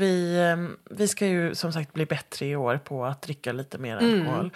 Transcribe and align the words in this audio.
vi, 0.00 0.36
eh, 0.38 0.56
vi 0.96 1.08
ska 1.08 1.26
ju 1.26 1.54
som 1.54 1.72
sagt 1.72 1.92
bli 1.92 2.06
bättre 2.06 2.46
i 2.46 2.56
år 2.56 2.80
på 2.84 3.04
att 3.04 3.22
dricka 3.22 3.52
lite 3.52 3.78
mer 3.78 3.96
alkohol. 3.96 4.50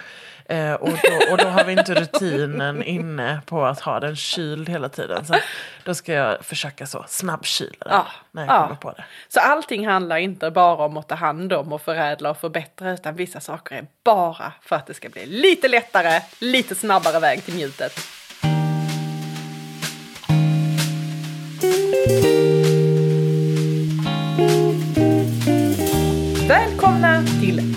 Eh, 0.46 0.72
och, 0.72 0.88
då, 0.88 1.32
och 1.32 1.38
då 1.38 1.44
har 1.44 1.64
vi 1.64 1.72
inte 1.72 1.94
rutinen 1.94 2.82
inne 2.82 3.40
på 3.46 3.64
att 3.64 3.80
ha 3.80 4.00
den 4.00 4.16
kyld 4.16 4.68
hela 4.68 4.88
tiden. 4.88 5.26
Så 5.26 5.34
då 5.84 5.94
ska 5.94 6.12
jag 6.12 6.44
försöka 6.44 6.86
så 6.86 7.04
snabbkyla 7.08 7.76
den 7.78 7.90
Ja, 7.90 8.06
när 8.30 8.46
jag 8.46 8.54
ja. 8.54 8.62
kommer 8.62 8.76
på 8.76 8.92
det. 8.92 9.04
Så 9.28 9.40
allting 9.40 9.86
handlar 9.86 10.16
inte 10.16 10.50
bara 10.50 10.84
om 10.84 10.96
att 10.96 11.08
ta 11.08 11.14
hand 11.14 11.52
om 11.52 11.72
och 11.72 11.82
förädla 11.82 12.30
och 12.30 12.38
förbättra 12.38 12.92
utan 12.92 13.16
vissa 13.16 13.40
saker 13.40 13.76
är 13.76 13.86
bara 14.04 14.52
för 14.62 14.76
att 14.76 14.86
det 14.86 14.94
ska 14.94 15.08
bli 15.08 15.26
lite 15.26 15.68
lättare, 15.68 16.20
lite 16.38 16.74
snabbare 16.74 17.20
väg 17.20 17.44
till 17.44 17.54
njutet. 17.54 17.92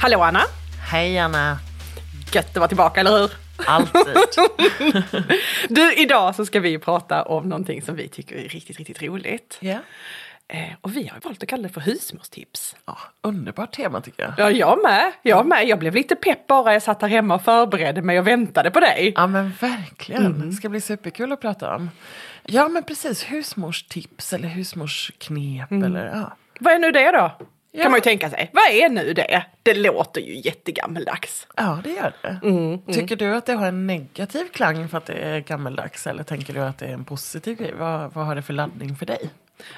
Hallå 0.00 0.20
Anna! 0.22 0.40
Hej 0.90 1.18
Anna! 1.18 1.58
Gött 2.32 2.50
att 2.50 2.56
vara 2.56 2.68
tillbaka, 2.68 3.00
eller 3.00 3.18
hur? 3.18 3.30
Alltid. 3.66 4.16
Du, 5.68 5.94
idag 5.94 6.34
så 6.34 6.46
ska 6.46 6.60
vi 6.60 6.78
prata 6.78 7.22
om 7.22 7.48
någonting 7.48 7.82
som 7.82 7.96
vi 7.96 8.08
tycker 8.08 8.36
är 8.36 8.48
riktigt, 8.48 8.78
riktigt 8.78 9.02
roligt. 9.02 9.58
Ja. 9.60 9.78
Eh, 10.48 10.68
och 10.80 10.96
vi 10.96 11.06
har 11.06 11.20
valt 11.20 11.42
att 11.42 11.48
kalla 11.48 11.62
det 11.62 11.68
för 11.68 11.80
husmorstips. 11.80 12.76
ja, 12.86 12.98
underbart 13.22 13.72
tema 13.76 14.00
tycker 14.00 14.22
jag. 14.22 14.32
Ja, 14.36 14.50
jag 14.50 14.82
med. 14.82 15.12
Jag 15.22 15.46
med. 15.46 15.68
Jag 15.68 15.78
blev 15.78 15.94
lite 15.94 16.16
pepp 16.16 16.46
bara 16.46 16.72
jag 16.72 16.82
satt 16.82 17.02
här 17.02 17.08
hemma 17.08 17.34
och 17.34 17.42
förberedde 17.42 18.02
mig 18.02 18.18
och 18.18 18.26
väntade 18.26 18.70
på 18.70 18.80
dig. 18.80 19.12
Ja 19.16 19.26
men 19.26 19.52
verkligen, 19.60 20.50
det 20.50 20.56
ska 20.56 20.68
bli 20.68 20.80
superkul 20.80 21.32
att 21.32 21.40
prata 21.40 21.76
om. 21.76 21.90
Ja 22.42 22.68
men 22.68 22.82
precis, 22.82 23.24
husmorstips 23.24 24.32
eller 24.32 24.48
husmorsknep 24.48 25.72
eller 25.72 26.06
ja. 26.06 26.36
Vad 26.60 26.74
är 26.74 26.78
nu 26.78 26.90
det 26.90 27.10
då? 27.10 27.32
Ja. 27.72 27.82
Kan 27.82 27.90
man 27.90 27.98
ju 27.98 28.02
tänka 28.02 28.30
sig. 28.30 28.50
Vad 28.52 28.64
är 28.64 28.88
nu 28.88 29.12
det? 29.12 29.46
Det 29.62 29.74
låter 29.74 30.20
ju 30.20 30.40
jättegammeldags. 30.44 31.46
Ja 31.56 31.80
det 31.84 31.90
gör 31.90 32.12
det. 32.22 32.92
Tycker 32.92 33.16
du 33.16 33.34
att 33.34 33.46
det 33.46 33.52
har 33.52 33.66
en 33.66 33.86
negativ 33.86 34.48
klang 34.52 34.88
för 34.88 34.98
att 34.98 35.06
det 35.06 35.12
är 35.12 35.40
gammeldags 35.40 36.06
eller 36.06 36.22
tänker 36.22 36.52
du 36.54 36.60
att 36.60 36.78
det 36.78 36.86
är 36.86 36.92
en 36.92 37.04
positiv 37.04 37.56
grej? 37.56 37.74
Vad, 37.78 38.14
vad 38.14 38.26
har 38.26 38.34
det 38.34 38.42
för 38.42 38.52
laddning 38.52 38.96
för 38.96 39.06
dig? 39.06 39.30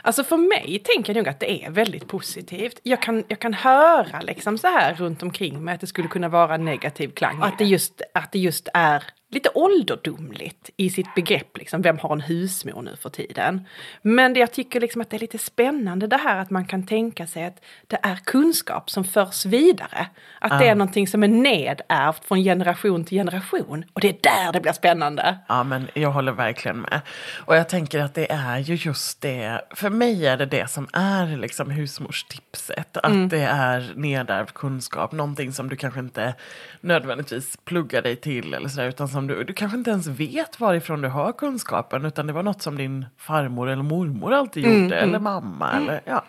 Alltså 0.02 0.24
för 0.24 0.36
mig 0.36 0.82
tänker 0.84 1.14
jag 1.14 1.20
nog 1.20 1.28
att 1.28 1.40
det 1.40 1.64
är 1.64 1.70
väldigt 1.70 2.08
positivt. 2.08 2.80
Jag 2.82 3.02
kan, 3.02 3.24
jag 3.28 3.38
kan 3.38 3.54
höra 3.54 4.20
liksom 4.20 4.58
så 4.58 4.66
här 4.66 4.94
runt 4.94 5.22
omkring 5.22 5.64
mig 5.64 5.74
att 5.74 5.80
det 5.80 5.86
skulle 5.86 6.08
kunna 6.08 6.28
vara 6.28 6.54
en 6.54 6.64
negativ 6.64 7.08
klang. 7.08 7.42
Att 7.42 7.58
det 7.58 7.64
just, 7.64 8.02
att 8.14 8.32
det 8.32 8.38
just 8.38 8.68
är 8.74 9.04
lite 9.32 9.50
ålderdomligt 9.54 10.70
i 10.76 10.90
sitt 10.90 11.14
begrepp, 11.14 11.58
liksom, 11.58 11.82
vem 11.82 11.98
har 11.98 12.12
en 12.12 12.20
husmor 12.20 12.82
nu 12.82 12.96
för 12.96 13.10
tiden? 13.10 13.66
Men 14.02 14.34
det 14.34 14.40
jag 14.40 14.52
tycker 14.52 14.80
liksom 14.80 15.02
att 15.02 15.10
det 15.10 15.16
är 15.16 15.20
lite 15.20 15.38
spännande 15.38 16.06
det 16.06 16.16
här 16.16 16.38
att 16.38 16.50
man 16.50 16.64
kan 16.64 16.86
tänka 16.86 17.26
sig 17.26 17.44
att 17.44 17.64
det 17.86 17.98
är 18.02 18.16
kunskap 18.16 18.90
som 18.90 19.04
förs 19.04 19.46
vidare. 19.46 20.06
Att 20.38 20.58
det 20.58 20.68
är 20.68 20.74
någonting 20.74 21.08
som 21.08 21.22
är 21.22 21.28
nedärvt 21.28 22.24
från 22.24 22.38
generation 22.38 23.04
till 23.04 23.18
generation. 23.18 23.84
Och 23.92 24.00
det 24.00 24.08
är 24.08 24.18
där 24.22 24.52
det 24.52 24.60
blir 24.60 24.72
spännande. 24.72 25.38
Ja, 25.48 25.64
men 25.64 25.88
jag 25.94 26.10
håller 26.10 26.32
verkligen 26.32 26.80
med. 26.80 27.00
Och 27.46 27.56
jag 27.56 27.68
tänker 27.68 28.00
att 28.00 28.14
det 28.14 28.32
är 28.32 28.58
ju 28.58 28.74
just 28.74 29.20
det, 29.20 29.60
för 29.70 29.90
mig 29.90 30.26
är 30.26 30.36
det 30.36 30.46
det 30.46 30.70
som 30.70 30.88
är 30.92 31.36
liksom 31.36 31.70
husmorstipset. 31.70 32.96
Att 32.96 33.30
det 33.30 33.42
är 33.42 33.92
nedärvd 33.96 34.54
kunskap, 34.54 35.12
någonting 35.12 35.52
som 35.52 35.68
du 35.68 35.76
kanske 35.76 36.00
inte 36.00 36.34
nödvändigtvis 36.80 37.56
pluggar 37.64 38.02
dig 38.02 38.16
till 38.16 38.54
eller 38.54 38.68
sådär, 38.68 38.88
utan 38.88 39.08
som 39.08 39.21
du, 39.26 39.44
du 39.44 39.52
kanske 39.52 39.78
inte 39.78 39.90
ens 39.90 40.06
vet 40.06 40.60
varifrån 40.60 41.00
du 41.00 41.08
har 41.08 41.32
kunskapen, 41.32 42.04
utan 42.04 42.26
det 42.26 42.32
var 42.32 42.42
något 42.42 42.62
som 42.62 42.76
din 42.76 43.06
farmor 43.18 43.68
eller 43.70 43.82
mormor 43.82 44.32
alltid 44.32 44.64
gjorde, 44.64 44.96
eller 44.96 45.18
mamma, 45.18 45.72
eller 45.72 46.00
ja. 46.04 46.24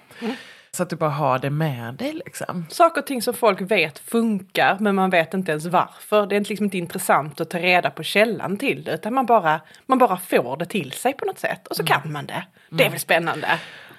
Så 0.71 0.83
att 0.83 0.89
du 0.89 0.95
bara 0.95 1.09
har 1.09 1.39
det 1.39 1.49
med 1.49 1.93
dig 1.93 2.13
liksom. 2.13 2.65
saker 2.69 3.01
och 3.01 3.07
ting 3.07 3.21
som 3.21 3.33
folk 3.33 3.61
vet 3.61 3.99
funkar 3.99 4.77
men 4.79 4.95
man 4.95 5.09
vet 5.09 5.33
inte 5.33 5.51
ens 5.51 5.65
varför. 5.65 6.27
Det 6.27 6.35
är 6.35 6.39
liksom 6.39 6.63
inte 6.63 6.77
intressant 6.77 7.41
att 7.41 7.49
ta 7.49 7.59
reda 7.59 7.89
på 7.89 8.03
källan 8.03 8.57
till 8.57 8.83
det 8.83 8.93
utan 8.93 9.13
man 9.13 9.25
bara, 9.25 9.61
man 9.85 9.97
bara 9.97 10.17
får 10.17 10.57
det 10.57 10.65
till 10.65 10.91
sig 10.91 11.13
på 11.13 11.25
något 11.25 11.39
sätt 11.39 11.67
och 11.67 11.75
så 11.75 11.83
kan 11.83 12.11
man 12.11 12.25
det. 12.25 12.43
Det 12.69 12.85
är 12.85 12.89
väl 12.89 12.99
spännande? 12.99 13.47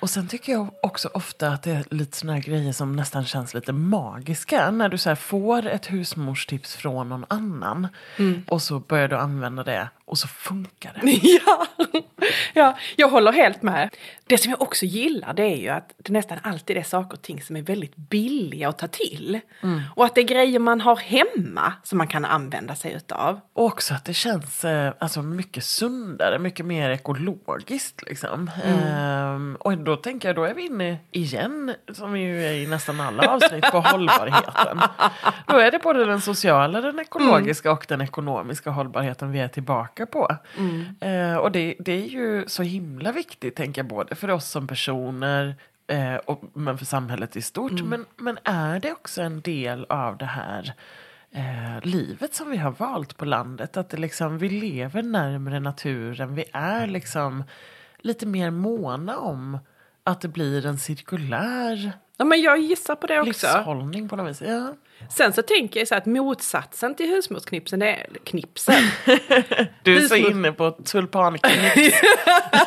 Och 0.04 0.10
sen 0.10 0.28
tycker 0.28 0.52
jag 0.52 0.70
också 0.82 1.10
ofta 1.14 1.48
att 1.48 1.62
det 1.62 1.70
är 1.70 1.84
lite 1.90 2.16
såna 2.16 2.32
här 2.32 2.40
grejer 2.40 2.72
som 2.72 2.96
nästan 2.96 3.24
känns 3.24 3.54
lite 3.54 3.72
magiska. 3.72 4.70
När 4.70 4.88
du 4.88 4.98
så 4.98 5.16
får 5.16 5.66
ett 5.66 5.92
husmorstips 5.92 6.76
från 6.76 7.08
någon 7.08 7.24
annan 7.28 7.88
och 8.48 8.62
så 8.62 8.78
börjar 8.78 9.08
du 9.08 9.16
använda 9.16 9.64
det 9.64 9.88
och 10.06 10.18
så 10.18 10.28
funkar 10.28 10.92
det. 11.02 11.10
Ja. 11.46 11.66
ja, 12.54 12.76
jag 12.96 13.08
håller 13.08 13.32
helt 13.32 13.62
med. 13.62 13.90
Det 14.26 14.38
som 14.38 14.50
jag 14.50 14.62
också 14.62 14.84
gillar 14.84 15.34
det 15.34 15.42
är 15.42 15.56
ju 15.56 15.68
att 15.68 15.94
det 15.96 16.12
nästan 16.12 16.38
alltid 16.42 16.76
är 16.76 16.82
saker 16.82 17.16
och 17.16 17.22
ting 17.22 17.42
som 17.42 17.56
är 17.56 17.62
väldigt 17.62 17.96
billiga 17.96 18.68
att 18.68 18.78
ta 18.78 18.86
till. 18.86 19.40
Och 19.96 20.04
att 20.04 20.14
det 20.14 20.20
är 20.20 20.24
grejer 20.24 20.58
man 20.58 20.80
har 20.80 20.96
hemma 20.96 21.72
som 21.82 21.98
man 21.98 22.06
kan 22.06 22.24
använda 22.24 22.74
sig 22.74 22.92
utav. 22.92 23.40
Och 23.52 23.64
också 23.64 23.94
att 23.94 24.04
det 24.04 24.14
känns 24.14 24.64
eh, 24.64 24.92
alltså, 24.98 25.22
mycket 25.22 25.64
sundare, 25.64 26.38
mycket 26.38 26.66
mer 26.66 26.90
ekologiskt. 26.90 28.02
Liksom. 28.02 28.50
Ehm, 28.64 29.56
och 29.60 29.78
då 29.78 29.96
tänker 29.96 30.28
jag, 30.28 30.36
då 30.36 30.44
är 30.44 30.54
vi 30.54 30.66
inne 30.66 30.98
igen, 31.10 31.74
som 31.92 32.12
vi 32.12 32.20
ju 32.20 32.44
är 32.46 32.52
i 32.52 32.66
nästan 32.66 33.00
alla 33.00 33.22
avsnitt, 33.28 33.64
på 33.70 33.80
hållbarheten. 33.80 34.80
Då 35.46 35.56
är 35.58 35.70
det 35.70 35.78
både 35.78 36.04
den 36.04 36.20
sociala, 36.20 36.80
den 36.80 36.98
ekologiska 37.00 37.72
och 37.72 37.84
den 37.88 38.00
ekonomiska 38.00 38.70
hållbarheten 38.70 39.32
vi 39.32 39.40
är 39.40 39.48
tillbaka 39.48 39.93
på. 40.06 40.36
Eh, 41.00 41.36
och 41.36 41.52
det, 41.52 41.74
det 41.78 41.92
är 41.92 42.06
ju 42.06 42.44
så 42.46 42.62
himla 42.62 43.12
viktigt, 43.12 43.56
tänker 43.56 43.78
jag, 43.82 43.88
både 43.88 44.14
för 44.14 44.30
oss 44.30 44.48
som 44.48 44.66
personer 44.66 45.56
eh, 45.86 46.14
och, 46.14 46.42
men 46.52 46.78
för 46.78 46.84
samhället 46.84 47.36
i 47.36 47.42
stort. 47.42 47.72
Men, 47.84 48.06
men 48.16 48.38
är 48.44 48.80
det 48.80 48.92
också 48.92 49.22
en 49.22 49.40
del 49.40 49.86
av 49.88 50.16
det 50.16 50.24
här 50.24 50.74
eh, 51.30 51.82
livet 51.82 52.34
som 52.34 52.50
vi 52.50 52.56
har 52.56 52.70
valt 52.70 53.16
på 53.16 53.24
landet. 53.24 53.76
Att 53.76 53.90
det 53.90 53.96
liksom, 53.96 54.38
vi 54.38 54.48
lever 54.48 55.02
närmare 55.02 55.60
naturen. 55.60 56.34
Vi 56.34 56.44
är 56.52 56.86
liksom 56.86 57.44
lite 57.98 58.26
mer 58.26 58.50
måna 58.50 59.18
om 59.18 59.58
att 60.04 60.20
det 60.20 60.28
blir 60.28 60.66
en 60.66 60.78
cirkulär 60.78 61.92
Ja, 62.16 62.24
men 62.24 62.42
jag 62.42 62.58
gissar 62.58 62.94
på 62.94 63.06
det 63.06 63.20
också. 63.20 63.46
livshållning 63.56 64.08
på 64.08 64.16
något 64.16 64.30
vis. 64.30 64.40
Ja. 64.40 64.74
Sen 65.10 65.32
så 65.32 65.42
tänker 65.42 65.80
jag 65.80 65.88
så 65.88 65.94
att 65.94 66.06
motsatsen 66.06 66.94
till 66.94 67.08
husmorsknipsen 67.08 67.82
är 67.82 68.06
knipsen. 68.24 68.82
Du 69.82 69.96
är 69.96 70.00
så 70.00 70.14
Husmor- 70.14 70.30
inne 70.30 70.52
på 70.52 70.70
tulpanknips. 70.70 72.00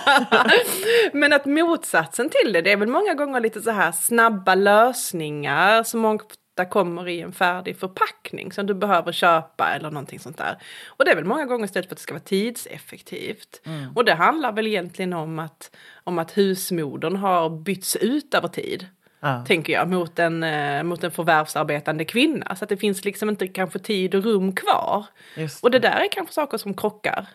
Men 1.14 1.34
att 1.34 1.46
motsatsen 1.46 2.30
till 2.30 2.54
det, 2.54 2.62
det 2.62 2.72
är 2.72 2.78
väl 2.78 2.88
många 2.88 3.14
gånger 3.14 3.40
lite 3.40 3.62
så 3.62 3.72
här 3.72 3.92
snabba 3.92 4.56
lösningar 4.56 5.84
som 5.84 6.06
ofta 6.06 6.66
kommer 6.70 7.08
i 7.08 7.22
en 7.22 7.32
färdig 7.32 7.78
förpackning 7.80 8.52
som 8.52 8.66
du 8.66 8.74
behöver 8.74 9.12
köpa 9.12 9.70
eller 9.76 9.92
någonting 9.92 10.20
sånt 10.20 10.38
där. 10.38 10.58
Och 10.88 11.06
det 11.06 11.12
är 11.12 11.16
väl 11.16 11.26
många 11.26 11.46
gånger 11.46 11.66
istället 11.66 11.88
för 11.88 11.94
att 11.96 11.98
det 11.98 12.04
ska 12.04 12.14
vara 12.14 12.24
tidseffektivt. 12.24 13.62
Och 13.96 14.06
det 14.06 14.14
handlar 14.14 14.52
väl 14.52 14.68
egentligen 14.68 15.14
om 15.14 15.40
att, 15.40 15.76
om 16.04 16.20
att 16.20 16.38
husmodern 16.38 17.16
har 17.16 17.50
bytts 17.50 17.96
ut 17.96 18.34
över 18.34 18.48
tid. 18.48 18.86
Ja. 19.20 19.46
Tänker 19.48 19.74
jag, 19.74 19.90
mot 19.90 20.20
en, 20.20 20.44
eh, 20.44 20.84
mot 20.84 21.04
en 21.04 21.12
förvärvsarbetande 21.12 22.06
kvinna. 22.06 22.56
Så 22.56 22.66
att 22.66 22.70
det 22.70 22.78
finns 22.78 23.06
liksom 23.06 23.30
inte 23.30 23.48
kanske 23.48 23.80
tid 23.80 24.16
och 24.16 24.24
rum 24.24 24.56
kvar. 24.56 25.06
Just 25.36 25.64
Och 25.64 25.72
det 25.72 25.80
där 25.80 26.00
är 26.00 26.08
kanske 26.12 26.34
saker 26.34 26.58
som 26.58 26.74
krockar. 26.74 27.28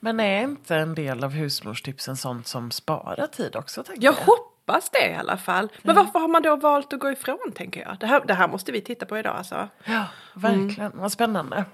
Men 0.00 0.20
är 0.20 0.42
inte 0.42 0.76
en 0.76 0.94
del 0.94 1.24
av 1.24 1.30
husmorstipsen 1.30 2.16
sånt 2.16 2.46
som 2.46 2.70
sparar 2.70 3.26
tid 3.26 3.56
också? 3.56 3.82
Tänker 3.82 4.04
Jag 4.04 4.12
hoppas 4.12 4.90
det 4.90 5.10
i 5.10 5.14
alla 5.14 5.36
fall. 5.36 5.68
Men 5.82 5.94
varför 5.96 6.18
har 6.18 6.28
man 6.28 6.42
då 6.42 6.56
valt 6.56 6.92
att 6.92 7.00
gå 7.00 7.10
ifrån 7.10 7.52
tänker 7.54 7.80
jag? 7.80 7.96
Det 8.00 8.06
här, 8.06 8.22
det 8.26 8.34
här 8.34 8.48
måste 8.48 8.72
vi 8.72 8.80
titta 8.80 9.06
på 9.06 9.18
idag 9.18 9.36
alltså. 9.36 9.68
Ja, 9.84 10.04
verkligen. 10.34 10.92
Vad 10.94 11.12
spännande. 11.12 11.64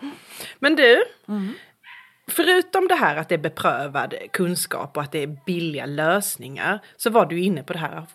Men 0.58 0.76
du, 0.76 1.04
förutom 2.30 2.88
det 2.88 2.94
här 2.94 3.16
att 3.16 3.28
det 3.28 3.34
är 3.34 3.38
beprövad 3.38 4.14
kunskap 4.32 4.96
och 4.96 5.02
att 5.02 5.12
det 5.12 5.22
är 5.22 5.38
billiga 5.46 5.86
lösningar 5.86 6.80
så 6.96 7.10
var 7.10 7.26
du 7.26 7.40
inne 7.40 7.62
på 7.62 7.72
det 7.72 7.78
här 7.78 7.96
att 7.96 8.10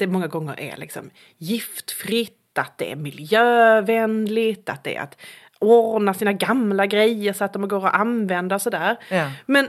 det 0.00 0.06
många 0.06 0.26
gånger 0.26 0.60
är 0.60 0.76
liksom 0.76 1.10
giftfritt, 1.38 2.58
att 2.58 2.78
det 2.78 2.92
är 2.92 2.96
miljövänligt, 2.96 4.68
att 4.68 4.84
det 4.84 4.96
är 4.96 5.02
att 5.02 5.16
ordna 5.58 6.14
sina 6.14 6.32
gamla 6.32 6.86
grejer 6.86 7.32
så 7.32 7.44
att 7.44 7.52
de 7.52 7.68
går 7.68 7.86
att 7.86 7.94
använda 7.94 8.54
och 8.54 8.62
sådär. 8.62 8.96
Ja. 9.08 9.30
Men, 9.46 9.68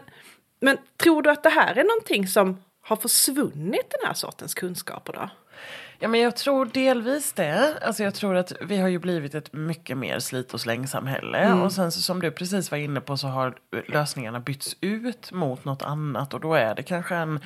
men 0.60 0.78
tror 0.98 1.22
du 1.22 1.30
att 1.30 1.44
det 1.44 1.50
här 1.50 1.76
är 1.76 1.84
någonting 1.84 2.28
som 2.28 2.64
har 2.82 2.96
försvunnit 2.96 3.90
den 4.00 4.08
här 4.08 4.14
sortens 4.14 4.54
kunskaper 4.54 5.14
då? 5.14 5.30
Ja, 6.00 6.08
men 6.08 6.20
jag 6.20 6.36
tror 6.36 6.66
delvis 6.66 7.34
det. 7.34 7.78
Alltså 7.82 8.04
jag 8.04 8.14
tror 8.14 8.36
att 8.36 8.54
vi 8.62 8.78
har 8.78 8.88
ju 8.88 9.00
blivit 9.00 9.36
ett 9.36 9.54
mycket 9.54 9.98
mer 9.98 10.20
slit 10.20 10.54
och 10.54 10.62
slängsamhälle. 10.62 11.38
Mm. 11.38 11.62
Och 11.62 11.72
sen 11.72 11.92
så, 11.92 12.02
som 12.02 12.22
du 12.22 12.32
precis 12.32 12.72
var 12.72 12.78
inne 12.78 13.02
på 13.02 13.18
så 13.18 13.28
har 13.28 13.56
lösningarna 13.88 14.40
bytts 14.40 14.76
ut 14.82 15.32
mot 15.32 15.66
något 15.66 15.82
annat. 15.82 16.34
Och 16.34 16.40
då 16.40 16.54
är 16.54 16.76
det 16.76 16.84
kanske 16.84 17.16
en 17.16 17.40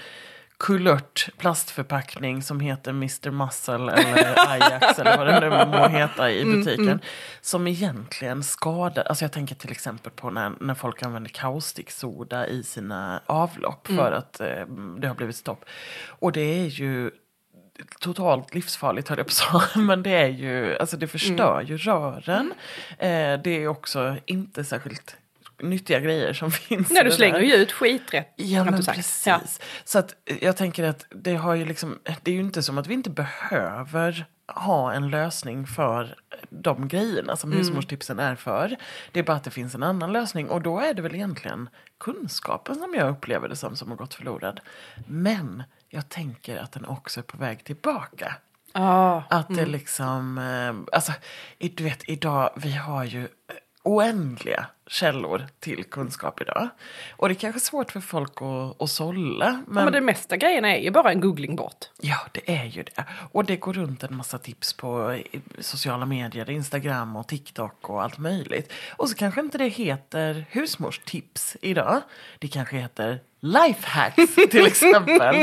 kulört 0.57 1.29
plastförpackning 1.37 2.41
som 2.43 2.59
heter 2.59 2.91
Mr 2.91 3.31
Muscle 3.31 3.73
eller 3.93 4.49
Ajax 4.51 4.99
eller 4.99 5.17
vad 5.17 5.27
det 5.27 5.39
nu 5.39 5.49
må 5.77 5.87
heta 5.87 6.31
i 6.31 6.41
Mm, 6.41 6.59
butiken. 6.59 6.99
Som 7.41 7.67
egentligen 7.67 8.43
skadar, 8.43 9.03
alltså 9.03 9.23
jag 9.25 9.31
tänker 9.31 9.55
till 9.55 9.71
exempel 9.71 10.11
på 10.11 10.29
när, 10.29 10.51
när 10.59 10.73
folk 10.73 11.03
använder 11.03 11.29
kaustiksoda 11.29 12.47
i 12.47 12.63
sina 12.63 13.21
avlopp 13.25 13.89
Mm. 13.89 13.97
för 14.05 14.11
att 14.11 14.39
eh, 14.39 14.65
det 14.99 15.07
har 15.07 15.15
blivit 15.15 15.35
stopp. 15.35 15.65
Och 16.07 16.31
det 16.31 16.41
är 16.59 16.65
ju 16.67 17.11
totalt 17.99 18.53
livsfarligt 18.55 19.07
höll 19.09 19.17
jag 19.17 19.27
på 19.27 19.31
att 19.31 19.63
säga. 19.73 19.83
Men 19.83 20.03
det 20.03 20.09
är 20.17 20.27
ju, 20.27 20.77
alltså 20.77 20.97
det 20.97 21.07
förstör 21.07 21.61
ju 21.61 21.77
rören. 21.77 22.53
Eh, 22.99 23.39
det 23.43 23.49
är 23.63 23.67
också 23.67 24.15
inte 24.25 24.63
särskilt 24.63 25.15
nyttiga 25.69 25.99
grejer 25.99 26.33
som 26.33 26.51
finns. 26.67 26.89
Nej, 26.89 27.03
du 27.03 27.11
slänger 27.11 27.39
ju 27.39 27.53
ut 27.53 27.71
skit 27.71 28.13
rätt. 28.13 28.33
Ja 28.35 28.63
men 28.63 28.73
precis. 28.85 29.27
Ja. 29.27 29.41
Så 29.83 29.99
att 29.99 30.15
jag 30.41 30.57
tänker 30.57 30.83
att 30.83 31.05
det 31.09 31.35
har 31.35 31.55
ju 31.55 31.65
liksom, 31.65 31.99
det 32.23 32.31
är 32.31 32.35
ju 32.35 32.41
inte 32.41 32.63
som 32.63 32.77
att 32.77 32.87
vi 32.87 32.93
inte 32.93 33.09
behöver 33.09 34.25
ha 34.47 34.93
en 34.93 35.09
lösning 35.09 35.67
för 35.67 36.15
de 36.49 36.87
grejerna 36.87 37.35
som 37.35 37.49
Mm. 37.51 37.59
husmorstipsen 37.59 38.19
är 38.19 38.35
för. 38.35 38.75
Det 39.11 39.19
är 39.19 39.23
bara 39.23 39.37
att 39.37 39.43
det 39.43 39.51
finns 39.51 39.75
en 39.75 39.83
annan 39.83 40.13
lösning 40.13 40.49
och 40.49 40.61
då 40.61 40.79
är 40.79 40.93
det 40.93 41.01
väl 41.01 41.15
egentligen 41.15 41.69
kunskapen 41.99 42.75
som 42.75 42.93
jag 42.93 43.09
upplever 43.09 43.49
det 43.49 43.55
som 43.55 43.75
som 43.75 43.89
har 43.89 43.97
gått 43.97 44.13
förlorad. 44.13 44.59
Men 45.07 45.63
jag 45.89 46.09
tänker 46.09 46.57
att 46.57 46.71
den 46.71 46.85
också 46.85 47.19
är 47.19 47.23
på 47.23 47.37
väg 47.37 47.63
tillbaka. 47.63 48.35
Ja. 48.73 49.23
Att 49.29 49.55
det 49.55 49.65
liksom, 49.65 50.37
eh, 50.37 50.95
alltså 50.95 51.11
du 51.75 51.83
vet 51.83 52.09
idag, 52.09 52.49
vi 52.55 52.71
har 52.71 53.03
ju 53.03 53.21
eh, 53.23 53.27
oändliga 53.83 54.65
källor 54.87 55.47
till 55.59 55.83
kunskap 55.83 56.41
idag. 56.41 56.69
Och 57.11 57.27
det 57.29 57.33
är 57.33 57.39
kanske 57.39 57.59
svårt 57.59 57.91
för 57.91 57.99
folk 57.99 58.41
att, 58.41 58.81
att 58.81 58.89
sålla. 58.89 59.45
Ja, 59.45 59.59
Men, 59.67 59.83
men 59.83 59.93
det 59.93 60.01
mesta 60.01 60.37
grejerna 60.37 60.75
är 60.75 60.81
ju 60.81 60.91
bara 60.91 61.11
en 61.11 61.19
googling 61.19 61.55
bort. 61.55 61.85
ja, 62.01 62.17
det 62.31 62.55
är 62.55 62.65
ju 62.65 62.83
det. 62.83 63.03
Och 63.31 63.45
det 63.45 63.55
går 63.55 63.73
runt 63.73 64.03
en 64.03 64.15
massa 64.15 64.37
tips 64.37 64.73
på 64.73 65.19
sociala 65.59 66.05
medier, 66.05 66.49
Instagram 66.49 67.15
och 67.15 67.27
TikTok 67.27 67.89
och 67.89 68.03
allt 68.03 68.17
möjligt. 68.17 68.71
Och 68.97 69.09
så 69.09 69.15
kanske 69.15 69.41
inte 69.41 69.57
det 69.57 69.67
heter 69.67 70.45
husmorstips 70.49 71.57
idag. 71.61 72.01
Det 72.39 72.47
kanske 72.47 72.77
heter 72.77 73.19
lifehacks 73.39 74.35
till 74.51 74.65
exempel. 74.65 75.35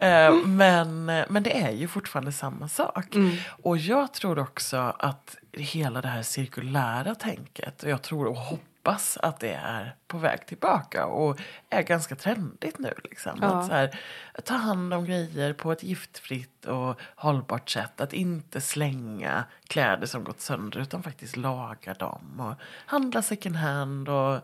Eh, 0.00 0.34
men, 0.46 1.04
men 1.04 1.42
det 1.42 1.62
är 1.62 1.70
ju 1.70 1.88
fortfarande 1.88 2.32
samma 2.32 2.68
sak. 2.68 3.06
Och 3.62 3.78
jag 3.78 4.12
tror 4.12 4.38
också 4.38 4.76
att 4.98 5.36
hela 5.52 6.00
det 6.00 6.08
här 6.08 6.22
cirkulära 6.22 7.14
tänket, 7.14 7.82
och 7.82 7.90
jag 7.90 8.02
tror 8.02 8.26
och 8.26 8.36
hoppas 8.36 8.70
hoppas 8.84 9.16
att 9.16 9.40
det 9.40 9.52
är 9.52 9.94
på 10.10 10.18
väg 10.18 10.46
tillbaka 10.46 11.06
och 11.06 11.40
är 11.70 11.82
ganska 11.82 12.16
trendigt 12.16 12.78
nu. 12.78 12.94
Liksom. 13.04 13.38
Ja. 13.40 13.46
Att 13.46 13.66
så 13.66 13.72
här, 13.72 13.98
ta 14.44 14.54
hand 14.54 14.94
om 14.94 15.04
grejer 15.04 15.52
på 15.52 15.72
ett 15.72 15.82
giftfritt 15.82 16.66
och 16.66 17.00
hållbart 17.14 17.70
sätt. 17.70 18.00
Att 18.00 18.12
inte 18.12 18.60
slänga 18.60 19.44
kläder 19.68 20.06
som 20.06 20.24
gått 20.24 20.40
sönder 20.40 20.80
utan 20.80 21.02
faktiskt 21.02 21.36
laga 21.36 21.94
dem. 21.94 22.40
Och 22.40 22.54
handla 22.86 23.22
second 23.22 23.56
hand 23.56 24.08
och 24.08 24.38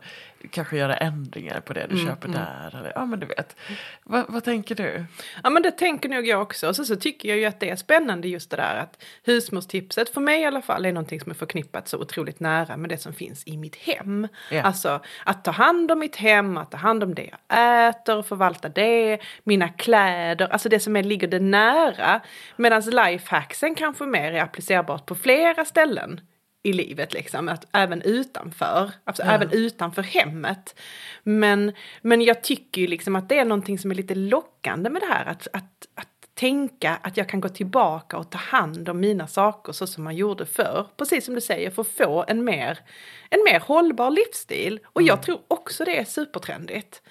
kanske 0.51 0.77
göra 0.77 0.97
ändringar 0.97 1.59
på 1.59 1.73
det 1.73 1.87
du 1.89 1.97
köper 2.05 2.27
där. 2.27 2.75
Eller, 2.79 2.91
ja 2.95 3.05
men 3.05 3.19
du 3.19 3.25
vet. 3.25 3.55
Va, 4.03 4.25
vad 4.29 4.43
tänker 4.43 4.75
du? 4.75 5.05
Ja 5.43 5.49
men 5.49 5.63
det 5.63 5.71
tänker 5.71 6.09
nog 6.09 6.27
jag 6.27 6.41
också. 6.41 6.67
Och 6.67 6.75
så, 6.75 6.85
så 6.85 6.95
tycker 6.95 7.29
jag 7.29 7.37
ju 7.37 7.45
att 7.45 7.59
det 7.59 7.69
är 7.69 7.75
spännande 7.75 8.27
just 8.27 8.49
det 8.49 8.57
där 8.57 8.75
att 8.75 9.03
husmorstipset 9.23 10.09
för 10.09 10.21
mig 10.21 10.41
i 10.41 10.45
alla 10.45 10.61
fall 10.61 10.85
är 10.85 10.91
någonting 10.91 11.21
som 11.21 11.31
är 11.31 11.35
förknippat 11.35 11.87
så 11.87 11.97
otroligt 11.97 12.39
nära 12.39 12.77
med 12.77 12.89
det 12.89 12.97
som 12.97 13.13
finns 13.13 13.47
i 13.47 13.57
mitt 13.57 13.75
hem. 13.75 14.27
Ja. 14.51 14.61
Alltså 14.61 15.01
att 15.25 15.43
ta 15.43 15.51
hand 15.57 15.91
om 15.91 15.99
mitt 15.99 16.15
hem, 16.15 16.57
att 16.57 16.71
ta 16.71 16.77
hand 16.77 17.03
om 17.03 17.15
det 17.15 17.29
jag 17.31 17.89
äter, 17.89 18.21
förvalta 18.21 18.69
det, 18.69 19.19
mina 19.43 19.69
kläder, 19.69 20.47
alltså 20.47 20.69
det 20.69 20.79
som 20.79 20.95
är, 20.95 21.03
ligger 21.03 21.27
det 21.27 21.39
nära. 21.39 22.21
Medan 22.55 22.81
lifehacksen 22.81 23.75
kanske 23.75 24.05
mer 24.05 24.31
är 24.33 24.41
applicerbart 24.41 25.05
på 25.05 25.15
flera 25.15 25.65
ställen 25.65 26.21
i 26.63 26.73
livet 26.73 27.13
liksom, 27.13 27.49
att 27.49 27.65
även 27.73 28.01
utanför, 28.01 28.91
alltså 29.03 29.23
Ja. 29.23 29.31
även 29.31 29.51
utanför 29.51 30.01
hemmet. 30.01 30.79
Men, 31.23 31.73
men 32.01 32.21
jag 32.21 32.43
tycker 32.43 32.81
ju 32.81 32.87
liksom 32.87 33.15
att 33.15 33.29
det 33.29 33.39
är 33.39 33.45
någonting 33.45 33.79
som 33.79 33.91
är 33.91 33.95
lite 33.95 34.15
lockande 34.15 34.89
med 34.89 35.01
det 35.01 35.13
här, 35.13 35.25
att, 35.25 35.47
att, 35.53 35.87
att 35.95 36.07
tänka 36.37 36.99
att 37.01 37.17
jag 37.17 37.29
kan 37.29 37.41
gå 37.41 37.49
tillbaka 37.49 38.17
och 38.17 38.29
ta 38.29 38.37
hand 38.37 38.89
om 38.89 38.99
mina 38.99 39.27
saker 39.27 39.73
så 39.73 39.87
som 39.87 40.03
man 40.03 40.15
gjorde 40.15 40.45
förr. 40.45 40.87
Precis 40.97 41.25
som 41.25 41.35
du 41.35 41.41
säger, 41.41 41.71
för 41.71 41.81
att 41.81 41.87
få 41.87 42.25
en 42.27 42.43
mer, 42.43 42.79
en 43.29 43.43
mer 43.51 43.59
hållbar 43.59 44.09
livsstil. 44.09 44.79
Och 44.85 45.01
jag 45.01 45.23
tror 45.23 45.39
också 45.47 45.85
det 45.85 45.97
är 45.97 46.05
supertrendigt. 46.05 47.01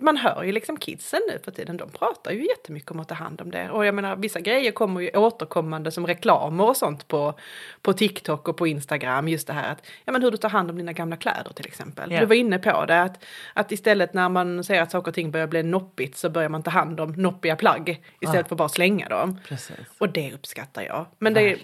Man 0.00 0.16
hör 0.16 0.42
ju 0.42 0.52
liksom 0.52 0.76
kidsen 0.76 1.20
nu 1.28 1.38
för 1.44 1.50
tiden, 1.50 1.76
de 1.76 1.90
pratar 1.90 2.30
ju 2.30 2.46
jättemycket 2.46 2.90
om 2.90 3.00
att 3.00 3.08
ta 3.08 3.14
hand 3.14 3.40
om 3.40 3.50
det. 3.50 3.70
Och 3.70 3.86
jag 3.86 3.94
menar, 3.94 4.16
vissa 4.16 4.40
grejer 4.40 4.72
kommer 4.72 5.00
ju 5.00 5.10
återkommande 5.10 5.90
som 5.90 6.06
reklamer 6.06 6.64
och 6.64 6.76
sånt 6.76 7.08
på, 7.08 7.34
på 7.82 7.92
TikTok 7.92 8.48
och 8.48 8.56
på 8.56 8.66
Instagram. 8.66 9.28
Just 9.28 9.46
det 9.46 9.52
här 9.52 9.72
att, 9.72 9.86
ja 10.04 10.12
men 10.12 10.22
hur 10.22 10.30
du 10.30 10.36
tar 10.36 10.48
hand 10.48 10.70
om 10.70 10.76
dina 10.76 10.92
gamla 10.92 11.16
kläder 11.16 11.52
till 11.54 11.66
exempel. 11.66 12.12
Ja. 12.12 12.20
Du 12.20 12.26
var 12.26 12.34
inne 12.34 12.58
på 12.58 12.84
det, 12.84 13.02
att, 13.02 13.24
att 13.54 13.72
istället 13.72 14.14
när 14.14 14.28
man 14.28 14.64
ser 14.64 14.82
att 14.82 14.90
saker 14.90 15.10
och 15.10 15.14
ting 15.14 15.30
börjar 15.30 15.46
bli 15.46 15.62
noppigt 15.62 16.16
så 16.16 16.30
börjar 16.30 16.48
man 16.48 16.62
ta 16.62 16.70
hand 16.70 17.00
om 17.00 17.12
noppiga 17.12 17.56
plagg 17.56 18.04
istället 18.20 18.48
för 18.48 18.56
bara 18.56 18.68
slänga 18.68 19.08
dem. 19.08 19.40
Precis. 19.48 19.76
Och 19.98 20.08
det 20.08 20.32
uppskattar 20.34 20.82
jag. 20.82 21.06
Men 21.18 21.34
det, 21.34 21.58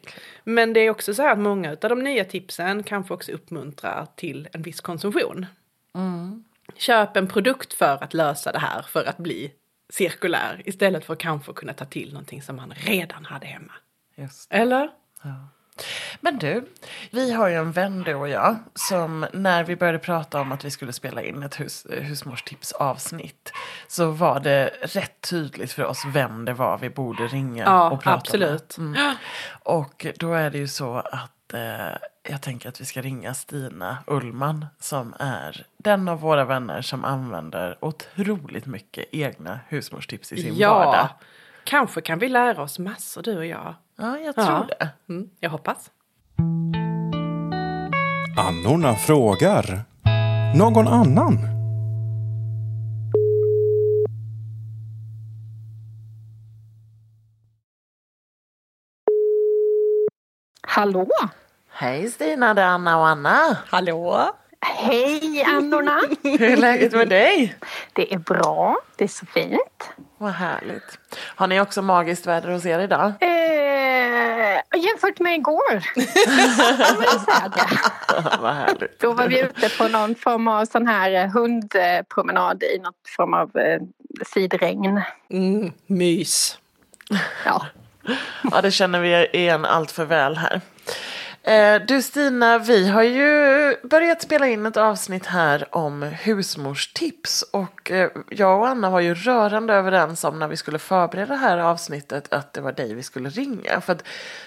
men 0.44 0.72
det 0.72 0.80
är 0.80 0.90
också 0.90 1.14
så 1.14 1.22
här 1.22 1.32
att 1.32 1.38
många 1.38 1.70
av 1.70 1.88
de 1.88 1.98
nya 1.98 2.24
tipsen 2.24 2.82
kanske 2.82 3.14
också 3.14 3.32
uppmuntrar 3.32 4.06
till 4.16 4.48
en 4.52 4.62
viss 4.62 4.80
konsumtion. 4.80 5.46
Köp 6.76 7.16
en 7.16 7.28
produkt 7.28 7.72
för 7.72 8.04
att 8.04 8.14
lösa 8.14 8.52
det 8.52 8.58
här, 8.58 8.82
för 8.82 9.04
att 9.04 9.16
bli 9.16 9.52
cirkulär. 9.92 10.62
Istället 10.64 11.04
för 11.04 11.12
att 11.12 11.18
kanske 11.18 11.52
kunna 11.52 11.72
ta 11.72 11.84
till 11.84 12.12
någonting 12.12 12.42
som 12.42 12.56
man 12.56 12.72
redan 12.76 13.24
hade 13.24 13.46
hemma. 13.46 13.72
Just. 14.16 14.52
Eller? 14.52 14.90
Men 16.20 16.38
du, 16.38 16.68
vi 17.10 17.32
har 17.32 17.48
ju 17.48 17.54
en 17.54 17.72
vän 17.72 18.02
du 18.02 18.14
och 18.14 18.28
jag 18.28 18.56
som 18.74 19.26
när 19.32 19.64
vi 19.64 19.76
började 19.76 19.98
prata 19.98 20.40
om 20.40 20.52
att 20.52 20.64
vi 20.64 20.70
skulle 20.70 20.92
spela 20.92 21.22
in 21.22 21.42
ett 21.42 21.60
hus, 21.60 21.86
husmorstips 21.90 22.72
avsnitt 22.72 23.52
så 23.88 24.10
var 24.10 24.40
det 24.40 24.66
rätt 24.82 25.20
tydligt 25.30 25.72
för 25.72 25.84
oss 25.84 26.02
vem 26.14 26.44
det 26.44 26.52
var 26.52 26.78
vi 26.78 26.90
borde 26.90 27.26
ringa 27.26 27.64
Ja, 27.64 27.90
och 27.90 28.02
prata 28.02 28.16
absolut. 28.16 28.78
med. 28.78 29.00
Mm. 29.00 29.16
Och 29.62 30.06
då 30.16 30.32
är 30.32 30.50
det 30.50 30.58
ju 30.58 30.68
så 30.68 30.96
att 30.96 31.52
eh, 31.54 31.98
jag 32.28 32.40
tänker 32.42 32.68
att 32.68 32.80
vi 32.80 32.84
ska 32.84 33.02
ringa 33.02 33.34
Stina 33.34 33.98
Ullman 34.06 34.66
som 34.80 35.14
är 35.18 35.66
den 35.76 36.08
av 36.08 36.20
våra 36.20 36.44
vänner 36.44 36.82
som 36.82 37.04
använder 37.04 37.78
otroligt 37.84 38.66
mycket 38.66 39.04
egna 39.12 39.60
husmorstips 39.68 40.32
i 40.32 40.42
sin 40.42 40.52
vardag. 40.58 40.94
Ja. 40.94 41.08
Kanske 41.64 42.00
kan 42.00 42.18
vi 42.18 42.28
lära 42.28 42.62
oss 42.62 42.78
massor 42.78 43.22
du 43.22 43.36
och 43.38 43.46
jag. 43.46 43.74
Ja, 43.96 44.18
jag 44.18 44.34
tror 44.34 44.46
Ja. 44.46 44.66
det. 44.78 44.88
Mm, 45.12 45.28
jag 45.40 45.50
hoppas. 45.50 45.90
Annorna 48.38 48.94
frågar. 48.94 49.84
Någon 50.56 50.88
annan? 50.88 51.38
Hallå? 60.62 61.08
Hej 61.76 62.10
Stina, 62.10 62.54
det 62.54 62.62
är 62.62 62.66
Anna 62.66 62.98
och 62.98 63.08
Anna. 63.08 63.56
Hallå? 63.68 64.30
Hej 64.60 65.44
Annorna! 65.46 66.00
Hur 66.22 66.42
är 66.42 66.56
läget 66.56 66.92
med 66.92 67.08
dig? 67.08 67.56
Det 67.92 68.14
är 68.14 68.18
bra, 68.18 68.76
det 68.96 69.04
är 69.04 69.08
så 69.08 69.26
fint. 69.26 69.90
Vad 70.18 70.32
härligt. 70.32 70.98
Har 71.16 71.46
ni 71.46 71.60
också 71.60 71.82
magiskt 71.82 72.26
väder 72.26 72.50
hos 72.50 72.66
er 72.66 72.78
idag? 72.78 73.12
Eh, 73.20 74.80
jämfört 74.82 75.20
med 75.20 75.34
igår. 75.34 75.74
Vad 78.42 78.54
härligt. 78.54 79.00
Då 79.00 79.12
var 79.12 79.28
vi 79.28 79.40
ute 79.40 79.68
på 79.78 79.88
någon 79.88 80.14
form 80.14 80.48
av 80.48 80.64
sån 80.64 80.86
här 80.86 81.12
eh, 81.12 81.30
hundpromenad 81.30 82.62
i 82.62 82.78
något 82.78 83.08
form 83.16 83.34
av 83.34 83.56
eh, 83.56 83.80
sidregn. 84.34 85.02
Mm, 85.30 85.72
mys. 85.86 86.58
Ja. 87.44 87.66
Ja, 88.50 88.60
det 88.60 88.70
känner 88.70 89.00
vi 89.00 89.26
igen 89.26 89.64
allt 89.64 89.90
för 89.90 90.04
väl 90.04 90.36
här. 90.36 90.60
Eh, 91.46 91.82
Du 91.82 92.02
Stina, 92.02 92.58
vi 92.58 92.88
har 92.88 93.02
ju 93.02 93.76
börjat 93.82 94.22
spela 94.22 94.48
in 94.48 94.66
ett 94.66 94.76
avsnitt 94.76 95.26
här 95.26 95.68
om 95.70 96.02
husmorstips. 96.02 97.42
Och 97.42 97.90
eh, 97.90 98.10
jag 98.30 98.58
och 98.60 98.68
Anna 98.68 98.90
var 98.90 99.00
ju 99.00 99.14
rörande 99.14 99.74
överens 99.74 100.24
om 100.24 100.38
när 100.38 100.48
vi 100.48 100.56
skulle 100.56 100.78
förbereda 100.78 101.34
det 101.34 101.40
här 101.40 101.58
avsnittet 101.58 102.32
att 102.32 102.52
det 102.52 102.60
var 102.60 102.72
dig 102.72 102.94
vi 102.94 103.02
skulle 103.02 103.28
ringa. 103.28 103.80
För 103.80 103.92
att 103.92 104.04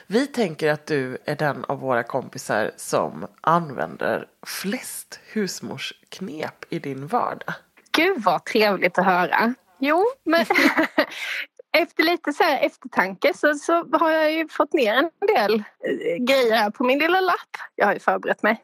vi 0.08 0.28
tänker 0.28 0.72
att 0.72 0.86
du 0.86 1.18
är 1.26 1.36
den 1.36 1.66
av 1.66 1.80
våra 1.80 2.04
kompisar 2.04 2.72
som 2.76 3.28
använder 3.42 4.28
flest 4.46 5.20
husmorsknep 5.32 6.66
i 6.70 6.80
din 6.80 7.08
vardag. 7.08 7.54
Gud 7.92 8.24
vad 8.24 8.46
trevligt 8.46 8.98
att 8.98 9.06
höra. 9.06 9.54
Jo, 9.80 10.06
men 10.24 10.46
efter 11.78 12.04
lite 12.04 12.34
så 12.34 12.44
här 12.44 12.60
eftertanke 12.60 13.34
så, 13.36 13.54
så 13.54 13.74
har 13.92 14.12
jag 14.12 14.32
ju 14.32 14.48
fått 14.48 14.74
ner 14.74 14.94
en 14.94 15.10
del 15.36 15.54
eh, 15.54 16.16
grejer 16.20 16.56
här 16.56 16.70
på 16.70 16.84
min 16.84 17.00
lilla 17.00 17.22
lapp. 17.22 17.58
Jag 17.76 17.86
har 17.86 17.94
ju 17.94 18.00
förberett 18.00 18.44
mig. 18.44 18.64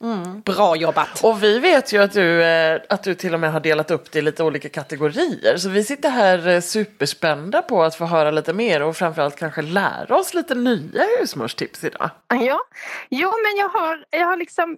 Bra 0.44 0.76
jobbat! 0.76 1.24
Och 1.24 1.42
vi 1.42 1.58
vet 1.58 1.92
ju 1.92 2.02
att 2.02 2.12
du, 2.12 2.42
eh, 2.42 2.80
att 2.88 3.02
du 3.02 3.14
till 3.14 3.34
och 3.34 3.40
med 3.40 3.52
har 3.52 3.60
delat 3.60 3.90
upp 3.90 4.12
det 4.12 4.18
i 4.18 4.22
lite 4.22 4.44
olika 4.44 4.68
kategorier. 4.68 5.56
Så 5.56 5.68
vi 5.68 5.84
sitter 5.84 6.10
här 6.10 6.48
eh, 6.48 6.60
superspända 6.60 7.62
på 7.62 7.82
att 7.82 7.94
få 7.94 8.04
höra 8.04 8.30
lite 8.30 8.52
mer 8.52 8.82
och 8.82 8.96
framförallt 8.96 9.36
kanske 9.36 9.62
lära 9.62 10.16
oss 10.16 10.34
lite 10.34 10.54
nya 10.54 11.02
husmorstips 11.20 11.84
idag. 11.84 12.10
Ja, 12.28 12.60
jo 13.10 13.28
men 13.28 13.56
jag 13.56 13.68
har, 13.68 14.04
jag 14.10 14.26
har 14.26 14.36
liksom, 14.36 14.76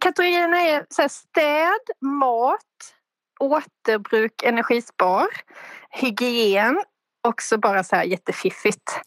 kategorierna 0.00 0.62
är 0.62 0.84
så 0.88 1.02
här 1.02 1.08
städ, 1.08 1.96
mat, 2.00 2.58
återbruk, 3.40 4.42
energispar, 4.42 5.26
hygien 5.92 6.82
och 7.24 7.42
så 7.42 7.58
bara 7.58 7.84
så 7.84 7.96
här 7.96 8.04
jättefiffigt. 8.04 9.00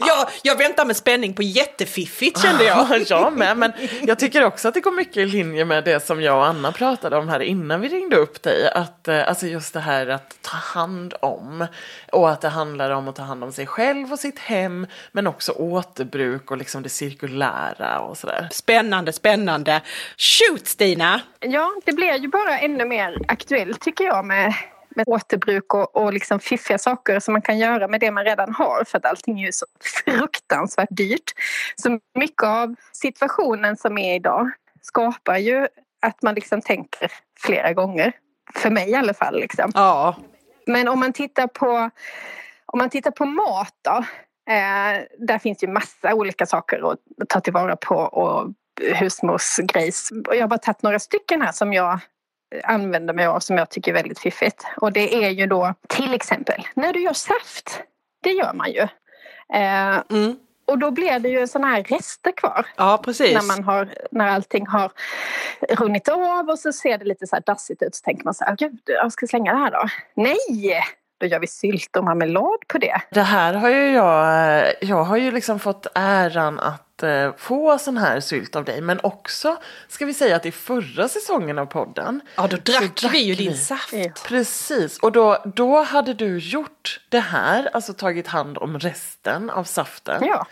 jag, 0.00 0.28
jag 0.42 0.56
väntar 0.56 0.84
med 0.84 0.96
spänning 0.96 1.34
på 1.34 1.42
jättefiffigt 1.42 2.42
kände 2.42 2.64
jag. 2.64 2.86
Ja, 2.90 2.98
jag 3.08 3.32
med. 3.32 3.56
Men 3.56 3.72
jag 4.02 4.18
tycker 4.18 4.44
också 4.44 4.68
att 4.68 4.74
det 4.74 4.80
går 4.80 4.92
mycket 4.92 5.16
i 5.16 5.26
linje 5.26 5.64
med 5.64 5.84
det 5.84 6.06
som 6.06 6.22
jag 6.22 6.36
och 6.36 6.46
Anna 6.46 6.72
pratade 6.72 7.16
om 7.16 7.28
här 7.28 7.40
innan 7.40 7.80
vi 7.80 7.88
ringde 7.88 8.16
upp 8.16 8.42
dig. 8.42 8.70
Att, 8.74 9.08
eh, 9.08 9.28
alltså 9.28 9.46
just 9.46 9.74
det 9.74 9.80
här 9.80 10.06
att 10.06 10.38
ta 10.42 10.56
hand 10.56 11.14
om. 11.20 11.66
Och 12.12 12.30
att 12.30 12.40
det 12.40 12.48
handlar 12.48 12.90
om 12.90 13.08
att 13.08 13.16
ta 13.16 13.22
hand 13.22 13.44
om 13.44 13.52
sig 13.52 13.66
själv 13.66 14.12
och 14.12 14.18
sitt 14.18 14.38
hem. 14.38 14.86
Men 15.12 15.26
också 15.26 15.52
återbruk 15.52 16.50
och 16.50 16.56
liksom 16.56 16.82
det 16.82 16.88
cirkulära 16.88 18.00
och 18.00 18.18
sådär. 18.18 18.48
Spännande, 18.52 19.12
spännande. 19.12 19.80
Shoot 20.16 20.66
Stina! 20.66 21.20
Ja, 21.40 21.70
det 21.84 21.92
blir 21.92 22.18
ju 22.18 22.28
bara 22.28 22.58
ännu 22.58 22.84
mer 22.84 23.18
aktuellt 23.28 23.80
tycker 23.80 24.04
jag 24.04 24.24
med, 24.24 24.54
med 24.96 25.04
återbruk 25.08 25.74
och, 25.74 25.96
och 25.96 26.12
liksom 26.12 26.40
fiffiga 26.40 26.78
saker 26.78 27.20
som 27.20 27.32
man 27.32 27.42
kan 27.42 27.58
göra 27.58 27.88
med 27.88 28.00
det 28.00 28.10
man 28.10 28.24
redan 28.24 28.54
har 28.54 28.84
för 28.84 28.98
att 28.98 29.04
allting 29.04 29.40
är 29.40 29.46
ju 29.46 29.52
så 29.52 29.66
fruktansvärt 30.04 30.88
dyrt. 30.90 31.32
Så 31.76 31.98
mycket 32.14 32.44
av 32.44 32.74
situationen 32.92 33.76
som 33.76 33.98
är 33.98 34.14
idag 34.14 34.50
skapar 34.82 35.36
ju 35.36 35.68
att 36.02 36.22
man 36.22 36.34
liksom 36.34 36.60
tänker 36.62 37.12
flera 37.40 37.72
gånger. 37.72 38.12
För 38.54 38.70
mig 38.70 38.90
i 38.90 38.94
alla 38.94 39.14
fall. 39.14 39.40
Liksom. 39.40 39.70
Ja, 39.74 40.16
Men 40.66 40.88
om 40.88 41.00
man 41.00 41.12
tittar 41.12 41.46
på, 41.46 41.90
om 42.66 42.78
man 42.78 42.90
tittar 42.90 43.10
på 43.10 43.24
mat 43.24 43.74
då. 43.82 44.04
Eh, 44.52 45.02
där 45.18 45.38
finns 45.38 45.62
ju 45.62 45.68
massa 45.68 46.14
olika 46.14 46.46
saker 46.46 46.92
att 46.92 46.98
ta 47.28 47.40
tillvara 47.40 47.76
på 47.76 47.94
och 47.96 48.52
husmorsgrejs. 48.94 50.10
Och 50.28 50.36
Jag 50.36 50.40
har 50.40 50.48
bara 50.48 50.58
tagit 50.58 50.82
några 50.82 50.98
stycken 50.98 51.42
här 51.42 51.52
som 51.52 51.72
jag 51.72 52.00
använder 52.64 53.14
mig 53.14 53.26
av 53.26 53.40
som 53.40 53.58
jag 53.58 53.70
tycker 53.70 53.90
är 53.90 53.94
väldigt 53.94 54.18
fiffigt. 54.18 54.66
Och 54.76 54.92
det 54.92 55.24
är 55.24 55.30
ju 55.30 55.46
då 55.46 55.74
till 55.88 56.14
exempel 56.14 56.66
när 56.74 56.92
du 56.92 57.02
gör 57.02 57.12
saft. 57.12 57.82
Det 58.22 58.30
gör 58.30 58.52
man 58.52 58.72
ju. 58.72 58.88
Eh, 59.54 60.02
mm. 60.10 60.36
och 60.66 60.78
då 60.78 60.90
blir 60.90 61.18
det 61.18 61.28
ju 61.28 61.46
sådana 61.46 61.66
här 61.66 61.82
rester 61.82 62.32
kvar 62.32 62.66
ja 62.76 63.00
precis. 63.04 63.34
när, 63.34 63.42
man 63.42 63.64
har, 63.64 63.94
när 64.10 64.28
allting 64.28 64.66
har 64.66 64.92
runnit 65.68 66.08
av 66.08 66.48
och 66.48 66.58
så 66.58 66.72
ser 66.72 66.98
det 66.98 67.04
lite 67.04 67.26
så 67.26 67.36
här 67.36 67.42
dassigt 67.46 67.82
ut 67.82 67.94
så 67.94 68.02
tänker 68.02 68.24
man 68.24 68.34
så 68.34 68.44
här, 68.44 68.56
gud 68.56 68.80
jag 68.84 69.12
ska 69.12 69.26
slänga 69.26 69.52
det 69.52 69.58
här 69.58 69.70
då. 69.70 69.88
Nej! 70.14 70.82
Då 71.20 71.26
gör 71.26 71.38
vi 71.38 71.46
sylt 71.46 71.96
och 71.96 72.04
marmelad 72.04 72.58
på 72.68 72.78
det. 72.78 73.00
Det 73.10 73.22
här 73.22 73.54
har 73.54 73.68
ju 73.68 73.92
jag, 73.92 74.24
eh, 74.58 74.72
jag 74.80 75.04
har 75.04 75.16
ju 75.16 75.30
liksom 75.30 75.58
fått 75.58 75.86
äran 75.94 76.60
att 76.60 77.02
eh, 77.02 77.32
få 77.36 77.78
sån 77.78 77.96
här 77.96 78.20
sylt 78.20 78.56
av 78.56 78.64
dig. 78.64 78.80
Men 78.80 79.00
också, 79.02 79.56
ska 79.88 80.06
vi 80.06 80.14
säga 80.14 80.36
att 80.36 80.46
i 80.46 80.52
förra 80.52 81.08
säsongen 81.08 81.58
av 81.58 81.66
podden. 81.66 82.20
Ja, 82.34 82.46
då 82.46 82.56
drack, 82.56 83.00
drack 83.00 83.14
vi 83.14 83.18
ju 83.18 83.34
din 83.34 83.56
saft. 83.56 83.92
Ja. 83.92 84.10
Precis, 84.26 84.98
och 84.98 85.12
då, 85.12 85.42
då 85.54 85.82
hade 85.82 86.14
du 86.14 86.38
gjort 86.38 87.00
det 87.08 87.20
här, 87.20 87.68
alltså 87.72 87.92
tagit 87.92 88.26
hand 88.26 88.58
om 88.58 88.78
resten 88.78 89.50
av 89.50 89.64
saften. 89.64 90.24
Ja. 90.26 90.46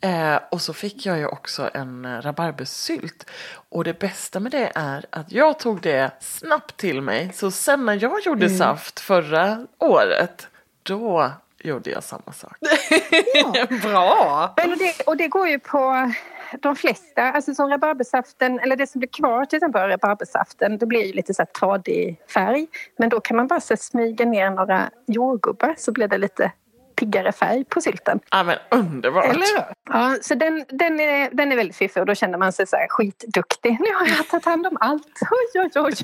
Eh, 0.00 0.38
och 0.50 0.60
så 0.60 0.72
fick 0.72 1.06
jag 1.06 1.18
ju 1.18 1.26
också 1.26 1.70
en 1.74 2.04
eh, 2.04 2.20
rabarbersylt. 2.22 3.30
Och 3.68 3.84
det 3.84 3.98
bästa 3.98 4.40
med 4.40 4.52
det 4.52 4.72
är 4.74 5.04
att 5.10 5.32
jag 5.32 5.58
tog 5.58 5.80
det 5.80 6.10
snabbt 6.20 6.76
till 6.76 7.02
mig. 7.02 7.32
Så 7.34 7.50
sen 7.50 7.86
när 7.86 8.02
jag 8.02 8.20
gjorde 8.26 8.46
Mm. 8.46 8.58
saft 8.58 9.00
förra 9.00 9.66
året, 9.78 10.48
då 10.82 11.32
gjorde 11.58 11.90
jag 11.90 12.04
samma 12.04 12.32
sak. 12.32 12.56
Bra! 13.82 14.54
Men 14.56 14.70
och, 14.72 14.78
det, 14.78 15.00
och 15.06 15.16
det 15.16 15.28
går 15.28 15.48
ju 15.48 15.58
på 15.58 16.12
de 16.60 16.76
flesta, 16.76 17.22
alltså 17.22 17.54
som 17.54 17.68
rabarbersaften, 17.70 18.58
eller 18.60 18.76
det 18.76 18.86
som 18.86 18.98
blir 18.98 19.08
kvar 19.08 19.44
till 19.44 19.56
exempel 19.56 19.82
av 19.82 19.88
rabarbersaften, 19.88 20.78
det 20.78 20.86
blir 20.86 21.04
ju 21.06 21.12
lite 21.12 21.34
så 21.34 21.42
här 21.42 21.46
tradig 21.46 22.20
färg. 22.34 22.66
Men 22.98 23.08
då 23.08 23.20
kan 23.20 23.36
man 23.36 23.46
bara 23.46 23.60
så 23.60 23.76
smyga 23.76 24.24
ner 24.24 24.50
några 24.50 24.90
jordgubbar 25.06 25.74
så 25.78 25.92
blir 25.92 26.08
det 26.08 26.18
lite 26.18 26.52
piggare 27.00 27.32
färg 27.32 27.64
på 27.64 27.80
sylten. 27.80 28.20
Ja 28.30 28.42
men 28.42 28.56
underbart! 28.70 29.24
Eller 29.24 29.56
hur? 29.56 29.64
Ja, 29.92 30.16
så 30.22 30.34
den, 30.34 30.64
den, 30.68 31.00
är, 31.00 31.30
den 31.32 31.52
är 31.52 31.56
väldigt 31.56 31.76
fiffig 31.76 32.00
och 32.00 32.06
då 32.06 32.14
känner 32.14 32.38
man 32.38 32.52
sig 32.52 32.66
så 32.66 32.76
här 32.76 32.86
skitduktig. 32.88 33.70
Nu 33.80 33.94
har 33.94 34.06
jag 34.06 34.28
tagit 34.28 34.44
hand 34.44 34.66
om 34.66 34.76
allt. 34.80 35.20
Oj, 35.30 35.62
oj, 35.62 35.70
oj. 35.74 35.94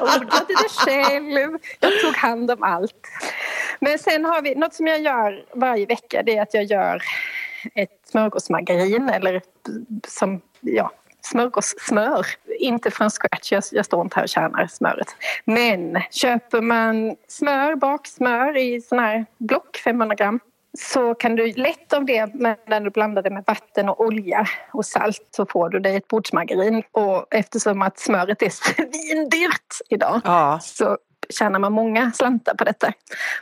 Odlade 0.00 0.46
det 0.48 0.68
själv. 0.68 1.58
Jag 1.80 2.00
tog 2.00 2.16
hand 2.16 2.50
om 2.50 2.62
allt. 2.62 3.08
Men 3.80 3.98
sen 3.98 4.24
har 4.24 4.42
vi, 4.42 4.54
något 4.54 4.74
som 4.74 4.86
jag 4.86 5.00
gör 5.00 5.44
varje 5.54 5.86
vecka 5.86 6.22
det 6.22 6.36
är 6.36 6.42
att 6.42 6.54
jag 6.54 6.64
gör 6.64 7.02
ett 7.74 8.00
smörgåsmargarin 8.04 9.08
eller 9.08 9.42
som, 10.08 10.40
ja, 10.60 10.92
smörgåssmör. 11.24 12.26
Inte 12.58 12.90
från 12.90 13.10
scratch, 13.10 13.52
jag, 13.52 13.62
jag 13.72 13.84
står 13.84 14.02
inte 14.02 14.16
här 14.16 14.22
och 14.22 14.28
kärnar 14.28 14.66
smöret. 14.66 15.16
Men 15.44 16.02
köper 16.10 16.60
man 16.60 17.16
smör, 17.28 17.74
baksmör 17.76 18.56
i 18.56 18.80
sån 18.80 18.98
här 18.98 19.26
block, 19.38 19.76
500 19.76 20.14
gram 20.14 20.40
så 20.78 21.14
kan 21.14 21.36
du 21.36 21.52
lätt 21.52 21.92
av 21.92 22.04
det, 22.04 22.34
men 22.34 22.56
när 22.66 22.80
du 22.80 22.90
blandar 22.90 23.22
det 23.22 23.30
med 23.30 23.44
vatten 23.46 23.88
och 23.88 24.00
olja 24.00 24.46
och 24.72 24.86
salt 24.86 25.28
så 25.30 25.46
får 25.46 25.68
du 25.68 25.78
dig 25.80 25.96
ett 25.96 26.08
bordsmargarin. 26.08 26.82
Och 26.92 27.26
eftersom 27.34 27.82
att 27.82 27.98
smöret 27.98 28.42
är 28.42 28.50
svindyrt 28.50 29.74
idag 29.88 30.20
Ja. 30.24 30.58
så 30.62 30.98
tjänar 31.30 31.58
man 31.58 31.72
många 31.72 32.12
slantar 32.12 32.54
på 32.54 32.64
detta. 32.64 32.92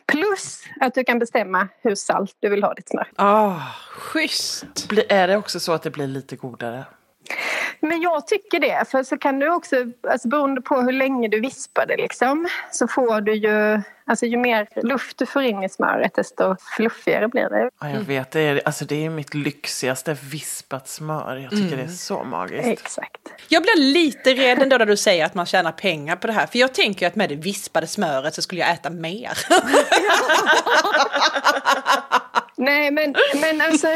Plus 0.06 0.62
att 0.80 0.94
du 0.94 1.04
kan 1.04 1.18
bestämma 1.18 1.68
hur 1.82 1.94
salt 1.94 2.36
du 2.40 2.48
vill 2.48 2.62
ha 2.62 2.74
ditt 2.74 2.88
smör. 2.88 3.08
Ah, 3.16 3.54
schysst! 3.90 4.92
Är 5.08 5.28
det 5.28 5.36
också 5.36 5.60
så 5.60 5.72
att 5.72 5.82
det 5.82 5.90
blir 5.90 6.06
lite 6.06 6.36
godare? 6.36 6.84
Men 7.80 8.00
jag 8.00 8.26
tycker 8.26 8.60
det, 8.60 8.90
för 8.90 9.02
så 9.02 9.18
kan 9.18 9.38
du 9.38 9.50
också, 9.50 9.76
alltså 10.10 10.28
beroende 10.28 10.60
på 10.60 10.80
hur 10.80 10.92
länge 10.92 11.28
du 11.28 11.40
vispar 11.40 11.86
det 11.86 11.96
liksom, 11.96 12.48
så 12.70 12.88
får 12.88 13.20
du 13.20 13.34
ju, 13.34 13.82
alltså 14.04 14.26
ju 14.26 14.36
mer 14.36 14.68
luft 14.82 15.18
du 15.18 15.26
får 15.26 15.42
in 15.42 15.62
i 15.62 15.68
smöret 15.68 16.14
desto 16.14 16.56
fluffigare 16.76 17.28
blir 17.28 17.48
det. 17.48 17.70
Ja, 17.80 17.90
jag 17.90 18.00
vet, 18.00 18.30
det 18.30 18.40
är, 18.40 18.62
alltså, 18.64 18.84
det 18.84 19.04
är 19.04 19.10
mitt 19.10 19.34
lyxigaste 19.34 20.16
vispat 20.22 20.88
smör. 20.88 21.36
Jag 21.36 21.50
tycker 21.50 21.76
det 21.76 21.82
är 21.82 21.88
så 21.88 22.24
magiskt. 22.24 22.68
Exakt. 22.68 23.20
Jag 23.48 23.62
blir 23.62 23.76
lite 23.76 24.34
rädd 24.34 24.62
ändå 24.62 24.78
när 24.78 24.86
du 24.86 24.96
säger 24.96 25.26
att 25.26 25.34
man 25.34 25.46
tjänar 25.46 25.72
pengar 25.72 26.16
på 26.16 26.26
det 26.26 26.32
här. 26.32 26.46
För 26.46 26.58
jag 26.58 26.74
tänker 26.74 27.06
att 27.06 27.16
med 27.16 27.28
det 27.28 27.36
vispade 27.36 27.86
smöret 27.86 28.34
så 28.34 28.42
skulle 28.42 28.60
jag 28.60 28.70
äta 28.70 28.90
mer. 28.90 29.32
Nej 32.62 32.90
men, 32.90 33.14
men 33.40 33.60
alltså, 33.60 33.86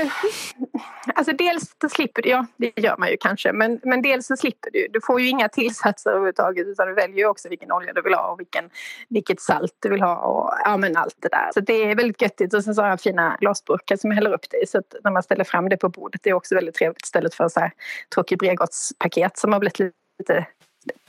alltså 1.15 1.33
dels 1.33 1.75
så 1.81 1.89
slipper 1.89 2.23
du, 2.23 2.29
ja 2.29 2.47
det 2.57 2.73
gör 2.77 2.97
man 2.97 3.11
ju 3.11 3.17
kanske, 3.21 3.53
men, 3.53 3.81
men 3.83 4.03
dels 4.03 4.27
så 4.27 4.37
slipper 4.37 4.71
du, 4.71 4.89
du 4.91 5.01
får 5.07 5.21
ju 5.21 5.29
inga 5.29 5.49
tillsatser 5.49 6.11
överhuvudtaget 6.11 6.67
utan 6.67 6.89
du 6.89 6.95
väljer 6.95 7.17
ju 7.17 7.27
också 7.27 7.49
vilken 7.49 7.73
olja 7.73 7.93
du 7.93 8.03
vill 8.03 8.15
ha 8.15 8.33
och 8.33 8.41
vilken, 8.41 8.71
vilket 9.09 9.41
salt 9.41 9.73
du 9.83 9.89
vill 9.89 10.03
ha 10.03 10.17
och 10.17 10.51
ja 10.65 10.77
men 10.77 10.97
allt 10.97 11.17
det 11.23 11.29
där. 11.29 11.51
Så 11.55 11.61
det 11.61 11.91
är 11.91 11.95
väldigt 11.95 12.23
göttigt 12.23 12.55
och 12.55 12.65
sen 12.65 12.75
så 12.75 12.83
har 12.83 12.89
jag 12.89 13.01
fina 13.01 13.37
glasburkar 13.41 13.97
som 13.97 14.11
jag 14.11 14.17
häller 14.17 14.33
upp 14.33 14.51
det 14.51 14.63
i 14.63 14.67
så 14.67 14.79
att 14.79 14.95
när 15.05 15.11
man 15.11 15.23
ställer 15.23 15.45
fram 15.45 15.69
det 15.69 15.77
på 15.77 15.89
bordet 15.89 16.21
det 16.25 16.31
är 16.31 16.35
också 16.35 16.55
väldigt 16.55 16.75
trevligt 16.75 17.03
istället 17.03 17.35
för 17.35 17.49
så 17.49 17.61
här 17.61 17.73
tråkig 18.15 18.39
Bregårdspaket 18.39 19.39
som 19.39 19.53
har 19.53 19.61
blivit 19.61 19.79
lite 20.19 20.47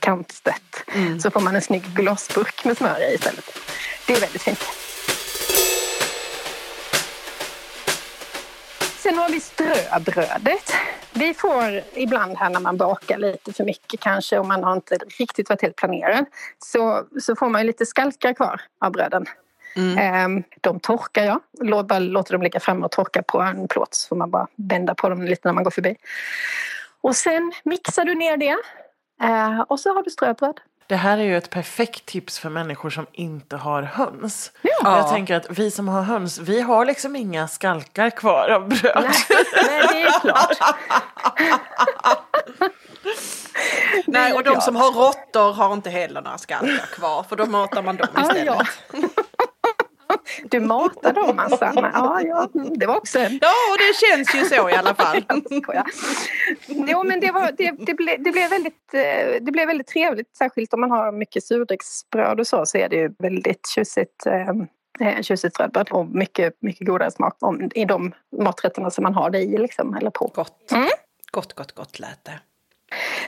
kantstött. 0.00 0.84
Så 1.20 1.30
får 1.30 1.40
man 1.40 1.54
en 1.54 1.62
snygg 1.62 1.82
glasburk 1.94 2.64
med 2.64 2.76
smör 2.76 3.10
i 3.10 3.14
istället. 3.14 3.44
Det 4.06 4.12
är 4.12 4.20
väldigt 4.20 4.42
fint. 4.42 4.87
Sen 9.08 9.18
har 9.18 9.28
vi 9.28 9.40
ströbrödet. 9.40 10.72
Vi 11.12 11.34
får 11.34 11.80
ibland 11.94 12.36
här 12.36 12.50
när 12.50 12.60
man 12.60 12.76
bakar 12.76 13.18
lite 13.18 13.52
för 13.52 13.64
mycket 13.64 14.00
kanske 14.00 14.38
och 14.38 14.46
man 14.46 14.64
har 14.64 14.72
inte 14.72 14.98
riktigt 15.18 15.48
varit 15.48 15.62
helt 15.62 15.76
planerad 15.76 16.24
så, 16.58 17.04
så 17.20 17.36
får 17.36 17.48
man 17.48 17.66
lite 17.66 17.86
skalkar 17.86 18.32
kvar 18.32 18.60
av 18.80 18.92
bröden. 18.92 19.26
Ehm, 19.98 20.42
De 20.60 20.80
torkar 20.80 21.24
jag, 21.24 21.40
bara 21.86 21.98
låter 21.98 22.32
dem 22.32 22.42
ligga 22.42 22.60
framme 22.60 22.84
och 22.84 22.90
torka 22.90 23.22
på 23.22 23.40
en 23.40 23.68
plåt 23.68 23.94
så 23.94 24.08
får 24.08 24.16
man 24.16 24.30
bara 24.30 24.46
vända 24.56 24.94
på 24.94 25.08
dem 25.08 25.22
lite 25.22 25.48
när 25.48 25.52
man 25.52 25.64
går 25.64 25.70
förbi. 25.70 25.96
Och 27.00 27.16
sen 27.16 27.52
mixar 27.64 28.04
du 28.04 28.14
ner 28.14 28.36
det 28.36 28.56
eh, 29.22 29.60
och 29.60 29.80
så 29.80 29.94
har 29.94 30.02
du 30.02 30.10
ströbröd. 30.10 30.60
Det 30.88 30.96
här 30.96 31.18
är 31.18 31.22
ju 31.22 31.36
ett 31.36 31.50
perfekt 31.50 32.06
tips 32.06 32.38
för 32.38 32.50
människor 32.50 32.90
som 32.90 33.06
inte 33.12 33.56
har 33.56 33.82
höns. 33.82 34.52
Ja. 34.62 34.70
Jag 34.98 35.08
tänker 35.08 35.36
att 35.36 35.46
vi 35.50 35.70
som 35.70 35.88
har 35.88 36.02
höns, 36.02 36.38
vi 36.38 36.60
har 36.60 36.84
liksom 36.86 37.16
inga 37.16 37.48
skalkar 37.48 38.10
kvar 38.10 38.48
av 38.48 38.68
bröd. 38.68 39.02
Nej, 39.04 39.12
nej, 39.68 39.82
det 39.92 40.02
är 40.02 40.20
klart. 40.20 40.74
Nej, 44.06 44.32
och 44.32 44.44
de 44.44 44.60
som 44.60 44.76
har 44.76 44.92
råttor 44.92 45.52
har 45.52 45.72
inte 45.72 45.90
heller 45.90 46.22
några 46.22 46.38
skalkar 46.38 46.86
kvar 46.92 47.22
för 47.28 47.36
då 47.36 47.46
matar 47.46 47.82
man 47.82 47.96
dem 47.96 48.08
Ja, 48.14 48.20
istället. 48.22 48.46
ja. 48.46 48.64
Du 50.44 50.60
matar 50.60 51.12
dem. 51.12 51.38
Anna. 51.38 51.90
Ja, 51.98 52.20
ja, 52.22 52.48
det 52.52 52.86
var 52.86 52.96
också 52.96 53.18
en... 53.18 53.38
Ja, 53.42 53.52
och 53.72 53.78
det 53.78 54.06
känns 54.06 54.34
ju 54.34 54.56
så 54.56 54.70
i 54.70 54.72
alla 54.72 54.94
fall. 54.94 55.24
Jo, 56.88 57.04
men 57.04 57.20
det, 57.20 57.30
var, 57.30 57.52
det, 57.56 57.70
det, 57.78 57.94
blev, 57.94 58.22
det, 58.22 58.30
blev 58.30 58.50
väldigt, 58.50 58.94
eh, 58.94 59.40
det 59.40 59.52
blev 59.52 59.66
väldigt 59.66 59.86
trevligt. 59.86 60.36
Särskilt 60.36 60.74
om 60.74 60.80
man 60.80 60.90
har 60.90 61.12
mycket 61.12 61.44
surdegsbröd 61.44 62.40
och 62.40 62.46
så, 62.46 62.66
så 62.66 62.78
är 62.78 62.88
det 62.88 62.96
ju 62.96 63.14
väldigt 63.18 63.66
tjusigt. 63.66 64.26
Eh, 64.26 64.48
eh, 65.08 65.22
tjusigt 65.22 65.60
rödbröd 65.60 65.88
och 65.90 66.06
mycket, 66.06 66.54
mycket 66.60 66.86
godare 66.86 67.10
smak 67.10 67.36
om, 67.40 67.70
i 67.74 67.84
de 67.84 68.12
maträtterna 68.36 68.90
som 68.90 69.02
man 69.02 69.14
har 69.14 69.30
det 69.30 69.38
i 69.38 69.58
liksom, 69.58 69.94
eller 69.94 70.10
på. 70.10 70.30
Gott. 70.34 70.72
Mm. 70.72 70.88
Gott, 71.30 71.52
gott, 71.52 71.72
gott 71.72 71.98
lät 71.98 72.24
det. 72.24 72.40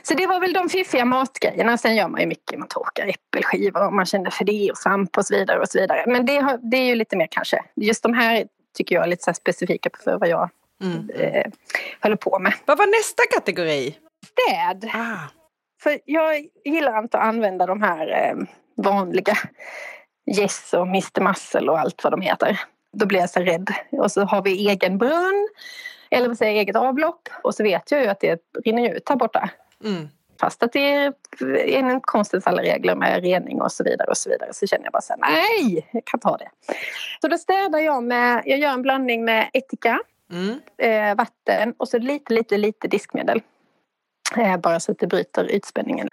Så 0.03 0.13
det 0.13 0.27
var 0.27 0.39
väl 0.39 0.53
de 0.53 0.69
fiffiga 0.69 1.05
matgrejerna. 1.05 1.77
Sen 1.77 1.95
gör 1.95 2.07
man 2.07 2.21
ju 2.21 2.27
mycket, 2.27 2.59
man 2.59 2.67
torkar 2.67 3.07
äppelskivor 3.07 3.87
om 3.87 3.95
man 3.95 4.05
känner 4.05 4.29
för 4.29 4.45
det 4.45 4.71
och 4.71 4.77
svamp 4.77 5.17
och 5.17 5.25
så 5.25 5.35
vidare. 5.35 5.59
och 5.59 5.69
så 5.69 5.79
vidare. 5.79 6.03
Men 6.07 6.25
det, 6.25 6.37
har, 6.37 6.59
det 6.71 6.77
är 6.77 6.85
ju 6.85 6.95
lite 6.95 7.17
mer 7.17 7.27
kanske, 7.31 7.63
just 7.75 8.03
de 8.03 8.13
här 8.13 8.45
tycker 8.77 8.95
jag 8.95 9.03
är 9.03 9.07
lite 9.07 9.23
så 9.23 9.33
specifika 9.33 9.89
för 10.03 10.17
vad 10.17 10.29
jag 10.29 10.49
Mm. 10.83 11.09
eh, 11.09 11.45
håller 12.01 12.15
på 12.15 12.39
med. 12.39 12.53
Vad 12.65 12.77
var 12.77 12.87
nästa 12.99 13.23
kategori? 13.39 13.97
Städ. 14.25 14.89
Ah. 14.93 15.27
För 15.83 15.99
jag 16.05 16.45
gillar 16.65 16.99
inte 16.99 17.17
att 17.17 17.23
använda 17.23 17.65
de 17.65 17.81
här 17.81 18.07
eh, 18.07 18.43
vanliga 18.77 19.37
Yes 20.37 20.73
och 20.73 20.87
Mr 20.87 21.21
Muscle 21.21 21.71
och 21.71 21.79
allt 21.79 22.03
vad 22.03 22.13
de 22.13 22.21
heter. 22.21 22.59
Då 22.97 23.05
blir 23.05 23.19
jag 23.19 23.29
så 23.29 23.39
rädd. 23.39 23.73
Och 23.91 24.11
så 24.11 24.21
har 24.25 24.41
vi 24.41 24.69
egen 24.69 24.97
brunn, 24.97 25.47
eller 26.11 26.27
vad 26.27 26.37
säger 26.37 26.59
eget 26.59 26.75
avlopp. 26.75 27.29
Och 27.43 27.55
så 27.55 27.63
vet 27.63 27.91
jag 27.91 28.01
ju 28.01 28.07
att 28.07 28.19
det 28.19 28.41
rinner 28.65 28.95
ut 28.95 29.09
här 29.09 29.15
borta. 29.15 29.49
Mm. 29.83 30.07
Fast 30.39 30.63
att 30.63 30.73
det 30.73 30.93
är 30.93 31.13
enligt 31.65 32.05
konstens 32.05 32.47
alla 32.47 32.61
regler 32.61 32.95
med 32.95 33.23
rening 33.23 33.61
och 33.61 33.71
så 33.71 33.83
vidare 33.83 34.07
och 34.09 34.17
så 34.17 34.29
vidare 34.29 34.49
så 34.53 34.67
känner 34.67 34.83
jag 34.85 34.91
bara 34.93 35.01
så 35.01 35.13
här, 35.13 35.19
nej, 35.31 35.87
jag 35.91 36.05
kan 36.05 36.19
ta 36.19 36.37
det. 36.37 36.49
Så 37.21 37.27
då 37.27 37.37
städar 37.37 37.79
jag 37.79 38.03
med, 38.03 38.43
jag 38.45 38.59
gör 38.59 38.69
en 38.71 38.81
blandning 38.81 39.25
med 39.25 39.49
ättika, 39.53 39.99
Mm. 40.31 40.59
eh, 40.77 41.15
vatten 41.17 41.73
och 41.77 41.87
så 41.87 41.97
lite, 41.97 42.33
lite, 42.33 42.57
lite 42.57 42.87
diskmedel. 42.87 43.41
Eh, 44.37 44.57
bara 44.57 44.79
så 44.79 44.91
att 44.91 44.99
det 44.99 45.07
bryter 45.07 45.51
ytspänningen. 45.51 46.07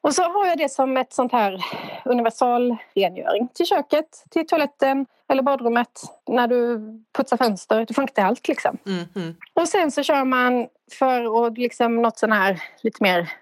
Och 0.00 0.14
så 0.14 0.22
har 0.22 0.46
jag 0.46 0.58
det 0.58 0.68
som 0.68 0.96
ett 0.96 1.12
sånt 1.12 1.32
här 1.32 1.64
universalrengöring 2.04 3.48
till 3.54 3.66
köket, 3.66 4.24
till 4.30 4.46
toaletten 4.46 5.06
eller 5.28 5.42
badrummet. 5.42 6.00
När 6.28 6.46
du 6.48 6.78
putsar 7.16 7.36
fönster, 7.36 7.84
det 7.88 7.94
funkar 7.94 8.14
till 8.14 8.24
allt 8.24 8.48
liksom. 8.48 8.78
Mm. 8.86 9.04
Mm. 9.16 9.34
Och 9.54 9.68
sen 9.68 9.90
så 9.90 10.02
kör 10.02 10.24
man 10.24 10.66
för 10.92 11.46
att 11.46 11.58
liksom 11.58 12.02
något 12.02 12.18
sån 12.18 12.32
här 12.32 12.62
lite 12.82 13.02
mer 13.02 13.32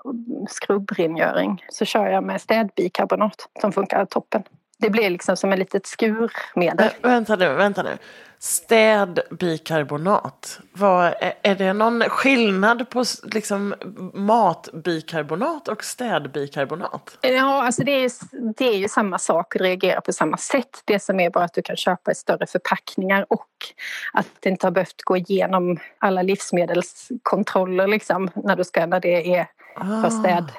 skrubbrengöring 0.48 1.64
så 1.68 1.84
kör 1.84 2.06
jag 2.06 2.24
med 2.24 2.40
städbikarbonat 2.40 3.48
som 3.60 3.72
funkar 3.72 4.04
toppen. 4.04 4.42
Det 4.78 4.90
blir 4.90 5.10
liksom 5.10 5.36
som 5.36 5.52
ett 5.52 5.58
litet 5.58 5.86
skurmedel. 5.86 6.88
Vä- 6.88 6.92
Vänta 7.02 7.36
nu, 7.36 7.54
vänta 7.54 7.82
nu. 7.82 7.98
Städbikarbonat. 8.42 10.60
Vad, 10.72 11.14
är, 11.42 11.54
det 11.54 11.72
någon 11.72 12.02
skillnad 12.02 12.90
på 12.90 13.04
liksom, 13.22 13.74
matbikarbonat 14.14 15.68
och 15.68 15.84
städbikarbonat? 15.84 17.18
Ja, 17.20 17.62
alltså 17.62 17.84
det 17.84 17.92
är, 17.92 18.00
ju, 18.00 18.10
det 18.56 18.68
är 18.68 18.76
ju 18.76 18.88
samma 18.88 19.18
sak 19.18 19.54
och 19.54 19.58
det 19.58 19.64
reagerar 19.64 20.00
på 20.00 20.12
samma 20.12 20.36
sätt. 20.36 20.82
Det 20.84 21.02
som 21.02 21.20
är 21.20 21.30
bara 21.30 21.44
att 21.44 21.54
du 21.54 21.62
kan 21.62 21.76
köpa 21.76 22.10
i 22.10 22.14
större 22.14 22.46
förpackningar 22.46 23.26
och 23.28 23.48
att 24.12 24.28
det 24.40 24.48
inte 24.48 24.66
har 24.66 24.72
behövt 24.72 25.02
gå 25.02 25.16
igenom 25.16 25.78
alla 25.98 26.22
livsmedelskontroller 26.22 27.86
liksom 27.86 28.30
när, 28.34 28.56
du 28.56 28.64
ska, 28.64 28.86
när 28.86 29.00
det 29.00 29.36
är 29.36 29.46
för 30.02 30.10
städ. 30.10 30.52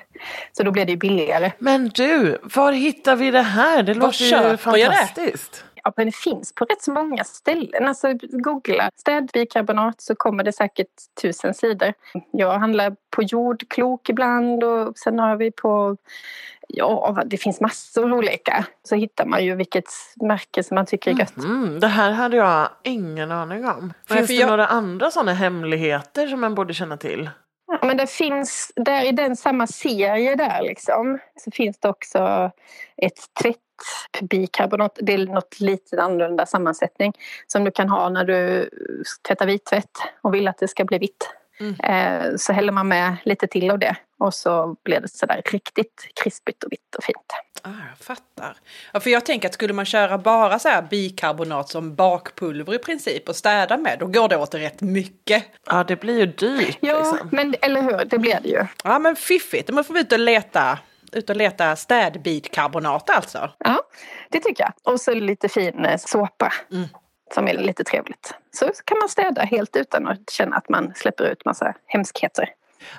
Så 0.51 0.63
då 0.63 0.71
blir 0.71 0.85
det 0.85 0.91
ju 0.91 0.97
billigare. 0.97 1.51
Men 1.59 1.89
du, 1.89 2.37
var 2.43 2.71
hittar 2.71 3.15
vi 3.15 3.31
det 3.31 3.41
här? 3.41 3.83
Det 3.83 3.93
låter 3.93 4.51
ju 4.51 4.57
fantastiskt. 4.57 5.65
Det 5.95 6.15
finns 6.15 6.55
på 6.55 6.65
rätt 6.65 6.81
så 6.81 6.91
många 6.91 7.23
ställen. 7.23 7.87
Alltså, 7.87 8.13
googla 8.31 8.89
städbikarbonat 8.95 10.01
så 10.01 10.15
kommer 10.15 10.43
det 10.43 10.53
säkert 10.53 10.87
tusen 11.21 11.53
sidor. 11.53 11.93
Jag 12.31 12.51
handlar 12.59 12.95
på 13.15 13.23
jordklok 13.23 14.09
ibland 14.09 14.63
och 14.63 14.97
sen 14.97 15.19
har 15.19 15.35
vi 15.35 15.51
på 15.51 15.97
Ja, 16.67 17.23
det 17.25 17.37
finns 17.37 17.61
massor 17.61 18.13
olika. 18.13 18.65
Så 18.83 18.95
hittar 18.95 19.25
man 19.25 19.45
ju 19.45 19.55
vilket 19.55 19.85
märke 20.21 20.63
som 20.63 20.75
man 20.75 20.85
tycker 20.85 21.11
är 21.11 21.19
gött. 21.19 21.37
Mm, 21.37 21.79
det 21.79 21.87
här 21.87 22.11
hade 22.11 22.37
jag 22.37 22.69
ingen 22.83 23.31
aning 23.31 23.65
om. 23.65 23.93
Finns 24.09 24.27
det 24.27 24.33
jag- 24.33 24.49
några 24.49 24.67
andra 24.67 25.11
sådana 25.11 25.33
hemligheter 25.33 26.27
som 26.27 26.41
man 26.41 26.55
borde 26.55 26.73
känna 26.73 26.97
till? 26.97 27.29
Ja, 27.67 27.79
men 27.87 27.97
det 27.97 28.07
finns, 28.09 28.71
där 28.75 29.05
i 29.05 29.11
den 29.11 29.35
samma 29.35 29.67
serie 29.67 30.35
där 30.35 30.61
liksom, 30.61 31.19
så 31.35 31.51
finns 31.51 31.79
det 31.79 31.89
också 31.89 32.51
ett 32.97 33.19
tvättbikarbonat. 34.19 34.99
Det 35.01 35.13
är 35.13 35.17
något 35.17 35.59
lite 35.59 36.01
annorlunda 36.01 36.45
sammansättning 36.45 37.13
som 37.47 37.63
du 37.63 37.71
kan 37.71 37.89
ha 37.89 38.09
när 38.09 38.25
du 38.25 38.69
tvättar 39.27 39.45
vittvätt 39.45 39.97
och 40.21 40.33
vill 40.33 40.47
att 40.47 40.57
det 40.57 40.67
ska 40.67 40.85
bli 40.85 40.97
vitt. 40.97 41.29
Mm. 41.59 41.75
Eh, 41.79 42.35
Så 42.37 42.53
häller 42.53 42.71
man 42.71 42.87
med 42.87 43.15
lite 43.23 43.47
till 43.47 43.71
av 43.71 43.79
det 43.79 43.95
och 44.19 44.33
så 44.33 44.75
blir 44.83 44.99
det 44.99 45.07
sådär 45.07 45.41
riktigt 45.45 46.07
krispigt 46.23 46.63
och 46.63 46.71
vitt 46.71 46.95
och 46.97 47.03
fint. 47.03 47.33
Ah, 47.61 47.69
jag 47.89 47.97
fattar. 48.05 48.57
Ja, 48.93 48.99
för 48.99 49.09
jag 49.09 49.25
tänker 49.25 49.47
att 49.47 49.53
skulle 49.53 49.73
man 49.73 49.85
köra 49.85 50.17
bara 50.17 50.59
så 50.59 50.69
här 50.69 50.81
bikarbonat 50.81 51.69
som 51.69 51.95
bakpulver 51.95 52.73
i 52.73 52.79
princip 52.79 53.29
och 53.29 53.35
städa 53.35 53.77
med, 53.77 53.99
då 53.99 54.05
går 54.05 54.27
det 54.27 54.37
åt 54.37 54.55
rätt 54.55 54.81
mycket. 54.81 55.43
Ja, 55.65 55.83
det 55.83 55.95
blir 55.95 56.19
ju 56.19 56.25
dyrt. 56.25 56.77
Ja, 56.79 56.99
liksom. 56.99 57.29
men 57.31 57.55
eller 57.61 57.81
hur, 57.81 58.05
det 58.05 58.17
blir 58.17 58.39
det 58.43 58.49
ju. 58.49 58.65
Ja, 58.83 58.99
men 58.99 59.15
fiffigt. 59.15 59.69
Man 59.69 59.83
får 59.83 59.97
ut 59.97 60.11
och 60.11 60.19
leta, 60.19 60.79
ut 61.15 61.29
och 61.29 61.35
leta 61.35 61.75
städbikarbonat 61.75 63.09
alltså. 63.09 63.49
Ja, 63.57 63.83
det 64.29 64.39
tycker 64.39 64.63
jag. 64.63 64.93
Och 64.93 65.01
så 65.01 65.13
lite 65.13 65.49
fin 65.49 65.85
eh, 65.85 65.97
såpa. 65.97 66.53
Mm. 66.71 66.87
Som 67.33 67.47
är 67.47 67.53
lite 67.53 67.83
trevligt. 67.83 68.33
Så 68.51 68.71
kan 68.85 68.97
man 68.97 69.09
städa 69.09 69.41
helt 69.41 69.75
utan 69.75 70.07
att 70.07 70.29
känna 70.29 70.55
att 70.55 70.69
man 70.69 70.93
släpper 70.95 71.23
ut 71.23 71.45
massa 71.45 71.73
hemskheter. 71.87 72.49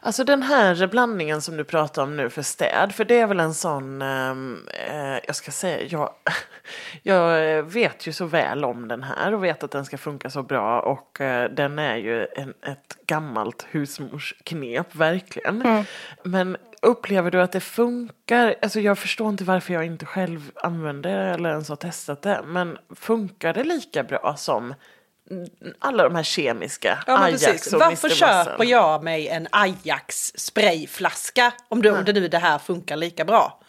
Alltså 0.01 0.25
den 0.25 0.43
här 0.43 0.87
blandningen 0.87 1.43
som 1.43 1.57
du 1.57 1.65
pratar 1.65 2.03
om 2.03 2.17
nu 2.17 2.31
för 2.31 2.43
städ, 2.43 2.95
för 2.95 3.05
det 3.05 3.19
är 3.19 3.27
väl 3.27 3.41
en 3.41 3.55
sån, 3.55 4.03
ehm, 4.03 4.69
eh, 4.89 5.19
jag 5.27 5.37
ska 5.37 5.51
säga, 5.51 5.87
jag, 5.91 6.11
jag 7.03 7.63
vet 7.63 8.07
ju 8.07 8.13
så 8.13 8.25
väl 8.25 8.65
om 8.65 8.89
den 8.89 9.03
här 9.03 9.35
och 9.35 9.45
vet 9.45 9.63
att 9.63 9.71
den 9.71 9.85
ska 9.85 9.99
funka 9.99 10.31
så 10.31 10.43
bra 10.43 10.81
och 10.81 11.21
eh, 11.21 11.51
den 11.51 11.79
är 11.79 11.97
ju 11.97 12.27
en, 12.37 12.55
ett 12.63 12.97
gammalt 13.07 13.67
husmorsknep, 13.71 14.95
verkligen. 14.95 15.85
Men 16.23 16.57
upplever 16.83 17.31
du 17.31 17.43
att 17.43 17.53
det 17.53 17.61
funkar? 17.61 18.55
Alltså 18.63 18.81
jag 18.81 18.99
förstår 18.99 19.29
inte 19.29 19.45
varför 19.45 19.75
jag 19.75 19.85
inte 19.85 20.07
själv 20.07 20.51
använder 20.55 21.35
eller 21.35 21.51
ens 21.51 21.69
har 21.69 21.77
testat 21.77 22.23
det, 22.23 22.41
men 22.47 22.79
funkar 22.97 23.55
det 23.55 23.65
lika 23.65 24.03
bra 24.03 24.35
som 24.37 24.75
alla 25.79 26.03
de 26.03 26.15
här 26.15 26.23
kemiska 26.23 26.99
Ja, 27.07 27.25
Ajax 27.25 27.45
precis. 27.45 27.73
och 27.73 27.81
Varför 27.81 28.09
Mr. 28.09 28.15
köper 28.17 28.65
jag 28.65 29.05
mig 29.05 29.29
en 29.29 29.49
Ajax 29.51 30.33
sprayflaska 30.37 31.53
om, 31.69 31.83
det, 31.83 31.91
om 31.91 32.05
det 32.05 32.13
nu 32.13 32.29
det 32.29 32.39
här 32.39 32.59
funkar 32.59 32.97
lika 32.97 33.25
bra? 33.25 33.61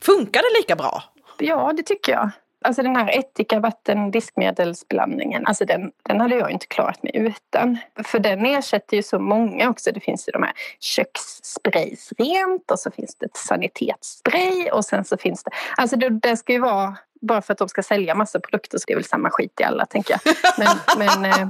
Funkar 0.00 0.42
det 0.42 0.58
lika 0.58 0.76
bra? 0.76 1.02
Ja, 1.38 1.72
det 1.76 1.82
tycker 1.82 2.12
jag. 2.12 2.30
Alltså 2.64 2.82
den 2.82 2.96
här 2.96 3.18
ättika 3.18 3.60
vatten 3.60 4.10
diskmedelsblandningen, 4.10 5.46
alltså 5.46 5.64
den, 5.64 5.90
den 6.02 6.20
hade 6.20 6.36
jag 6.36 6.50
inte 6.50 6.66
klarat 6.66 7.02
mig 7.02 7.12
utan. 7.14 7.78
För 8.04 8.18
den 8.18 8.46
ersätter 8.46 8.96
ju 8.96 9.02
så 9.02 9.18
många 9.18 9.70
också. 9.70 9.92
Det 9.92 10.00
finns 10.00 10.28
ju 10.28 10.32
de 10.32 10.42
här 10.42 10.52
kökssprays 10.80 12.12
rent 12.18 12.70
och 12.70 12.78
så 12.78 12.90
finns 12.90 13.16
det 13.16 13.26
ett 13.26 13.36
sanitetsspray 13.36 14.70
och 14.70 14.84
sen 14.84 15.04
så 15.04 15.16
finns 15.16 15.44
det, 15.44 15.50
alltså 15.76 15.96
det, 15.96 16.08
det 16.08 16.36
ska 16.36 16.52
ju 16.52 16.60
vara 16.60 16.96
bara 17.20 17.42
för 17.42 17.52
att 17.52 17.58
de 17.58 17.68
ska 17.68 17.82
sälja 17.82 18.14
massa 18.14 18.40
produkter 18.40 18.78
så 18.78 18.84
det 18.86 18.92
är 18.92 18.96
väl 18.96 19.04
samma 19.04 19.30
skit 19.30 19.60
i 19.60 19.64
alla 19.64 19.86
tänker 19.86 20.12
jag. 20.24 20.34
Men, 20.58 20.76
men 20.98 21.32
eh, 21.32 21.48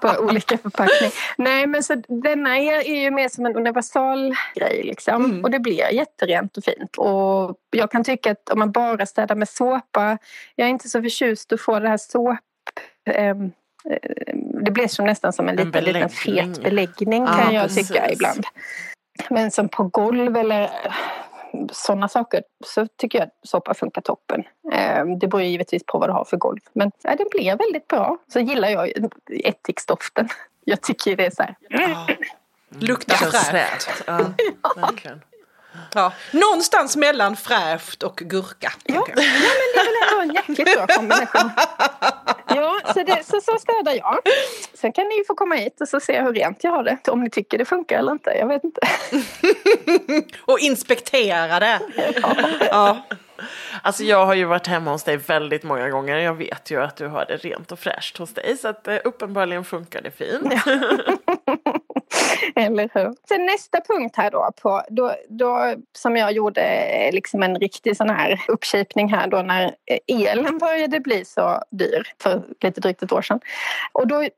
bara 0.00 0.20
olika 0.20 0.58
förpackning. 0.58 1.10
Nej 1.38 1.66
men 1.66 1.82
så 1.82 2.02
denna 2.08 2.58
är, 2.58 2.88
är 2.88 3.02
ju 3.02 3.10
mer 3.10 3.28
som 3.28 3.46
en 3.46 3.56
universal 3.56 4.34
grej 4.54 4.82
liksom. 4.82 5.40
Och 5.44 5.50
det 5.50 5.58
blir 5.58 5.92
jätterent 5.92 6.56
och 6.56 6.64
fint. 6.64 6.96
Och 6.96 7.56
jag 7.70 7.90
kan 7.90 8.04
tycka 8.04 8.30
att 8.30 8.48
om 8.50 8.58
man 8.58 8.72
bara 8.72 9.06
städar 9.06 9.34
med 9.34 9.48
såpa, 9.48 10.18
jag 10.54 10.66
är 10.66 10.70
inte 10.70 10.88
så 10.88 11.02
förtjust 11.02 11.52
att 11.52 11.60
få 11.60 11.78
det 11.78 11.88
här 11.88 11.96
såp... 11.96 12.38
ehm, 13.10 13.52
eh, 13.90 14.34
det 14.64 14.70
blir 14.70 14.88
som 14.88 15.06
nästan 15.06 15.32
som 15.32 15.48
en, 15.48 15.58
En 15.58 15.66
liten, 15.66 15.84
liten 15.84 16.08
fet 16.08 16.62
beläggning 16.62 17.26
kan 17.26 17.54
jag 17.54 17.62
precis. 17.62 17.88
tycka 17.88 18.10
ibland. 18.10 18.44
Men 19.30 19.50
som 19.50 19.68
på 19.68 19.84
golv 19.84 20.36
eller 20.36 20.70
sådana 21.72 22.08
saker 22.08 22.42
så 22.66 22.86
tycker 22.98 23.18
jag 23.18 23.26
att 23.26 23.48
såpa 23.48 23.74
funkar 23.74 24.00
toppen. 24.02 24.44
Eh, 24.72 25.04
Det 25.20 25.26
beror 25.28 25.42
ju 25.42 25.48
givetvis 25.48 25.82
på 25.86 25.98
vad 25.98 26.08
du 26.08 26.12
har 26.12 26.24
för 26.24 26.36
golv. 26.36 26.60
Men 26.72 26.90
ja, 27.02 27.14
den 27.16 27.26
blir 27.30 27.56
väldigt 27.56 27.88
bra. 27.88 28.18
Så 28.32 28.40
gillar 28.40 28.68
jag 28.68 28.92
ättiksdoften. 29.44 30.28
Jag 30.66 30.80
tycker 30.80 31.16
det 31.16 31.26
är 31.26 31.30
så 31.30 31.42
här. 31.42 31.56
Luktar 32.78 33.14
Det 33.14 33.18
känns 33.32 33.48
fräscht. 33.48 34.02
Ja, 34.06 34.20
verkligen. 34.76 35.22
Ja. 35.94 36.12
Någonstans 36.32 36.96
mellan 36.96 37.36
fräscht 37.36 38.02
och 38.02 38.16
gurka. 38.16 38.72
Ja, 38.84 38.94
ja 38.94 39.04
men 39.06 39.16
det 39.16 39.80
är 39.80 39.84
väl 39.84 40.22
ändå 40.22 40.22
en 40.22 40.34
jäkligt 40.34 40.76
bra 40.76 40.86
kombination. 40.86 41.50
Ja, 42.54 42.80
så, 42.94 43.02
det, 43.02 43.24
så, 43.24 43.40
så 43.40 43.58
städar 43.58 43.92
jag. 43.92 44.18
Sen 44.74 44.92
kan 44.92 45.08
ni 45.08 45.18
ju 45.18 45.24
få 45.24 45.34
komma 45.34 45.54
hit 45.54 45.80
och 45.80 45.88
så 45.88 46.00
se 46.00 46.22
hur 46.22 46.32
rent 46.32 46.64
jag 46.64 46.70
har 46.70 46.82
det. 46.82 47.08
Om 47.08 47.20
ni 47.20 47.30
tycker 47.30 47.58
det 47.58 47.64
funkar 47.64 47.98
eller 47.98 48.12
inte. 48.12 48.30
Jag 48.30 48.46
vet 48.46 48.64
inte. 48.64 48.80
Och 50.40 50.58
inspektera 50.58 51.60
det. 51.60 51.80
Ja. 52.70 53.06
Alltså 53.82 54.04
jag 54.04 54.26
har 54.26 54.34
ju 54.34 54.44
varit 54.44 54.66
hemma 54.66 54.90
hos 54.90 55.04
dig 55.04 55.16
väldigt 55.16 55.62
många 55.62 55.88
gånger. 55.88 56.16
Jag 56.16 56.34
vet 56.34 56.70
ju 56.70 56.82
att 56.82 56.96
du 56.96 57.06
har 57.06 57.24
det 57.24 57.36
rent 57.36 57.72
och 57.72 57.78
fräscht 57.78 58.18
hos 58.18 58.34
dig. 58.34 58.56
Så 58.56 58.68
att 58.68 58.88
eh, 58.88 58.96
uppenbarligen 59.04 59.64
funkar 59.64 60.02
det 60.02 60.10
fint. 60.10 60.52
Eller 62.60 62.90
hur? 62.94 63.14
Sen 63.28 63.46
nästa 63.46 63.80
punkt 63.80 64.16
här 64.16 64.30
då, 64.30 64.50
på, 64.62 64.82
då, 64.88 65.14
då 65.28 65.74
som 65.92 66.16
jag 66.16 66.32
gjorde 66.32 66.62
eh, 66.62 67.12
liksom 67.12 67.42
en 67.42 67.56
riktig 67.56 67.96
sån 67.96 68.10
här 68.10 68.44
uppkipning 68.48 69.08
här 69.08 69.26
då 69.26 69.42
när 69.42 69.64
eh, 69.64 70.22
elen 70.22 70.58
började 70.58 71.00
bli 71.00 71.24
så 71.24 71.62
dyr 71.70 72.02
för 72.22 72.42
lite 72.60 72.80
drygt 72.80 73.02
ett 73.02 73.12
år 73.12 73.22
sedan. 73.22 73.40
Och 73.92 74.06
då 74.06 74.28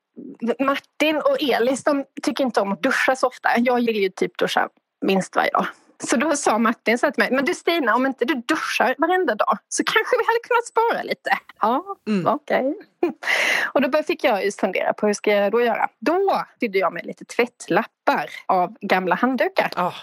Martin 0.59 1.17
och 1.17 1.43
Elis 1.43 1.85
de 1.85 2.05
tycker 2.23 2.45
inte 2.45 2.61
om 2.61 2.73
att 2.73 2.83
duscha 2.83 3.17
så 3.17 3.27
ofta. 3.27 3.49
Jag 3.57 3.75
vill 3.75 3.97
ju 3.97 4.09
typ 4.09 4.39
duscha 4.39 4.69
minst 5.01 5.37
varje 5.37 5.51
dag. 5.51 5.67
Så 5.99 6.17
då 6.17 6.37
sa 6.37 6.59
Martin 6.59 6.99
så 6.99 7.11
till 7.11 7.23
mig, 7.23 7.31
men 7.31 7.45
du 7.45 7.55
Stina 7.55 7.95
om 7.95 8.07
inte 8.07 8.25
du 8.25 8.35
duschar 8.35 8.95
varenda 8.99 9.35
dag 9.35 9.59
så 9.69 9.85
kanske 9.85 10.17
vi 10.19 10.25
hade 10.27 10.39
kunnat 10.39 10.67
spara 10.67 11.03
lite. 11.03 11.31
Ja, 11.61 11.97
mm. 12.09 12.27
okej. 12.27 12.75
Okay. 13.03 13.13
Och 13.73 13.91
då 13.91 14.03
fick 14.03 14.25
jag 14.25 14.45
just 14.45 14.61
fundera 14.61 14.93
på 14.93 15.07
hur 15.07 15.15
ska 15.15 15.33
jag 15.33 15.53
då 15.53 15.61
göra. 15.61 15.89
Då 15.99 16.45
sydde 16.61 16.79
jag 16.79 16.93
med 16.93 17.07
lite 17.07 17.25
tvättlappar 17.25 18.31
av 18.47 18.77
gamla 18.81 19.15
handdukar. 19.15 19.71
Oh. 19.77 19.95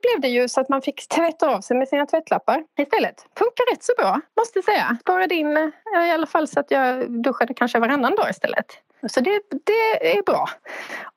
Blev 0.00 0.20
det 0.20 0.28
ju 0.28 0.48
så 0.48 0.60
att 0.60 0.68
man 0.68 0.82
fick 0.82 1.08
tvätta 1.08 1.48
av 1.48 1.60
sig 1.60 1.76
med 1.76 1.88
sina 1.88 2.06
tvättlappar 2.06 2.64
istället. 2.78 3.26
Funkar 3.38 3.72
rätt 3.72 3.84
så 3.84 3.92
bra 3.98 4.20
måste 4.36 4.58
jag 4.58 4.64
säga. 4.64 4.96
Sparade 5.00 5.34
in 5.34 5.72
i 6.06 6.10
alla 6.10 6.26
fall 6.26 6.48
så 6.48 6.60
att 6.60 6.70
jag 6.70 7.10
duschade 7.22 7.54
kanske 7.54 7.78
varannan 7.78 8.16
dag 8.16 8.30
istället. 8.30 8.66
Så 9.08 9.20
det, 9.20 9.40
det 9.64 10.16
är 10.16 10.22
bra. 10.22 10.48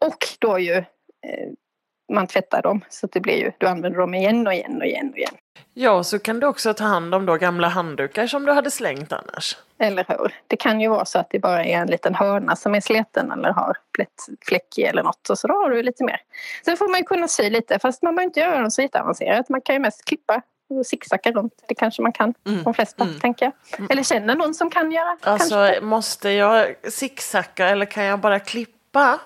Och 0.05 0.27
då 0.39 0.59
ju 0.59 0.73
eh, 0.73 0.83
man 2.13 2.27
tvättar 2.27 2.61
dem 2.61 2.81
så 2.89 3.05
att 3.05 3.11
det 3.11 3.19
blir 3.19 3.37
ju, 3.37 3.51
du 3.57 3.67
använder 3.67 3.99
dem 3.99 4.13
igen 4.13 4.47
och 4.47 4.53
igen 4.53 4.77
och 4.77 4.85
igen 4.85 5.09
och 5.11 5.17
igen. 5.17 5.35
Ja, 5.79 6.03
så 6.03 6.19
kan 6.19 6.39
du 6.39 6.47
också 6.47 6.73
ta 6.73 6.83
hand 6.83 7.15
om 7.15 7.25
då 7.25 7.35
gamla 7.35 7.67
handdukar 7.67 8.27
som 8.27 8.45
du 8.45 8.51
hade 8.51 8.71
slängt 8.71 9.11
annars. 9.11 9.57
Eller 9.79 10.05
hur. 10.07 10.35
Det 10.47 10.55
kan 10.55 10.81
ju 10.81 10.87
vara 10.87 11.05
så 11.05 11.19
att 11.19 11.29
det 11.29 11.39
bara 11.39 11.65
är 11.65 11.77
en 11.77 11.87
liten 11.87 12.15
hörna 12.15 12.55
som 12.55 12.75
är 12.75 12.81
sleten 12.81 13.31
eller 13.31 13.49
har 13.49 13.77
blivit 13.93 14.25
fläckig 14.47 14.83
eller 14.83 15.03
något 15.03 15.29
och 15.29 15.39
så 15.39 15.47
då 15.47 15.53
har 15.53 15.69
du 15.69 15.83
lite 15.83 16.03
mer. 16.03 16.17
Sen 16.65 16.77
får 16.77 16.89
man 16.91 16.99
ju 16.99 17.03
kunna 17.03 17.27
sy 17.27 17.49
lite 17.49 17.79
fast 17.79 18.03
man 18.03 18.15
behöver 18.15 18.29
inte 18.29 18.39
göra 18.39 18.61
dem 18.61 18.71
så 18.71 18.81
jätteavancerat. 18.81 19.49
Man 19.49 19.61
kan 19.61 19.75
ju 19.75 19.79
mest 19.79 20.05
klippa 20.05 20.41
och 20.69 20.85
zigzacka 20.85 21.31
runt. 21.31 21.53
Det 21.67 21.75
kanske 21.75 22.01
man 22.01 22.11
kan, 22.11 22.33
mm. 22.47 22.63
de 22.63 22.73
flesta 22.73 23.03
mm. 23.03 23.19
tänker 23.19 23.45
jag. 23.45 23.79
Mm. 23.79 23.91
Eller 23.91 24.03
känner 24.03 24.35
någon 24.35 24.53
som 24.53 24.69
kan 24.69 24.91
göra. 24.91 25.17
Alltså 25.21 25.55
kanske. 25.55 25.81
måste 25.81 26.29
jag 26.29 26.75
zigzacka 26.83 27.67
eller 27.67 27.85
kan 27.85 28.03
jag 28.03 28.19
bara 28.19 28.39
klippa? 28.39 29.19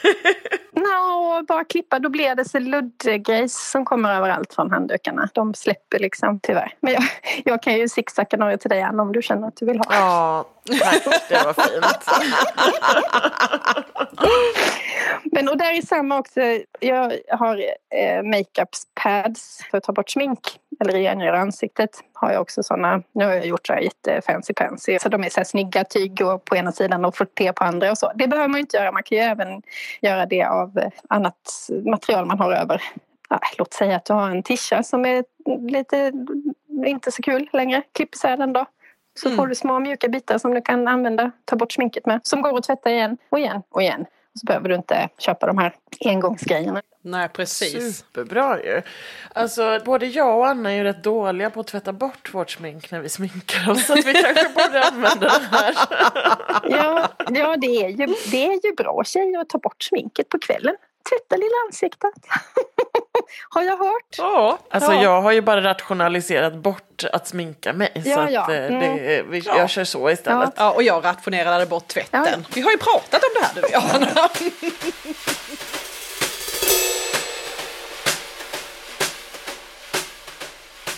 no, 0.92 1.42
bara 1.46 1.64
klippa, 1.64 1.98
då 1.98 2.08
blir 2.08 2.34
det 2.34 2.44
så 2.44 2.58
luddgrejs 2.58 3.70
som 3.70 3.84
kommer 3.84 4.14
överallt 4.14 4.54
från 4.54 4.70
handdukarna. 4.70 5.28
De 5.34 5.54
släpper 5.54 5.98
liksom 5.98 6.40
tyvärr. 6.42 6.74
Men 6.80 6.92
jag, 6.92 7.02
jag 7.44 7.62
kan 7.62 7.74
ju 7.78 7.88
zigzacka 7.88 8.36
några 8.36 8.56
till 8.56 8.70
dig 8.70 8.82
Anna 8.82 9.02
om 9.02 9.12
du 9.12 9.22
känner 9.22 9.48
att 9.48 9.56
du 9.56 9.66
vill 9.66 9.78
ha. 9.78 9.84
Ja, 9.90 10.44
tack. 10.80 11.02
Det 11.28 11.44
var 11.44 11.52
fint. 11.52 12.08
Men 15.24 15.48
och 15.48 15.56
där 15.56 15.72
är 15.72 15.82
samma 15.82 16.18
också. 16.18 16.40
Jag 16.80 17.12
har 17.30 17.56
eh, 17.94 18.22
makeup 18.22 18.68
pads 19.02 19.60
för 19.70 19.78
att 19.78 19.84
ta 19.84 19.92
bort 19.92 20.10
smink 20.10 20.58
eller 20.82 20.92
rengöra 20.92 21.38
ansiktet. 21.38 21.90
Har 22.12 22.32
jag 22.32 22.42
också 22.42 22.62
sådana. 22.62 23.02
Nu 23.12 23.24
har 23.24 23.32
jag 23.32 23.46
gjort 23.46 23.66
så 23.66 23.72
här 23.72 23.80
jättefancy 23.80 24.54
pansy. 24.54 24.98
Så 24.98 25.08
de 25.08 25.24
är 25.24 25.28
så 25.28 25.40
här 25.40 25.44
snygga 25.44 25.84
tyg 25.84 26.18
på 26.44 26.56
ena 26.56 26.72
sidan 26.72 27.04
och 27.04 27.16
frotté 27.16 27.52
på 27.52 27.64
andra 27.64 27.90
och 27.90 27.98
så. 27.98 28.12
Det 28.14 28.28
behöver 28.28 28.48
man 28.48 28.60
inte 28.60 28.76
göra. 28.76 28.92
Man 28.92 29.02
kan 29.02 29.18
ju 29.18 29.24
även 29.24 29.62
göra 30.00 30.26
det 30.26 30.44
av 30.44 30.80
annat 31.08 31.68
material 31.84 32.26
man 32.26 32.38
har 32.38 32.52
över. 32.52 32.82
Ja, 33.28 33.40
låt 33.58 33.72
säga 33.72 33.96
att 33.96 34.04
du 34.04 34.12
har 34.12 34.30
en 34.30 34.42
tisha 34.42 34.82
som 34.82 35.04
är 35.04 35.24
lite 35.70 36.12
inte 36.86 37.12
så 37.12 37.22
kul 37.22 37.48
längre. 37.52 37.82
Klipp 37.92 38.14
isär 38.14 38.36
den 38.36 38.52
då. 38.52 38.66
Så 39.20 39.28
mm. 39.28 39.36
får 39.36 39.46
du 39.46 39.54
små 39.54 39.78
mjuka 39.78 40.08
bitar 40.08 40.38
som 40.38 40.54
du 40.54 40.62
kan 40.62 40.88
använda, 40.88 41.30
ta 41.44 41.56
bort 41.56 41.72
sminket 41.72 42.06
med. 42.06 42.20
Som 42.22 42.42
går 42.42 42.58
att 42.58 42.64
tvätta 42.64 42.90
igen 42.90 43.18
och 43.28 43.38
igen 43.38 43.62
och 43.68 43.82
igen. 43.82 44.06
Så 44.34 44.46
behöver 44.46 44.68
du 44.68 44.74
inte 44.74 45.08
köpa 45.18 45.46
de 45.46 45.58
här 45.58 45.74
engångsgrejerna. 46.04 46.82
Nej, 47.02 47.28
precis. 47.28 47.98
Superbra 47.98 48.62
ju. 48.62 48.82
Alltså, 49.32 49.80
både 49.84 50.06
jag 50.06 50.38
och 50.38 50.46
Anna 50.48 50.72
är 50.72 50.76
ju 50.76 50.84
rätt 50.84 51.04
dåliga 51.04 51.50
på 51.50 51.60
att 51.60 51.66
tvätta 51.66 51.92
bort 51.92 52.34
vårt 52.34 52.50
smink 52.50 52.90
när 52.90 53.00
vi 53.00 53.08
sminkar 53.08 53.70
oss. 53.70 53.86
Så 53.86 53.92
att 53.92 54.06
vi 54.06 54.12
kanske 54.12 54.48
borde 54.48 54.82
använda 54.82 55.26
det 55.26 55.48
här. 55.50 55.74
ja, 56.76 57.08
ja 57.30 57.56
det, 57.56 57.66
är 57.66 57.88
ju, 57.88 58.14
det 58.30 58.46
är 58.46 58.66
ju 58.66 58.74
bra 58.74 59.02
tjejer 59.04 59.40
att 59.40 59.48
ta 59.48 59.58
bort 59.58 59.82
sminket 59.82 60.28
på 60.28 60.38
kvällen. 60.38 60.76
Tvätta 61.10 61.36
lilla 61.36 61.56
ansiktet. 61.66 62.10
Har 63.48 63.62
jag 63.62 63.76
hört. 63.76 64.14
Ja, 64.18 64.58
alltså 64.70 64.92
ja. 64.92 65.02
jag 65.02 65.22
har 65.22 65.32
ju 65.32 65.40
bara 65.40 65.62
rationaliserat 65.62 66.54
bort 66.54 67.04
att 67.12 67.28
sminka 67.28 67.72
mig. 67.72 67.92
Ja, 67.94 68.14
så 68.14 68.20
att 68.20 68.32
ja. 68.32 68.54
Eh, 68.54 68.66
mm. 68.66 68.80
det, 68.80 69.22
vi, 69.22 69.38
jag 69.38 69.70
kör 69.70 69.84
så 69.84 70.10
istället. 70.10 70.52
Ja. 70.56 70.70
och 70.70 70.82
jag 70.82 71.04
rationerade 71.04 71.66
bort 71.66 71.88
tvätten. 71.88 72.46
Vi 72.54 72.60
har 72.60 72.70
ju 72.70 72.78
pratat 72.78 73.22
om 73.22 73.30
det 73.34 73.46
här 73.46 73.54
du 73.54 73.62
och 73.62 73.70
jag. 73.72 73.82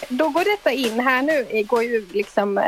Då 0.09 0.29
går 0.29 0.44
detta 0.44 0.70
in 0.70 1.01
här 1.01 1.23
nu, 1.23 1.62
går 1.62 1.83
ju 1.83 2.07
liksom 2.12 2.59
eh, 2.59 2.64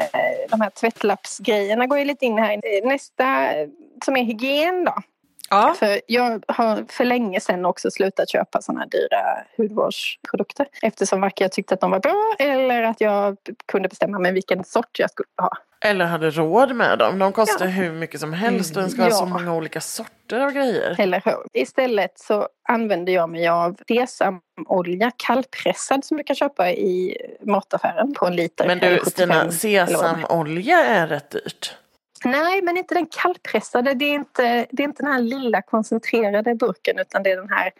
de 0.50 0.61
här 0.61 0.70
tvättlappsgrejerna 0.70 1.87
går 1.87 1.98
ju 1.98 2.05
lite 2.05 2.24
in 2.26 2.38
här. 2.38 2.87
Nästa 2.88 3.48
som 4.05 4.16
är 4.16 4.24
hygien 4.24 4.85
då. 4.85 4.94
Ja. 5.50 5.74
För 5.78 6.00
jag 6.06 6.44
har 6.48 6.85
för 6.88 7.04
länge 7.04 7.40
sedan 7.40 7.64
också 7.64 7.90
slutat 7.90 8.30
köpa 8.30 8.62
sådana 8.62 8.80
här 8.80 8.88
dyra 8.88 9.44
hudvårdsprodukter. 9.56 10.66
Eftersom 10.82 11.20
varken 11.20 11.44
jag 11.44 11.52
tyckte 11.52 11.74
att 11.74 11.80
de 11.80 11.90
var 11.90 12.00
bra 12.00 12.35
eller 12.38 12.82
att 12.82 13.00
jag 13.00 13.37
kunde 13.66 13.88
bestämma 13.88 14.18
mig 14.18 14.32
vilken 14.32 14.64
sort 14.64 14.98
jag 14.98 15.11
skulle 15.11 15.28
ha. 15.42 15.50
Eller 15.80 16.04
hade 16.04 16.30
råd 16.30 16.76
med 16.76 16.98
dem. 16.98 17.18
De 17.18 17.32
kostar 17.32 17.64
ja. 17.64 17.70
hur 17.70 17.92
mycket 17.92 18.20
som 18.20 18.32
helst 18.32 18.76
och 18.76 18.82
en 18.82 18.90
ska 18.90 19.02
ja. 19.02 19.09
ha 19.09 19.12
så 19.12 19.26
många 19.26 19.54
olika 19.54 19.80
sorter 19.80 20.40
av 20.40 20.50
grejer. 20.50 20.96
Eller 20.98 21.22
hur. 21.24 21.37
Istället 21.52 22.18
så 22.18 22.48
använder 22.68 23.12
jag 23.12 23.30
mig 23.30 23.48
av 23.48 23.76
sesamolja 23.88 25.12
kallpressad 25.16 26.04
som 26.04 26.16
du 26.16 26.24
kan 26.24 26.37
köpa 26.37 26.70
i 26.70 27.16
mataffären 27.42 28.14
på 28.14 28.26
en 28.26 28.37
liter. 28.37 28.66
Men 28.66 28.78
du 28.78 29.00
Stina, 29.06 29.50
sesamolja 29.50 30.85
är 30.85 31.06
rätt 31.06 31.30
dyrt. 31.30 31.76
Nej, 32.24 32.62
men 32.62 32.76
inte 32.76 32.94
den 32.94 33.07
kallpressade. 33.07 33.94
Det 33.94 34.05
är 34.05 34.14
inte, 34.14 34.66
det 34.70 34.83
är 34.83 34.85
inte 34.85 35.02
den 35.02 35.12
här 35.12 35.20
lilla 35.20 35.62
koncentrerade 35.62 36.55
burken 36.55 36.98
utan 36.98 37.22
det 37.22 37.31
är 37.31 37.37
den 37.37 37.50
här 37.50 37.72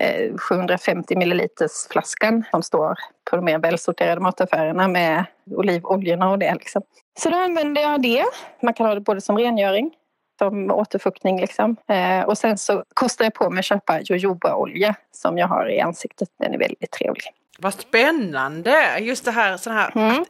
eh, 0.00 0.36
750 0.36 1.16
milliliters 1.16 1.88
flaskan 1.90 2.44
som 2.50 2.62
står 2.62 2.94
på 3.30 3.36
de 3.36 3.44
mer 3.44 3.58
välsorterade 3.58 4.20
mataffärerna 4.20 4.88
med 4.88 5.24
olivoljorna 5.50 6.30
och 6.30 6.38
det. 6.38 6.54
Liksom. 6.54 6.82
Så 7.18 7.30
då 7.30 7.36
använder 7.36 7.82
jag 7.82 8.02
det. 8.02 8.24
Man 8.62 8.74
kan 8.74 8.86
ha 8.86 8.94
det 8.94 9.00
både 9.00 9.20
som 9.20 9.38
rengöring 9.38 9.90
som 10.38 10.70
återfuktning 10.70 11.40
liksom. 11.40 11.76
Eh, 11.88 12.20
och 12.20 12.38
sen 12.38 12.58
så 12.58 12.84
kostar 12.94 13.24
jag 13.24 13.34
på 13.34 13.50
mig 13.50 13.58
att 13.58 13.64
köpa 13.64 14.00
jojobaolja 14.00 14.94
som 15.10 15.38
jag 15.38 15.48
har 15.48 15.70
i 15.70 15.80
ansiktet. 15.80 16.28
Den 16.38 16.54
är 16.54 16.58
väldigt 16.58 16.90
trevlig. 16.90 17.41
Vad 17.58 17.74
spännande! 17.74 18.98
Just 18.98 19.24
det 19.24 19.30
här, 19.30 19.56
sån 19.56 19.72
här 19.72 19.92
mm. 19.94 20.24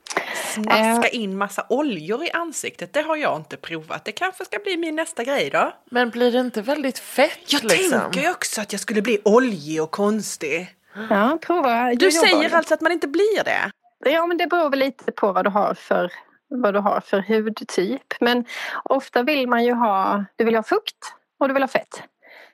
snaska 0.55 1.09
eh. 1.09 1.21
in 1.21 1.39
massa 1.39 1.67
oljor 1.69 2.25
i 2.25 2.31
ansiktet. 2.31 2.93
Det 2.93 3.03
har 3.03 3.17
jag 3.17 3.37
inte 3.37 3.57
provat. 3.57 4.05
Det 4.05 4.13
kanske 4.13 4.45
ska 4.45 4.59
bli 4.59 4.77
min 4.77 4.95
nästa 4.95 5.25
grej 5.25 5.51
då. 5.51 5.73
Men 5.91 6.11
blir 6.11 6.33
det 6.33 6.41
inte 6.41 6.63
väldigt 6.63 6.99
fett? 6.99 7.53
Jag 7.53 7.65
liksom? 7.65 8.01
tänker 8.01 8.21
ju 8.21 8.31
också 8.31 8.61
att 8.61 8.73
jag 8.73 8.81
skulle 8.81 9.03
bli 9.03 9.19
oljig 9.25 9.83
och 9.83 9.91
konstig. 9.91 10.77
Ja, 11.11 11.39
prova. 11.43 11.95
Du 11.95 12.13
säger 12.13 12.55
alltså 12.55 12.75
att 12.75 12.81
man 12.81 12.93
inte 12.93 13.09
blir 13.09 13.45
det? 13.45 13.71
Ja, 14.11 14.27
men 14.27 14.37
det 14.37 14.47
beror 14.47 14.71
väl 14.71 14.79
lite 14.79 15.13
på 15.13 15.33
vad 15.33 15.45
du 15.45 15.51
har 15.51 15.75
för 15.75 16.13
vad 16.49 16.75
du 16.75 16.81
har 16.81 17.01
för 17.01 17.21
hudtyp. 17.21 18.15
Men 18.21 18.45
ofta 18.85 19.23
vill 19.23 19.49
man 19.49 19.65
ju 19.65 19.73
ha, 19.73 20.25
du 20.37 20.45
vill 20.45 20.55
ha 20.55 20.63
fukt 20.63 21.15
och 21.39 21.49
du 21.49 21.55
vill 21.55 21.63
ha 21.63 21.69
fett. 21.69 22.03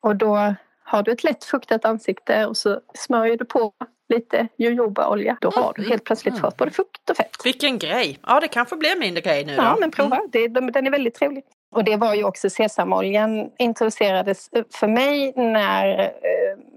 Och 0.00 0.16
då 0.16 0.54
har 0.84 1.02
du 1.02 1.12
ett 1.12 1.24
lätt 1.24 1.44
fuktat 1.44 1.84
ansikte 1.84 2.46
och 2.46 2.56
så 2.56 2.80
smörjer 2.94 3.36
du 3.36 3.44
på 3.44 3.72
lite 4.08 4.48
jojobaolja. 4.56 5.38
Då 5.40 5.50
har 5.50 5.72
du 5.76 5.88
helt 5.88 6.04
plötsligt 6.04 6.34
mm. 6.34 6.42
fått 6.42 6.56
både 6.56 6.70
fukt 6.70 7.10
och 7.10 7.16
fett. 7.16 7.36
Vilken 7.44 7.78
grej! 7.78 8.18
Ja, 8.26 8.40
det 8.40 8.48
kanske 8.48 8.76
blir 8.76 9.00
min 9.00 9.14
grej 9.14 9.44
nu 9.44 9.56
då. 9.56 9.62
Ja, 9.62 9.76
men 9.80 9.90
prova. 9.90 10.16
Mm. 10.16 10.28
Det, 10.32 10.48
den 10.48 10.86
är 10.86 10.90
väldigt 10.90 11.14
trevlig. 11.14 11.44
Och 11.70 11.84
det 11.84 11.96
var 11.96 12.14
ju 12.14 12.24
också 12.24 12.50
sesamoljan 12.50 13.50
introducerades 13.58 14.50
för 14.74 14.86
mig 14.86 15.32
när 15.36 16.00
eh, 16.00 16.08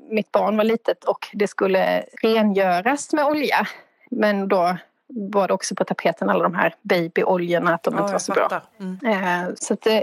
mitt 0.09 0.31
barn 0.31 0.57
var 0.57 0.63
litet 0.63 1.03
och 1.03 1.27
det 1.33 1.47
skulle 1.47 2.03
rengöras 2.21 3.13
med 3.13 3.25
olja. 3.25 3.67
Men 4.11 4.47
då 4.47 4.77
var 5.15 5.47
det 5.47 5.53
också 5.53 5.75
på 5.75 5.83
tapeten 5.83 6.29
alla 6.29 6.43
de 6.43 6.55
här 6.55 6.75
babyoljorna 6.81 7.73
att 7.73 7.83
de 7.83 7.93
ja, 7.93 8.01
inte 8.01 8.11
var 8.11 8.19
så 8.19 8.33
bra. 8.33 8.61
Mm. 8.79 8.99
Eh, 9.05 9.53
så 9.55 9.73
att, 9.73 9.87
eh, 9.87 9.99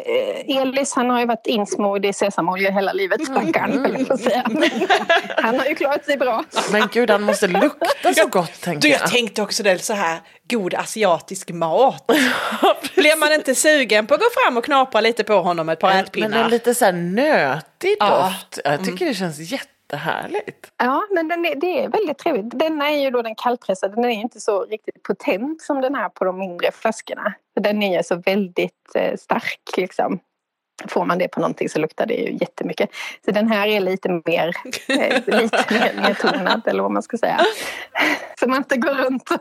Elis 0.59 0.95
han 0.95 1.11
har 1.11 1.21
ju 1.21 1.27
varit 1.27 1.47
insmord 1.47 2.05
i 2.05 2.13
sesamolja 2.13 2.71
hela 2.71 2.93
livet 2.93 3.25
stackarn 3.25 3.73
mm. 3.73 4.07
jag 4.09 4.21
säga. 4.21 4.43
han 5.37 5.59
har 5.59 5.67
ju 5.67 5.75
klarat 5.75 6.05
sig 6.05 6.17
bra. 6.17 6.45
Men 6.73 6.89
gud 6.93 7.11
han 7.11 7.23
måste 7.23 7.47
lukta 7.47 8.15
så 8.15 8.29
gott 8.29 8.61
tänker 8.61 8.89
jag. 8.89 9.01
Jag 9.01 9.11
tänkte 9.11 9.43
också 9.43 9.63
det 9.63 9.79
så 9.79 9.93
här 9.93 10.19
god 10.51 10.75
asiatisk 10.75 11.51
mat. 11.51 12.07
Blir 12.95 13.21
man 13.21 13.33
inte 13.33 13.55
sugen 13.55 14.07
på 14.07 14.15
att 14.15 14.21
gå 14.21 14.27
fram 14.45 14.57
och 14.57 14.65
knapra 14.65 15.01
lite 15.01 15.25
på 15.25 15.35
honom 15.35 15.69
ett 15.69 15.81
par 15.81 15.91
ätpinnar? 15.91 16.29
Men 16.29 16.45
en 16.45 16.51
lite 16.51 16.75
så 16.75 16.85
här 16.85 16.93
nötig 16.93 17.97
doft. 18.01 18.59
Ja. 18.65 18.71
Jag 18.71 18.79
tycker 18.79 19.03
mm. 19.03 19.09
det 19.09 19.15
känns 19.15 19.39
jätte 19.39 19.78
jättehärligt. 19.93 20.73
Ja, 20.77 21.03
men 21.11 21.29
den 21.29 21.47
är, 21.47 21.55
det 21.55 21.85
är 21.85 21.89
väldigt 21.89 22.19
trevligt. 22.19 22.59
Denna 22.59 22.91
är 22.91 22.99
ju 22.99 23.11
då 23.11 23.23
den 23.23 23.35
kallpressade. 23.35 23.95
Den 23.95 24.05
är 24.05 24.11
inte 24.11 24.41
så 24.41 24.65
riktigt 24.65 25.03
potent 25.03 25.63
som 25.63 25.81
den 25.81 25.95
är 25.95 26.09
på 26.09 26.25
de 26.25 26.39
mindre 26.39 26.73
flaskorna. 26.73 27.33
Den 27.61 27.83
är 27.83 27.97
ju 27.97 28.03
så 28.03 28.17
väldigt 28.17 28.95
eh, 28.95 29.17
stark 29.17 29.77
liksom. 29.77 30.19
Får 30.87 31.05
man 31.05 31.19
det 31.19 31.29
på 31.29 31.41
någonting 31.41 31.69
så 31.69 31.79
luktar 31.79 32.07
det 32.07 32.15
ju 32.15 32.33
jättemycket. 32.41 32.91
Så 33.25 33.31
den 33.31 33.49
här 33.49 33.69
är 33.69 33.81
lite 33.81 34.09
mer, 34.27 34.57
eh, 34.89 35.23
lite 35.41 35.65
mer 35.71 36.03
nedtonad 36.03 36.63
eller 36.67 36.83
vad 36.83 36.93
man 36.93 37.03
ska 37.03 37.19
säga. 37.19 37.41
Så 38.41 38.49
man 38.49 38.59
inte 38.59 38.77
går 38.77 38.95
runt 38.95 39.31
och, 39.31 39.39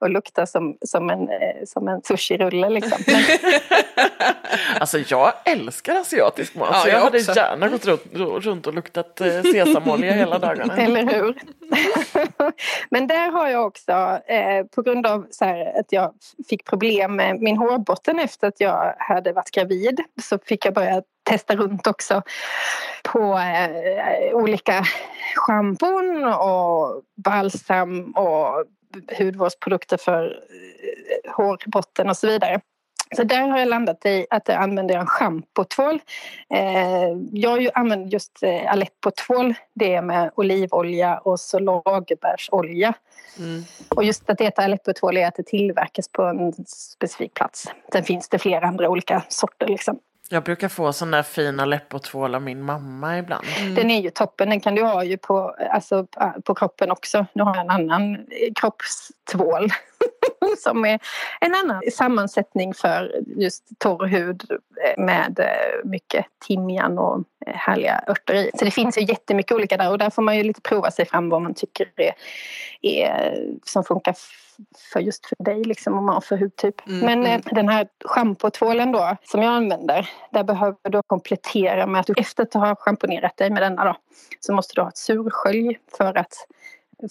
och 0.00 0.10
luktar 0.10 0.46
som, 0.46 0.76
som 0.84 1.10
en, 1.10 1.28
eh, 1.28 1.64
som 1.66 1.88
en 1.88 2.02
sushirulle 2.02 2.70
liksom. 2.70 2.98
Men, 3.06 3.22
Alltså 4.80 4.98
jag 4.98 5.32
älskar 5.44 5.96
asiatisk 5.96 6.54
mat 6.54 6.68
Ja, 6.72 6.80
så 6.80 6.88
jag, 6.88 6.96
jag 6.96 7.00
hade 7.04 7.18
också. 7.18 7.34
gärna 7.36 7.68
gått 7.68 7.86
runt, 7.86 8.44
runt 8.44 8.66
och 8.66 8.74
luktat 8.74 9.20
eh, 9.20 9.42
sesamolja 9.42 10.12
hela 10.12 10.38
dagarna. 10.38 10.76
Eller 10.76 11.02
hur? 11.14 11.34
Men 12.90 13.06
där 13.06 13.30
har 13.30 13.48
jag 13.48 13.66
också, 13.66 13.92
eh, 14.26 14.66
på 14.74 14.82
grund 14.82 15.06
av 15.06 15.26
så 15.30 15.44
här, 15.44 15.80
att 15.80 15.92
jag 15.92 16.14
fick 16.48 16.64
problem 16.64 17.16
med 17.16 17.40
min 17.40 17.56
hårbotten 17.56 18.18
efter 18.18 18.48
att 18.48 18.60
jag 18.60 18.94
hade 18.98 19.32
varit 19.32 19.50
gravid 19.50 20.00
så 20.22 20.38
fick 20.38 20.55
jag 20.64 20.74
börja 20.74 21.02
testa 21.22 21.56
runt 21.56 21.86
också 21.86 22.22
på 23.02 23.38
eh, 23.38 24.34
olika 24.34 24.84
schampon 25.34 26.24
och 26.24 27.02
balsam 27.16 28.12
och 28.12 28.64
hudvårdsprodukter 29.18 29.96
för 29.96 30.24
eh, 30.24 31.34
hårbotten 31.34 32.08
och 32.08 32.16
så 32.16 32.26
vidare. 32.26 32.60
Så 33.16 33.24
där 33.24 33.48
har 33.48 33.58
jag 33.58 33.68
landat 33.68 34.06
i 34.06 34.26
att 34.30 34.48
jag 34.48 34.56
använder 34.56 34.96
en 34.96 35.06
schampotvål. 35.06 36.00
Eh, 36.54 37.18
jag 37.32 37.68
använt 37.74 38.12
just 38.12 38.42
eh, 38.42 38.72
Aleppo-tvål. 38.72 39.54
Det 39.74 39.94
är 39.94 40.02
med 40.02 40.30
olivolja 40.34 41.18
och 41.18 41.40
så 41.40 41.58
lagerbärsolja. 41.58 42.94
Och 43.88 44.04
just 44.04 44.30
att 44.30 44.38
det 44.38 44.44
heter 44.44 44.62
Aleppo-tvål 44.62 45.16
är 45.16 45.26
att 45.26 45.34
det 45.34 45.46
tillverkas 45.46 46.08
på 46.08 46.22
en 46.22 46.52
specifik 46.66 47.34
plats. 47.34 47.66
Sen 47.92 48.04
finns 48.04 48.28
det 48.28 48.38
flera 48.38 48.66
andra 48.66 48.88
olika 48.88 49.24
sorter 49.28 49.66
liksom. 49.66 49.98
Jag 50.28 50.42
brukar 50.42 50.68
få 50.68 50.92
sån 50.92 51.10
där 51.10 51.22
fina 51.22 51.64
läppotvål 51.64 52.34
av 52.34 52.42
min 52.42 52.62
mamma 52.62 53.18
ibland. 53.18 53.46
Mm. 53.60 53.74
Den 53.74 53.90
är 53.90 54.00
ju 54.00 54.10
toppen. 54.10 54.50
Den 54.50 54.60
kan 54.60 54.74
du 54.74 54.82
ha 54.82 55.04
ju 55.04 55.16
på, 55.16 55.56
alltså, 55.70 56.06
på 56.44 56.54
kroppen 56.54 56.90
också. 56.90 57.26
Nu 57.32 57.42
har 57.42 57.56
jag 57.56 57.64
en 57.64 57.70
annan 57.70 58.14
eh, 58.14 58.52
kroppstvål. 58.54 59.68
som 60.58 60.84
är 60.84 60.98
en 61.40 61.54
annan 61.54 61.82
sammansättning 61.92 62.74
för 62.74 63.22
just 63.26 63.78
torr 63.78 64.06
hud 64.06 64.42
eh, 64.50 65.04
med 65.04 65.38
eh, 65.38 65.88
mycket 65.88 66.26
timjan 66.46 66.98
och 66.98 67.24
eh, 67.46 67.54
härliga 67.54 68.04
örter 68.08 68.34
i. 68.34 68.50
Så 68.54 68.64
det 68.64 68.70
finns 68.70 68.98
ju 68.98 69.02
jättemycket 69.02 69.52
olika 69.52 69.76
där 69.76 69.90
och 69.90 69.98
där 69.98 70.10
får 70.10 70.22
man 70.22 70.36
ju 70.36 70.42
lite 70.42 70.60
prova 70.60 70.90
sig 70.90 71.06
fram 71.06 71.28
vad 71.28 71.42
man 71.42 71.54
tycker 71.54 71.92
är, 71.96 72.12
är 72.82 73.38
som 73.64 73.84
funkar 73.84 74.14
för 74.92 75.00
just 75.00 75.26
för 75.26 75.36
dig 75.44 75.64
liksom, 75.64 75.94
och 75.94 76.02
man 76.02 76.14
har 76.14 76.20
för 76.20 76.36
hudtyp. 76.36 76.74
Men 76.84 77.26
eh, 77.26 77.40
den 77.44 77.68
här 77.68 77.88
schampotvålen 78.04 78.92
då 78.92 79.16
som 79.24 79.42
jag 79.42 79.52
använder, 79.52 80.08
där 80.30 80.44
behöver 80.44 80.90
du 80.90 81.02
komplettera 81.06 81.86
med 81.86 82.00
att 82.00 82.06
du 82.06 82.14
efter 82.16 82.42
att 82.42 82.54
ha 82.54 82.76
schamponerat 82.76 83.36
dig 83.36 83.50
med 83.50 83.62
denna 83.62 83.84
då 83.84 83.96
så 84.40 84.52
måste 84.52 84.74
du 84.74 84.80
ha 84.80 84.88
ett 84.88 84.96
surskölj 84.96 85.78
för 85.98 86.18
att, 86.18 86.46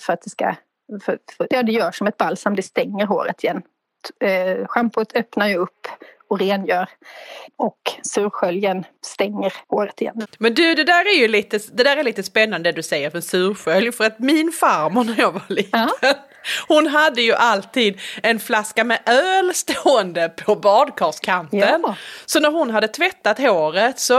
för 0.02 0.14
att 0.14 0.22
det 0.22 0.30
ska 0.30 0.56
för, 1.04 1.18
för, 1.38 1.48
ja, 1.50 1.64
det 1.64 1.72
gör 1.72 1.92
som 1.92 2.08
ett 2.08 2.18
balsam, 2.18 2.56
det 2.56 2.64
stänger 2.64 3.06
håret 3.06 3.44
igen. 3.44 3.62
Eh, 4.20 4.68
schampot 4.68 5.16
öppnar 5.16 5.48
ju 5.48 5.56
upp 5.56 5.88
och 6.28 6.40
rengör 6.40 6.90
och 7.58 7.80
sursköljen 8.04 8.84
stänger 9.06 9.54
håret 9.68 10.02
igen. 10.02 10.28
Men 10.38 10.54
du, 10.54 10.76
det 10.76 10.84
där 10.84 11.06
är 11.06 11.20
ju 11.20 11.28
lite, 11.28 11.60
det 11.74 11.84
där 11.84 11.98
är 11.98 12.04
lite 12.04 12.24
spännande 12.24 12.72
det 12.72 12.76
du 12.76 12.84
säger 12.84 13.10
för 13.10 13.22
surskölj. 13.22 13.92
För 13.92 14.04
att 14.04 14.20
min 14.20 14.52
farmor 14.52 15.04
när 15.04 15.20
jag 15.20 15.32
var 15.32 15.44
liten, 15.50 15.90
hon 16.68 16.88
hade 16.88 17.22
ju 17.22 17.34
alltid 17.34 18.00
en 18.24 18.40
flaska 18.40 18.84
med 18.84 19.00
öl 19.06 19.54
stående 19.54 20.30
på 20.30 20.56
badkarskanten. 20.56 21.82
Ja. 21.84 21.96
Så 22.26 22.40
när 22.40 22.52
hon 22.52 22.70
hade 22.70 22.88
tvättat 22.88 23.40
håret 23.40 24.00
så 24.00 24.14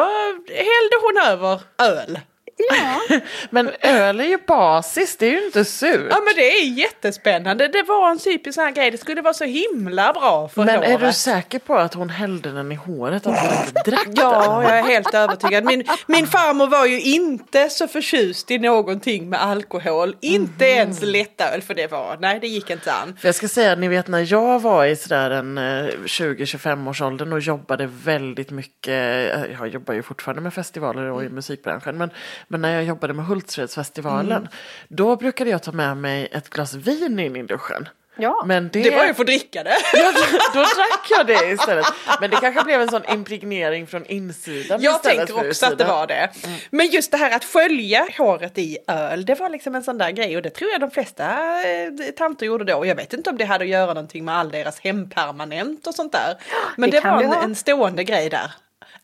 hällde 0.49 0.97
hon 1.03 1.33
över 1.33 1.61
öl. 1.79 2.19
Ja, 2.59 3.01
Men 3.51 3.71
öl 3.81 4.21
är 4.21 4.25
ju 4.25 4.39
basiskt, 4.47 5.19
det 5.19 5.27
är 5.27 5.31
ju 5.31 5.47
inte 5.47 5.65
surt. 5.65 6.07
Ja 6.11 6.17
men 6.25 6.35
det 6.37 6.51
är 6.61 6.65
jättespännande. 6.65 7.69
Det 7.69 7.83
var 7.83 8.11
en 8.11 8.19
typisk 8.19 8.55
sån 8.55 8.65
här 8.65 8.71
grej. 8.71 8.91
Det 8.91 8.99
skulle 8.99 9.23
vara 9.23 9.35
så 9.35 9.45
himla 9.45 10.13
bra 10.13 10.49
för 10.49 10.65
Men 10.65 10.77
håret. 10.77 10.91
är 10.91 11.07
du 11.07 11.13
säker 11.13 11.59
på 11.59 11.75
att 11.75 11.95
hon 11.95 12.11
hällde 12.11 12.51
den 12.53 12.73
i 12.73 12.75
håret? 12.75 13.27
Att 13.27 13.39
hon 13.41 13.67
inte 13.67 13.91
drack 13.91 14.09
Ja, 14.13 14.63
jag 14.63 14.79
är 14.79 14.83
helt 14.83 15.15
övertygad. 15.15 15.65
Min, 15.65 15.85
min 16.07 16.27
farmor 16.27 16.67
var 16.67 16.87
ju 16.87 17.01
inte 17.01 17.71
så 17.71 17.89
förtjust 17.89 18.51
i 18.51 18.59
någonting 18.59 19.29
med 19.29 19.43
alkohol. 19.43 20.17
Inte 20.21 20.65
ens 20.65 21.03
lättöl 21.03 21.63
för 21.63 21.75
det 21.75 21.91
var, 21.91 22.17
nej 22.21 22.39
det 22.41 22.47
gick 22.47 22.71
inte 22.71 22.93
an. 22.93 23.17
För 23.21 23.29
jag 23.29 23.35
ska 23.35 23.49
säga, 23.49 23.75
ni 23.75 23.89
vet 23.89 24.09
när 24.09 24.33
jag 24.33 24.63
var 24.63 24.85
i 24.87 24.97
sådär 24.97 25.31
en 25.31 25.59
eh, 25.59 25.63
20-25 25.63 26.91
års 26.91 27.03
åldern 27.03 27.33
och 27.33 27.41
jobbade 27.41 27.89
väldigt 28.05 28.51
mycket, 28.51 28.89
eh, 28.89 29.53
jag 29.59 29.69
jobbar 29.69 29.95
ju 29.95 30.03
fortfarande 30.03 30.43
med 30.43 30.55
festivaler 30.55 31.03
och 31.03 31.25
i 31.25 31.29
musikbranschen, 31.29 31.99
men, 31.99 32.11
men 32.49 32.61
när 32.61 32.75
jag 32.75 32.85
jobbade 32.85 33.15
med 33.15 33.25
Hultsfredsfestivalen, 33.27 34.49
då 34.89 35.17
brukade 35.17 35.51
jag 35.51 35.63
ta 35.63 35.73
med 35.73 35.97
mig 35.97 36.29
ett 36.33 36.51
glas 36.51 36.75
vin 36.75 37.19
in 37.19 37.37
i 37.37 37.43
duschen. 37.43 37.89
ja. 38.17 38.43
Men 38.47 38.69
det, 38.73 38.83
Det 38.83 38.97
var 38.97 39.05
ju 39.07 39.15
för 39.15 39.23
att 39.23 39.27
dricka 39.27 39.63
det. 39.65 39.77
Ja, 39.95 40.13
då 40.55 40.61
drack 40.61 41.07
jag 41.11 41.27
det 41.27 41.51
istället. 41.53 41.87
Men 42.21 42.31
det 42.31 42.37
kanske 42.37 42.65
blev 42.65 42.81
en 42.81 42.89
sån 42.89 43.05
impregnering 43.05 43.87
från 43.87 44.07
insidan 44.07 44.83
Jag 44.83 44.97
istället 44.97 45.17
tänker 45.19 45.35
för 45.43 45.49
också 45.49 45.67
att 45.67 45.71
det 45.71 45.75
utsidan. 45.85 45.97
var 45.97 46.07
det. 46.07 46.31
Men 46.71 46.87
just 46.87 47.11
det 47.11 47.17
här 47.17 47.37
att 47.37 47.45
skölja 47.45 48.09
håret 48.19 48.59
i 48.59 48.79
öl, 48.89 49.25
det 49.25 49.35
var 49.35 49.49
liksom 49.51 49.75
en 49.75 49.83
sån 49.83 49.99
där 49.99 50.11
grej 50.11 50.37
och 50.37 50.43
det 50.43 50.51
tror 50.51 50.71
jag 50.71 50.81
de 50.81 50.91
flesta 50.91 51.25
eh, 51.69 52.11
tanter 52.17 52.47
gjorde 52.47 52.65
då. 52.65 52.77
Och 52.77 52.87
Jag 52.87 52.97
vet 52.97 53.13
inte 53.13 53.31
om 53.31 53.37
det 53.39 53.45
hade 53.45 53.65
att 53.65 53.71
göra 53.71 53.87
någonting 53.87 54.25
med 54.25 54.35
all 54.37 54.51
deras 54.51 54.81
hempermanent 54.81 55.87
och 55.87 55.95
sånt 55.95 56.13
där. 56.13 56.37
Men 56.77 56.91
det 56.91 57.01
det, 57.01 57.09
var 57.11 57.23
en, 57.23 57.33
en 57.33 57.55
stående 57.55 58.05
grej 58.05 58.29
där. 58.31 58.51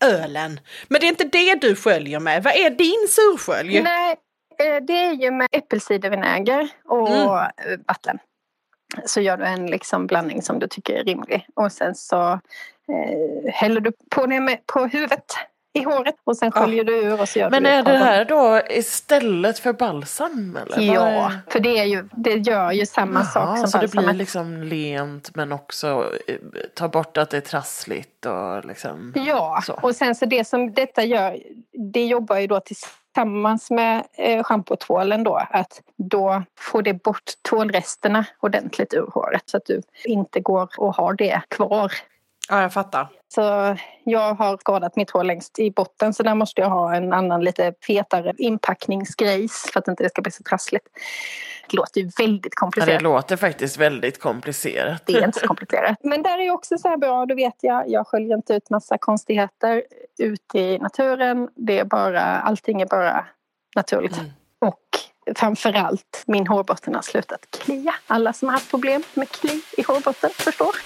Ölen. 0.02 0.60
Men 0.88 1.00
det 1.00 1.06
är 1.06 1.08
inte 1.08 1.24
det 1.24 1.54
du 1.60 1.76
sköljer 1.76 2.20
med. 2.20 2.42
Vad 2.42 2.54
är 2.54 2.70
din 2.70 3.08
surskölj? 3.08 3.82
Nej, 3.82 4.16
eh, 4.58 4.82
det 4.82 4.92
är 4.92 5.12
ju 5.12 5.30
med 5.30 5.48
äppelcidervinäger 5.52 6.68
och 6.84 7.08
eh, 7.08 7.48
vatten. 7.86 8.18
Så 9.06 9.20
gör 9.20 9.36
du 9.36 9.44
en 9.44 9.66
liksom 9.66 10.06
blandning 10.06 10.42
som 10.42 10.58
du 10.58 10.68
tycker 10.68 10.94
är 10.94 11.04
rimlig. 11.04 11.46
Och 11.54 11.72
sen 11.72 11.94
så 11.94 12.32
eh, 12.32 13.52
häller 13.52 13.80
du 13.80 13.92
på 14.10 14.26
det 14.26 14.40
med, 14.40 14.66
på 14.66 14.86
huvudet 14.86 15.34
i 15.74 15.82
håret 15.82 16.14
och 16.24 16.37
sen 16.37 16.52
sköljer 16.52 16.85
du 16.85 16.96
ur 16.96 17.20
och 17.20 17.28
så 17.28 17.38
gör 17.38 17.50
Men 17.50 17.62
du 17.62 17.68
är 17.68 17.82
det 17.82 17.96
här 17.96 18.24
då 18.24 18.61
istället 18.70 19.58
för 19.58 19.72
balsam? 19.72 20.58
Eller? 20.62 20.94
Ja, 20.94 21.32
för 21.48 21.61
det, 21.61 21.78
är 21.78 21.85
ju, 21.85 22.08
det 22.16 22.35
gör 22.35 22.72
ju 22.72 22.87
samma 22.87 23.24
sak 23.24 23.48
Jaha, 23.48 23.56
som 23.56 23.66
så 23.68 23.78
det 23.78 23.82
balsam. 23.82 24.04
blir 24.04 24.14
liksom 24.14 24.62
lent 24.62 25.35
men 25.35 25.52
också 25.52 26.11
eh, 26.26 26.37
ta 26.74 26.88
bort 26.88 27.16
att 27.16 27.30
det 27.30 27.37
är 27.37 27.40
trassligt 27.40 28.26
och 28.26 28.64
liksom. 28.64 29.12
Ja, 29.16 29.62
Så. 29.66 29.78
och 29.82 29.96
sen 29.96 30.14
så 30.14 30.26
det 30.26 30.44
som 30.44 30.72
detta 30.72 31.04
gör, 31.04 31.38
det 31.92 32.04
jobbar 32.04 32.38
ju 32.38 32.46
då 32.46 32.61
tillsammans 32.61 33.70
med 33.70 34.04
eh, 34.18 34.42
schampotvålen 34.42 35.24
då, 35.24 35.42
att 35.50 35.82
då 35.96 36.42
får 36.58 36.82
det 36.82 36.94
bort 36.94 37.30
tvålresterna 37.48 38.24
ordentligt 38.40 38.94
ur 38.94 39.06
håret 39.14 39.42
så 39.46 39.56
att 39.56 39.66
du 39.66 39.82
inte 40.04 40.40
går 40.40 40.68
och 40.78 40.94
har 40.94 41.14
det 41.14 41.40
kvar. 41.48 41.92
Ja, 42.48 42.62
jag 42.62 42.72
fattar. 42.72 43.09
Så 43.35 43.76
jag 44.05 44.35
har 44.35 44.57
skadat 44.59 44.96
mitt 44.96 45.11
hår 45.11 45.24
längst 45.24 45.59
i 45.59 45.70
botten 45.70 46.14
så 46.14 46.22
där 46.22 46.35
måste 46.35 46.61
jag 46.61 46.68
ha 46.68 46.94
en 46.94 47.12
annan 47.12 47.44
lite 47.44 47.74
fetare 47.87 48.33
inpackningsgrejs 48.38 49.70
för 49.72 49.81
att 49.81 49.88
inte 49.88 50.02
det 50.02 50.09
ska 50.09 50.22
bli 50.22 50.33
så 50.33 50.42
trassligt. 50.42 50.87
Det 51.70 51.76
låter 51.76 52.00
ju 52.00 52.11
väldigt 52.18 52.44
Ja, 52.44 52.50
det 52.50 52.57
komplicerat. 52.57 53.02
låter 53.02 53.37
faktiskt 53.37 53.76
väldigt 53.76 54.20
komplicerat. 54.20 55.02
Det 55.07 55.12
är 55.12 55.24
inte 55.24 55.40
så 55.40 55.46
komplicerat. 55.52 55.98
Men 56.02 56.22
där 56.22 56.38
är 56.38 56.50
också 56.50 56.78
så 56.78 56.88
här 56.88 56.96
bra, 56.96 57.26
då 57.26 57.35
vet 57.35 57.57
jag, 57.61 57.88
jag 57.90 58.07
sköljer 58.07 58.37
inte 58.37 58.55
ut 58.55 58.70
massa 58.70 58.98
konstigheter 58.98 59.83
ute 60.18 60.59
i 60.59 60.78
naturen. 60.78 61.48
Det 61.57 61.78
är 61.78 61.85
bara, 61.85 62.22
allting 62.22 62.81
är 62.81 62.87
bara 62.87 63.26
naturligt. 63.76 64.20
Och 64.59 64.78
framförallt, 65.37 66.22
min 66.26 66.46
hårbotten 66.46 66.94
har 66.94 67.02
slutat 67.02 67.46
klia. 67.50 67.94
Alla 68.07 68.33
som 68.33 68.48
har 68.48 68.52
haft 68.52 68.70
problem 68.70 69.02
med 69.14 69.31
kli 69.31 69.62
i 69.76 69.83
hårbotten 69.83 70.31
förstår. 70.31 70.76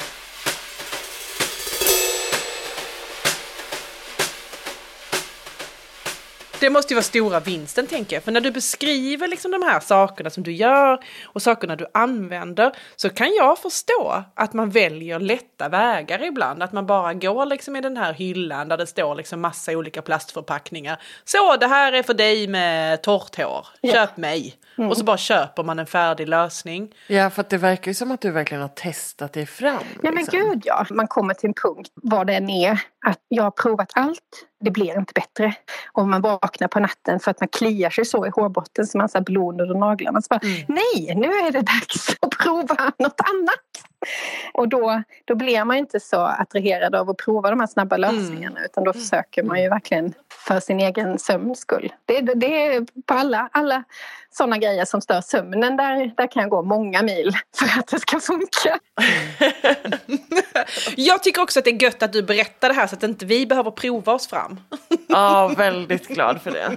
Det 6.60 6.70
måste 6.70 6.92
ju 6.92 6.96
vara 6.96 7.02
stora 7.02 7.40
vinsten 7.40 7.86
tänker 7.86 8.16
jag. 8.16 8.22
För 8.22 8.32
när 8.32 8.40
du 8.40 8.50
beskriver 8.50 9.28
liksom 9.28 9.50
de 9.50 9.62
här 9.62 9.80
sakerna 9.80 10.30
som 10.30 10.42
du 10.42 10.52
gör 10.52 10.98
och 11.24 11.42
sakerna 11.42 11.76
du 11.76 11.86
använder 11.94 12.72
så 12.96 13.10
kan 13.10 13.34
jag 13.34 13.58
förstå 13.58 14.24
att 14.34 14.52
man 14.52 14.70
väljer 14.70 15.20
lätta 15.20 15.68
vägar 15.68 16.24
ibland. 16.24 16.62
Att 16.62 16.72
man 16.72 16.86
bara 16.86 17.14
går 17.14 17.46
liksom 17.46 17.76
i 17.76 17.80
den 17.80 17.96
här 17.96 18.12
hyllan 18.12 18.68
där 18.68 18.76
det 18.76 18.86
står 18.86 19.14
liksom 19.14 19.40
massa 19.40 19.72
olika 19.72 20.02
plastförpackningar. 20.02 21.02
Så 21.24 21.56
det 21.56 21.66
här 21.66 21.92
är 21.92 22.02
för 22.02 22.14
dig 22.14 22.48
med 22.48 23.02
torrt 23.02 23.36
hår. 23.36 23.66
Köp 23.92 24.16
mig. 24.16 24.54
Och 24.78 24.96
så 24.96 25.04
bara 25.04 25.16
köper 25.16 25.62
man 25.62 25.78
en 25.78 25.86
färdig 25.86 26.28
lösning. 26.28 26.94
Ja, 27.06 27.30
för 27.30 27.40
att 27.40 27.50
det 27.50 27.58
verkar 27.58 27.90
ju 27.90 27.94
som 27.94 28.10
att 28.10 28.20
du 28.20 28.30
verkligen 28.30 28.62
har 28.62 28.68
testat 28.68 29.32
dig 29.32 29.46
fram. 29.46 29.82
Ja 30.02 30.10
men 30.10 30.14
liksom. 30.14 30.38
gud 30.38 30.62
ja. 30.64 30.86
Man 30.90 31.08
kommer 31.08 31.34
till 31.34 31.48
en 31.48 31.54
punkt, 31.54 31.90
vad 31.94 32.26
det 32.26 32.34
än 32.34 32.50
är, 32.50 32.72
att 33.06 33.20
jag 33.28 33.42
har 33.42 33.50
provat 33.50 33.90
allt. 33.94 34.46
Det 34.60 34.70
blir 34.70 34.98
inte 34.98 35.12
bättre. 35.14 35.54
Och 35.92 36.08
man 36.08 36.20
vaknar 36.20 36.68
på 36.68 36.80
natten 36.80 37.20
för 37.20 37.30
att 37.30 37.40
man 37.40 37.48
kliar 37.48 37.90
sig 37.90 38.04
så 38.04 38.26
i 38.26 38.30
hårbotten 38.30 38.86
så 38.86 38.98
man 38.98 39.08
har 39.14 39.20
blod 39.20 39.60
under 39.60 39.74
naglarna. 39.74 40.22
Så 40.22 40.26
bara, 40.30 40.40
Mm. 40.42 40.62
Nej, 40.68 41.14
nu 41.16 41.26
är 41.26 41.52
det 41.52 41.60
dags 41.60 42.16
att 42.20 42.30
prova 42.30 42.92
något 42.98 43.20
annat. 43.20 43.86
Och 44.54 44.68
då, 44.68 45.02
då 45.24 45.34
blir 45.34 45.64
man 45.64 45.76
inte 45.76 46.00
så 46.00 46.20
attraherad 46.20 46.94
av 46.94 47.10
att 47.10 47.16
prova 47.16 47.50
de 47.50 47.60
här 47.60 47.66
snabba 47.66 47.96
lösningarna 47.96 48.64
utan 48.64 48.84
då 48.84 48.92
försöker 48.92 49.42
man 49.42 49.62
ju 49.62 49.68
verkligen 49.68 50.14
för 50.46 50.60
sin 50.60 50.80
egen 50.80 51.18
sömns 51.18 51.58
skull. 51.58 51.92
Det, 52.04 52.20
det, 52.20 52.34
det 52.34 52.66
är 52.66 52.86
på 53.06 53.14
alla, 53.14 53.48
alla 53.52 53.84
sådana 54.36 54.58
grejer 54.58 54.84
som 54.84 55.00
stör 55.00 55.20
sömnen, 55.20 55.76
där, 55.76 56.12
där 56.16 56.26
kan 56.26 56.40
jag 56.40 56.50
gå 56.50 56.62
många 56.62 57.02
mil 57.02 57.32
för 57.56 57.80
att 57.80 57.86
det 57.86 58.00
ska 58.00 58.20
funka. 58.20 58.78
Jag 60.96 61.22
tycker 61.22 61.42
också 61.42 61.58
att 61.58 61.64
det 61.64 61.70
är 61.70 61.82
gött 61.82 62.02
att 62.02 62.12
du 62.12 62.22
berättar 62.22 62.68
det 62.68 62.74
här 62.74 62.86
så 62.86 62.94
att 62.96 63.02
inte 63.02 63.26
vi 63.26 63.46
behöver 63.46 63.70
prova 63.70 64.12
oss 64.12 64.26
fram. 64.26 64.60
Ja, 65.08 65.54
väldigt 65.56 66.08
glad 66.08 66.42
för 66.42 66.50
det. 66.50 66.76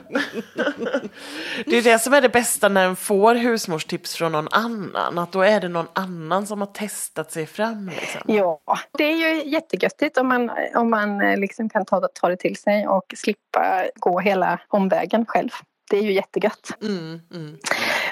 Det 1.66 1.78
är 1.78 1.82
det 1.82 2.00
som 2.00 2.14
är 2.14 2.22
det 2.22 2.30
bästa 2.30 2.70
när 2.70 2.86
en 2.86 2.96
får 2.96 3.36
husmorstips 3.36 4.16
från 4.16 4.32
någon 4.32 4.48
annan. 4.52 5.18
Att 5.18 5.32
då 5.32 5.42
är 5.42 5.62
det 5.62 5.68
någon 5.68 5.88
annan 5.94 6.48
som 6.48 6.60
har 6.60 6.68
testat 6.68 7.32
sig 7.32 7.46
fram. 7.46 7.90
Liksom. 7.90 8.22
Ja, 8.26 8.60
det 8.98 9.04
är 9.04 9.16
ju 9.16 9.50
jättegöttigt 9.50 10.18
om 10.18 10.28
man, 10.28 10.52
om 10.76 10.90
man 10.90 11.22
eh, 11.22 11.38
liksom 11.38 11.70
kan 11.70 11.86
ta, 11.86 12.08
ta 12.14 12.30
det 12.30 12.38
till 12.38 12.56
sig 12.56 12.88
och 12.88 13.14
slippa 13.18 13.86
gå 13.96 14.20
hela 14.20 14.60
omvägen 14.68 15.26
själv. 15.26 15.50
Det 15.90 15.98
är 15.98 16.02
ju 16.04 16.14
jättegött. 16.14 16.70
Mm, 16.82 17.20
mm. 17.34 17.58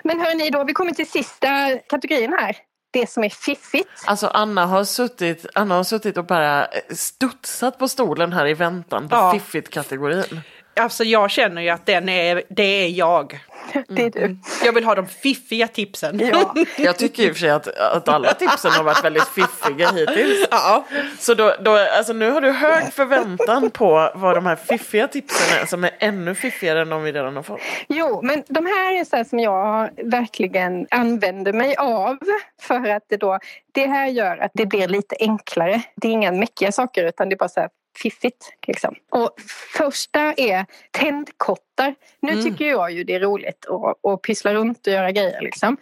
Men 0.04 0.20
hörni, 0.20 0.50
då 0.50 0.64
vi 0.64 0.74
kommit 0.74 0.96
till 0.96 1.10
sista 1.10 1.48
kategorin 1.90 2.34
här. 2.40 2.58
Det 2.92 3.10
som 3.10 3.24
är 3.24 3.30
fiffigt. 3.30 3.90
Alltså 4.06 4.28
Anna 4.28 4.66
har, 4.66 4.84
suttit, 4.84 5.46
Anna 5.56 5.76
har 5.76 5.84
suttit 5.84 6.18
och 6.18 6.26
bara 6.26 6.68
studsat 6.90 7.80
på 7.80 7.88
stolen 7.88 8.34
här 8.34 8.48
i 8.48 8.54
väntan 8.54 9.10
på 9.10 9.16
Ja. 9.16 9.32
fiffigt-kategorin. 9.34 10.42
Alltså 10.80 11.04
jag 11.04 11.32
känner 11.32 11.62
ju 11.62 11.70
att 11.70 11.86
den 11.86 12.10
är, 12.10 12.44
det 12.50 12.86
är 12.86 12.90
jag. 12.90 13.40
Det 13.88 14.02
är 14.02 14.10
du. 14.10 14.38
Jag 14.66 14.74
vill 14.74 14.84
ha 14.84 14.96
de 14.96 15.08
fiffiga 15.08 15.68
tipsen. 15.68 16.20
Ja. 16.20 16.56
Jag 16.78 16.98
tycker 16.98 17.24
i 17.24 17.32
och 17.32 17.34
för 17.34 17.40
sig 17.40 17.50
att, 17.50 17.68
att 17.68 18.08
alla 18.08 18.34
tipsen 18.34 18.72
har 18.72 18.84
varit 18.84 19.06
väldigt 19.06 19.28
fiffiga 19.28 19.92
hittills. 19.92 20.48
Ja. 20.52 20.86
Så 21.20 21.34
då, 21.34 21.56
då, 21.60 21.72
alltså 21.98 22.14
nu 22.14 22.32
har 22.32 22.42
du 22.42 22.52
hög 22.52 22.94
förväntan 22.94 23.70
på 23.70 24.12
vad 24.16 24.36
de 24.36 24.46
här 24.46 24.56
fiffiga 24.56 25.08
tipsen 25.08 25.62
är 25.62 25.66
som 25.66 25.84
är 25.84 25.92
ännu 26.00 26.36
fiffigare 26.36 26.82
än 26.82 26.90
de 26.90 27.04
vi 27.04 27.12
redan 27.12 27.36
har 27.36 27.44
fått. 27.44 27.60
Jo, 27.88 28.22
men 28.24 28.44
de 28.48 28.66
här 28.66 29.00
är 29.00 29.04
så 29.04 29.16
här 29.16 29.24
som 29.24 29.40
jag 29.40 29.90
verkligen 30.04 30.88
använder 30.92 31.54
mig 31.54 31.76
av. 31.76 32.18
För 32.62 32.90
att 32.90 33.04
det 33.10 33.18
då, 33.18 33.40
det 33.72 33.88
här 33.88 34.08
gör 34.08 34.38
att 34.38 34.52
det 34.54 34.66
blir 34.66 34.88
lite 34.88 35.16
enklare. 35.20 35.82
Det 35.96 36.08
är 36.08 36.12
inga 36.12 36.32
mäckiga 36.32 36.72
saker 36.72 37.04
utan 37.04 37.30
det 37.30 37.36
är 37.36 37.38
bara 37.38 37.50
så 37.50 37.60
här 37.60 37.70
fiffigt. 37.98 38.54
Liksom. 38.68 38.96
Och 39.12 39.32
första 39.78 40.34
är 40.34 40.66
tändkottar. 40.92 41.96
Nu 42.20 42.44
tycker 42.44 42.66
jag 42.66 42.92
ju 42.92 43.04
det 43.04 43.16
är 43.16 43.20
roligt 43.20 43.66
att, 43.66 44.12
att 44.12 44.22
pyssla 44.22 44.54
runt 44.54 44.88
och 44.88 44.94
göra 44.94 45.12
grejer. 45.12 45.42
Liksom. 45.42 45.78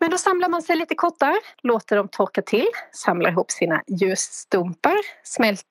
Men 0.00 0.10
då 0.10 0.18
samlar 0.18 0.48
man 0.48 0.62
sig 0.62 0.76
lite 0.76 0.94
kottar, 0.94 1.34
låter 1.62 1.96
dem 1.96 2.08
torka 2.08 2.42
till, 2.42 2.68
samlar 2.92 3.30
ihop 3.30 3.50
sina 3.50 3.82
ljusstumpar, 3.86 4.96
smälter 5.24 5.66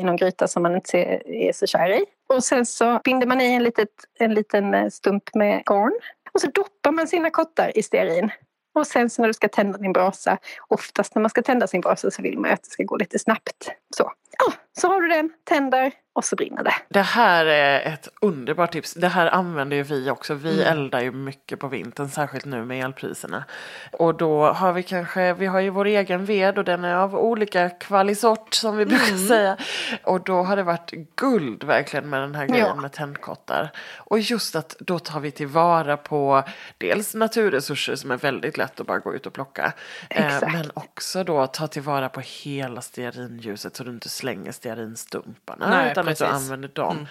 i 0.00 0.02
någon 0.02 0.16
gryta 0.16 0.48
som 0.48 0.62
man 0.62 0.74
inte 0.74 0.98
är 1.26 1.52
så 1.52 1.66
kär 1.66 1.90
i. 1.90 2.04
Och 2.28 2.44
sen 2.44 2.66
så 2.66 3.00
binder 3.04 3.26
man 3.26 3.40
i 3.40 3.52
en, 3.52 3.62
litet, 3.62 3.88
en 4.18 4.34
liten 4.34 4.74
eh, 4.74 4.88
stump 4.88 5.34
med 5.34 5.62
garn. 5.64 5.92
Och 6.32 6.40
så 6.40 6.46
doppar 6.46 6.92
man 6.92 7.08
sina 7.08 7.30
kottar 7.30 7.78
i 7.78 7.82
stearin. 7.82 8.30
Och 8.74 8.86
sen 8.86 9.10
så 9.10 9.22
när 9.22 9.28
du 9.28 9.34
ska 9.34 9.48
tända 9.48 9.78
din 9.78 9.92
brasa, 9.92 10.38
oftast 10.68 11.14
när 11.14 11.22
man 11.22 11.30
ska 11.30 11.42
tända 11.42 11.66
sin 11.66 11.80
brasa 11.80 12.10
så 12.10 12.22
vill 12.22 12.38
man 12.38 12.50
att 12.50 12.62
det 12.62 12.70
ska 12.70 12.82
gå 12.82 12.96
lite 12.96 13.18
snabbt. 13.18 13.70
Så, 13.96 14.12
ja, 14.38 14.52
så 14.78 14.88
har 14.88 15.00
du 15.00 15.08
den, 15.08 15.30
tänder 15.44 15.90
och 16.14 16.24
så 16.24 16.36
brinner 16.36 16.62
det. 16.64 16.74
Det 16.88 17.02
här 17.02 17.46
är 17.46 17.92
ett 17.92 18.08
underbart 18.20 18.72
tips. 18.72 18.94
Det 18.94 19.08
här 19.08 19.26
använder 19.26 19.76
ju 19.76 19.82
vi 19.82 20.10
också. 20.10 20.34
Vi 20.34 20.62
eldar 20.62 21.00
ju 21.00 21.12
mycket 21.12 21.58
på 21.58 21.68
vintern, 21.68 22.08
särskilt 22.08 22.44
nu 22.44 22.64
med 22.64 22.84
elpriserna. 22.84 23.44
Och 23.92 24.14
då 24.14 24.46
har 24.46 24.72
vi 24.72 24.82
kanske, 24.82 25.32
vi 25.34 25.46
har 25.46 25.60
ju 25.60 25.70
vår 25.70 25.84
egen 25.84 26.24
ved 26.24 26.58
och 26.58 26.64
den 26.64 26.84
är 26.84 26.94
av 26.94 27.14
olika 27.16 27.70
kvalisort 27.70 28.54
som 28.54 28.76
vi 28.76 28.86
brukar 28.86 29.28
säga. 29.28 29.56
Och 30.04 30.20
då 30.24 30.42
har 30.42 30.56
det 30.56 30.62
varit 30.62 30.90
guld 31.16 31.64
verkligen 31.64 32.10
med 32.10 32.20
den 32.20 32.34
här 32.34 32.46
grejen 32.46 32.66
Ja. 32.66 32.74
med 32.74 32.92
tändkottar. 32.92 33.70
Och 33.96 34.18
just 34.18 34.56
att 34.56 34.76
då 34.78 34.98
tar 34.98 35.20
vi 35.20 35.30
tillvara 35.30 35.96
på 35.96 36.42
dels 36.78 37.14
naturresurser 37.14 37.96
som 37.96 38.10
är 38.10 38.16
väldigt 38.16 38.56
lätt 38.56 38.80
att 38.80 38.86
bara 38.86 38.98
gå 38.98 39.14
ut 39.14 39.26
och 39.26 39.32
plocka. 39.32 39.72
Eh, 40.10 40.32
men 40.52 40.70
också 40.74 41.24
då 41.24 41.46
ta 41.46 41.66
tillvara 41.66 42.08
på 42.08 42.20
hela 42.20 42.80
stearinljuset 42.80 43.76
så 43.76 43.84
du 43.84 43.90
inte 43.90 44.08
slänger 44.08 44.52
stearinstumparna 44.52 45.70
Nej, 45.70 46.03
du 46.04 46.10
precis. 46.10 46.26
använder 46.26 46.68
dem. 46.68 47.06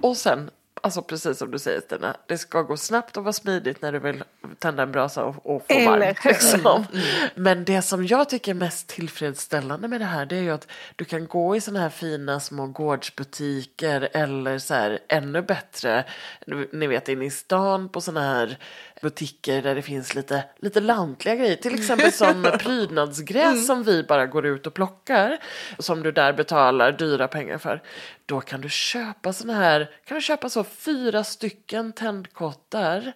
Och 0.00 0.16
sen, 0.16 0.50
alltså 0.80 1.02
precis 1.02 1.38
som 1.38 1.50
du 1.50 1.58
säger 1.58 1.80
Stina, 1.80 2.16
det 2.26 2.38
ska 2.38 2.62
gå 2.62 2.76
snabbt 2.76 3.16
och 3.16 3.24
vara 3.24 3.32
smidigt 3.32 3.82
när 3.82 3.92
du 3.92 3.98
vill 3.98 4.24
tända 4.58 4.82
en 4.82 4.92
brasa 4.92 5.24
och, 5.24 5.54
och 5.54 5.66
få 5.68 5.84
varmt. 5.90 6.24
Liksom. 6.24 6.84
Men 7.34 7.64
det 7.64 7.82
som 7.82 8.06
jag 8.06 8.28
tycker 8.28 8.52
är 8.52 8.54
mest 8.54 8.88
tillfredsställande 8.88 9.88
med 9.88 10.00
det 10.00 10.04
här 10.04 10.26
det 10.26 10.36
är 10.36 10.42
ju 10.42 10.50
att 10.50 10.68
du 10.96 11.04
kan 11.04 11.26
gå 11.26 11.56
i 11.56 11.60
såna 11.60 11.80
här 11.80 11.90
fina 11.90 12.40
små 12.40 12.66
gårdsbutiker 12.66 14.08
eller 14.12 14.58
så 14.58 14.74
här 14.74 14.98
ännu 15.08 15.42
bättre, 15.42 16.04
ni 16.72 16.86
vet 16.86 17.08
inne 17.08 17.24
i 17.24 17.30
stan 17.30 17.88
på 17.88 18.00
såna 18.00 18.20
här 18.20 18.58
butiker 19.04 19.62
där 19.62 19.74
det 19.74 19.82
finns 19.82 20.14
lite, 20.14 20.44
lite 20.56 20.80
lantliga 20.80 21.34
grejer. 21.34 21.56
Till 21.56 21.74
exempel 21.74 22.12
som 22.22 22.50
prydnadsgräs 22.58 23.66
som 23.66 23.82
vi 23.82 24.02
bara 24.02 24.26
går 24.26 24.46
ut 24.46 24.66
och 24.66 24.74
plockar. 24.74 25.38
Som 25.78 26.02
du 26.02 26.12
där 26.12 26.32
betalar 26.32 26.92
dyra 26.92 27.28
pengar 27.28 27.58
för. 27.58 27.82
Då 28.26 28.40
kan 28.40 28.60
du 28.60 28.68
köpa 28.68 29.32
såna 29.32 29.54
här, 29.54 29.90
kan 30.04 30.14
du 30.14 30.20
köpa 30.20 30.48
så 30.48 30.64
fyra 30.64 31.24
stycken 31.24 31.92
tändkottar 31.92 33.12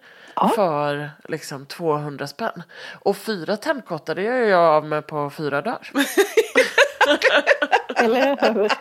för 0.55 1.11
liksom 1.27 1.65
200 1.65 2.27
spänn. 2.27 2.63
Och 3.01 3.17
fyra 3.17 3.57
tändkottar 3.57 4.15
det 4.15 4.23
gör 4.23 4.33
jag 4.33 4.59
av 4.59 4.85
med 4.85 5.07
på 5.07 5.29
fyra 5.29 5.61
dagar. 5.61 5.91
Eller 8.03 8.53
hur? 8.53 8.71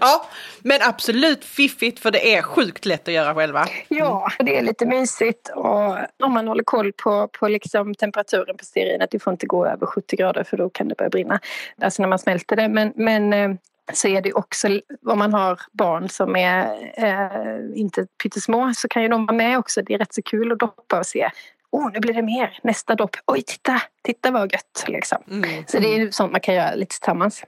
ja, 0.00 0.26
men 0.62 0.78
absolut 0.82 1.44
fiffigt 1.44 2.00
för 2.00 2.10
det 2.10 2.34
är 2.34 2.42
sjukt 2.42 2.86
lätt 2.86 3.08
att 3.08 3.14
göra 3.14 3.34
själva. 3.34 3.66
Ja, 3.88 4.30
det 4.38 4.58
är 4.58 4.62
lite 4.62 4.86
mysigt 4.86 5.48
och 5.54 5.98
om 6.22 6.32
man 6.32 6.48
håller 6.48 6.64
koll 6.64 6.92
på, 6.92 7.28
på 7.28 7.48
liksom 7.48 7.94
temperaturen 7.94 8.56
på 8.56 8.64
stearinet, 8.64 9.10
det 9.10 9.18
får 9.18 9.32
inte 9.32 9.46
gå 9.46 9.66
över 9.66 9.86
70 9.86 10.16
grader 10.16 10.44
för 10.44 10.56
då 10.56 10.70
kan 10.70 10.88
det 10.88 10.94
börja 10.94 11.10
brinna. 11.10 11.40
Alltså 11.82 12.02
när 12.02 12.08
man 12.08 12.18
smälter 12.18 12.56
det. 12.56 12.68
Men, 12.68 12.92
men 12.96 13.32
eh, 13.32 13.50
så 13.92 14.08
är 14.08 14.22
det 14.22 14.32
också, 14.32 14.68
om 15.06 15.18
man 15.18 15.34
har 15.34 15.60
barn 15.72 16.08
som 16.08 16.36
är 16.36 16.64
eh, 16.96 17.80
inte 17.80 18.06
pyttesmå 18.22 18.72
så 18.76 18.88
kan 18.88 19.02
ju 19.02 19.08
de 19.08 19.26
vara 19.26 19.36
med 19.36 19.58
också. 19.58 19.82
Det 19.82 19.94
är 19.94 19.98
rätt 19.98 20.14
så 20.14 20.22
kul 20.22 20.52
att 20.52 20.58
doppa 20.58 20.98
och 20.98 21.06
se. 21.06 21.30
Åh, 21.72 21.90
nu 21.92 22.00
blir 22.00 22.14
det 22.14 22.22
mer. 22.22 22.58
Nästa 22.62 22.94
dopp. 22.94 23.16
Oj, 23.26 23.42
titta! 23.42 23.82
Titta 24.02 24.30
vad 24.30 24.52
gött! 24.52 24.84
Liksom. 24.86 25.18
Så 25.66 25.78
det 25.78 25.96
är 25.96 26.10
sånt 26.10 26.32
man 26.32 26.40
kan 26.40 26.54
göra 26.54 26.74
lite 26.74 26.88
tillsammans. 26.88 27.44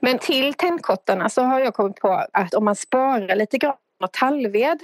Men 0.00 0.18
till 0.18 0.54
tändkottarna 0.54 1.28
så 1.28 1.42
har 1.42 1.60
jag 1.60 1.74
kommit 1.74 1.96
på 1.96 2.24
att 2.32 2.54
om 2.54 2.64
man 2.64 2.76
sparar 2.76 3.36
lite 3.36 3.58
gran 3.58 3.76
och 4.00 4.12
tallved 4.12 4.78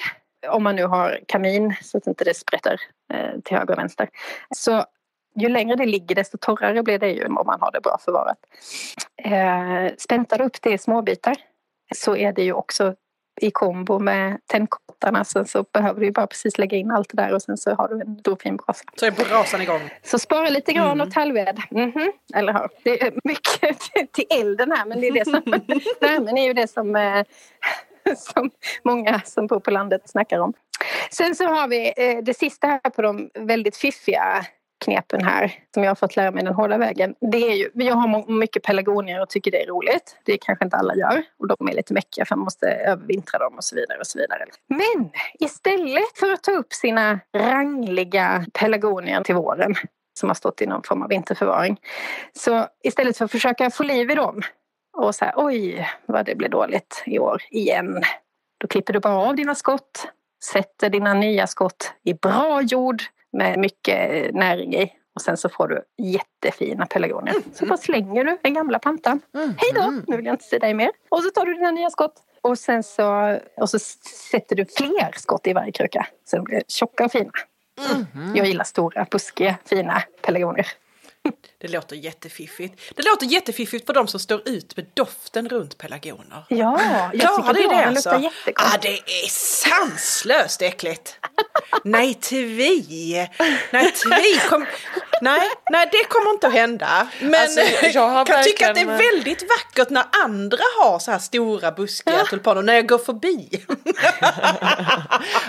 om 0.49 0.62
man 0.62 0.77
nu 0.77 0.85
har 0.85 1.20
kamin 1.29 1.75
så 1.83 1.99
att 1.99 2.07
inte 2.07 2.25
det 2.25 2.35
sprätter 2.35 2.81
eh, 3.12 3.40
till 3.44 3.57
höger 3.57 3.73
och 3.73 3.79
vänster. 3.79 4.09
Så 4.55 4.85
ju 5.37 5.49
längre 5.49 5.77
det 5.77 5.87
ligger 5.87 6.14
desto 6.14 6.38
torrare 6.38 6.83
blir 6.83 6.99
det 6.99 7.11
ju 7.11 7.27
om 7.27 7.47
man 7.47 7.61
har 7.61 7.73
det 7.73 7.81
bra 7.81 7.99
förvarat. 8.05 8.38
Eh, 9.16 9.94
späntar 9.99 10.38
du 10.38 10.44
upp 10.44 10.62
det 10.62 10.73
i 10.73 10.79
småbitar 10.79 11.37
så 11.94 12.16
är 12.16 12.33
det 12.33 12.42
ju 12.42 12.53
också 12.53 12.94
i 13.40 13.51
kombo 13.51 13.99
med 13.99 14.38
tändkottarna 14.47 15.25
så, 15.25 15.44
så 15.44 15.62
behöver 15.73 16.01
du 16.01 16.11
bara 16.11 16.27
precis 16.27 16.59
lägga 16.59 16.77
in 16.77 16.90
allt 16.90 17.09
det 17.09 17.23
där 17.23 17.35
och 17.35 17.42
sen 17.42 17.57
så 17.57 17.75
har 17.75 17.88
du 17.88 18.01
en 18.01 18.18
stor 18.18 18.37
fin 18.37 18.57
brasa. 18.57 18.85
Så 18.97 19.07
är 19.07 19.11
brasan 19.11 19.61
igång. 19.61 19.81
Så 20.03 20.18
spara 20.18 20.49
lite 20.49 20.73
gran 20.73 21.01
och 21.01 21.11
tallved. 21.11 21.62
Mhm, 21.70 22.12
Eller 22.35 22.53
hur? 22.53 22.68
Det 22.85 23.03
är 23.03 23.12
mycket 23.25 23.79
till 24.12 24.25
elden 24.31 24.73
här 24.73 24.87
men 24.87 25.01
det 25.01 25.09
är 25.09 25.12
det 25.12 25.25
som, 25.25 25.42
värmen 26.01 26.38
är 26.38 26.47
ju 26.47 26.53
det 26.53 26.68
som, 26.70 26.97
eh, 26.97 27.25
som 28.16 28.51
många 28.85 29.20
som 29.25 29.47
bor 29.47 29.61
på 29.61 29.70
landet 29.70 30.03
snackar 30.11 30.38
om. 30.38 30.53
Sen 31.11 31.35
så 31.35 31.44
har 31.44 31.68
vi 31.68 31.92
eh, 31.97 32.18
det 32.25 32.35
sista 32.35 32.66
här 32.66 32.90
på 32.90 33.03
de 33.03 33.31
väldigt 33.35 33.77
fiffiga 33.77 34.47
knepen 34.85 35.25
här 35.25 35.53
som 35.75 35.83
jag 35.83 35.90
har 35.90 35.94
fått 35.94 36.16
lära 36.16 36.31
mig 36.31 36.44
den 36.44 36.55
hårda 36.55 36.79
vägen. 36.79 37.14
Det 37.20 37.53
är 37.53 37.55
ju, 37.55 37.70
jag 37.74 37.95
har 37.95 38.32
mycket 38.32 38.62
pelargonier 38.62 39.22
och 39.22 39.28
tycker 39.28 39.51
det 39.51 39.62
är 39.62 39.66
roligt. 39.66 40.16
Det 40.24 40.39
kanske 40.39 40.64
inte 40.64 40.76
alla 40.76 40.95
gör 40.95 41.22
och 41.39 41.49
de 41.49 41.68
är 41.68 41.74
lite 41.74 41.95
mäckiga 41.95 42.24
för 42.24 42.37
man 42.37 42.45
måste 42.45 42.66
övervintra 42.66 43.39
dem 43.39 43.55
och 43.55 43.64
så 43.64 43.76
vidare. 43.76 43.99
och 43.99 44.07
så 44.07 44.18
vidare. 44.18 44.45
Men 44.68 45.11
istället 45.41 46.18
för 46.18 46.32
att 46.32 46.43
ta 46.43 46.53
upp 46.53 46.72
sina 46.72 47.20
rangliga 47.37 48.45
pelargonier 48.53 49.22
till 49.22 49.35
våren 49.35 49.74
som 50.20 50.28
har 50.28 50.35
stått 50.35 50.62
i 50.62 50.66
någon 50.66 50.82
form 50.82 51.03
av 51.03 51.09
vinterförvaring. 51.09 51.80
Så 52.32 52.66
istället 52.82 53.16
för 53.16 53.24
att 53.24 53.30
försöka 53.30 53.70
få 53.70 53.82
liv 53.82 54.11
i 54.11 54.14
dem 54.14 54.43
och 54.97 55.14
säga 55.14 55.32
oj 55.37 55.89
vad 56.07 56.26
det 56.26 56.35
blev 56.35 56.51
dåligt 56.51 57.03
i 57.07 57.18
år 57.18 57.43
igen. 57.51 58.03
Då 58.59 58.68
klipper 58.68 58.93
du 58.93 59.01
bara 59.01 59.28
av 59.28 59.37
dina 59.37 59.55
skott, 59.55 60.09
sätter 60.45 60.91
dina 60.91 61.14
nya 61.14 61.47
skott 61.47 61.93
i 62.05 62.14
bra 62.14 62.62
jord 62.62 63.03
med 63.35 63.59
mycket 63.59 64.35
näring 64.35 64.74
i 64.74 64.93
och 65.14 65.22
sen 65.22 65.37
så 65.37 65.49
får 65.49 65.68
du 65.68 65.82
jättefina 65.99 66.87
pelargonier. 66.87 67.35
Så 67.53 67.66
bara 67.66 67.76
slänger 67.76 68.24
du 68.24 68.39
den 68.43 68.55
gamla 68.55 68.78
plantan. 68.78 69.20
Hej 69.35 69.72
då, 69.74 69.91
nu 70.07 70.16
vill 70.16 70.26
jag 70.26 70.35
inte 70.35 70.45
se 70.45 70.59
dig 70.59 70.74
mer. 70.74 70.91
Och 71.09 71.22
så 71.22 71.30
tar 71.30 71.47
du 71.47 71.55
dina 71.55 71.70
nya 71.70 71.91
skott, 71.91 72.14
och 72.43 72.59
sen 72.59 72.82
så, 72.82 73.39
och 73.57 73.70
så 73.70 73.78
sätter 74.30 74.57
du 74.57 74.64
fler 74.64 75.12
skott 75.18 75.47
i 75.47 75.53
varje 75.53 75.72
kruka 75.72 76.07
så 76.24 76.37
de 76.37 76.45
blir 76.45 76.62
tjocka 76.68 77.05
och 77.05 77.12
fina. 77.12 77.30
Jag 78.35 78.47
gillar 78.47 78.64
stora, 78.64 79.07
buskiga, 79.11 79.57
fina 79.64 80.03
pelargonier. 80.22 80.66
Det 81.65 81.71
låter 81.71 81.97
jättefiffigt. 81.97 82.81
Det 82.97 83.03
låter 83.03 83.27
jättefiffigt 83.27 83.87
för 83.87 83.93
de 83.93 84.07
som 84.09 84.21
står 84.21 84.49
ut 84.49 84.77
med 84.77 84.87
doften 84.95 85.49
runt 85.49 85.79
pelargoner. 85.79 86.45
Ja, 86.49 86.81
jag 87.12 87.21
Klarar 87.21 87.55
tycker 87.55 87.69
det 87.69 87.77
Det 87.77 87.85
alltså? 87.85 88.11
luktar 88.11 88.23
jättegott. 88.23 88.75
Ah, 88.75 88.79
det 88.83 88.89
är 88.99 89.29
sanslöst 89.29 90.62
äckligt. 90.62 91.19
nej 91.85 92.15
till 92.15 92.45
vi. 92.47 93.29
Nej 93.71 93.93
till 93.93 94.11
vi. 94.23 94.49
Kom... 94.49 94.67
Nej, 95.21 95.41
nej, 95.71 95.89
det 95.93 96.05
kommer 96.09 96.31
inte 96.31 96.47
att 96.47 96.53
hända. 96.53 97.09
Men 97.21 97.35
Alltså, 97.35 97.61
jag 97.95 98.09
har 98.09 98.25
kan 98.25 98.45
tycka 98.45 98.69
att 98.69 98.75
det 98.75 98.81
är 98.81 99.12
väldigt 99.12 99.43
vackert 99.43 99.91
när 99.91 100.05
andra 100.25 100.62
har 100.81 100.99
så 100.99 101.11
här 101.11 101.19
stora 101.19 101.73
buskiga 101.73 102.25
tulpaner 102.25 102.62
när 102.62 102.75
jag 102.75 102.89
går 102.89 102.99
förbi. 102.99 103.65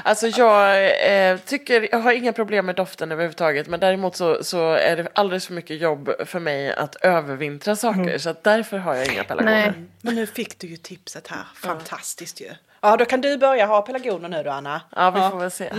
Alltså 0.04 0.28
jag 0.28 0.86
eh, 1.30 1.38
tycker, 1.38 1.88
jag 1.92 2.00
har 2.00 2.12
inga 2.12 2.34
problem 2.34 2.66
med 2.66 2.76
doften 2.76 3.12
överhuvudtaget 3.12 3.68
men 3.68 3.80
däremot 3.80 4.16
så, 4.16 4.44
så 4.44 4.72
är 4.74 4.98
det 4.98 5.08
alldeles 5.14 5.48
för 5.48 5.54
mycket 5.54 5.82
jobb 5.82 6.05
för 6.26 6.40
mig 6.40 6.74
att 6.74 6.96
övervintra 6.96 7.76
saker 7.76 8.18
så 8.18 8.30
att 8.30 8.44
därför 8.44 8.78
har 8.78 8.96
jag 8.96 9.14
inga 9.14 9.24
pelargoner. 9.24 9.62
Nej. 9.62 9.74
Men 10.02 10.16
nu 10.16 10.28
fick 10.28 10.60
du 10.60 10.68
ju 10.68 10.78
tipset 10.78 11.28
här. 11.28 11.44
Fantastiskt 11.56 12.42
ju. 12.42 12.50
Ja, 12.82 12.98
då 12.98 13.06
kan 13.06 13.22
du 13.22 13.38
börja 13.38 13.66
ha 13.66 13.82
pelargoner 13.82 14.30
nu 14.30 14.44
då, 14.44 14.50
Anna. 14.52 14.82
Ja, 14.96 15.12
vi 15.12 15.20
får 15.32 15.40
väl 15.40 15.52
se. 15.52 15.72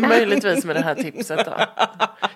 Möjligtvis 0.08 0.64
med 0.64 0.76
det 0.76 0.82
här 0.82 0.94
tipset 0.94 1.44
då. 1.44 1.54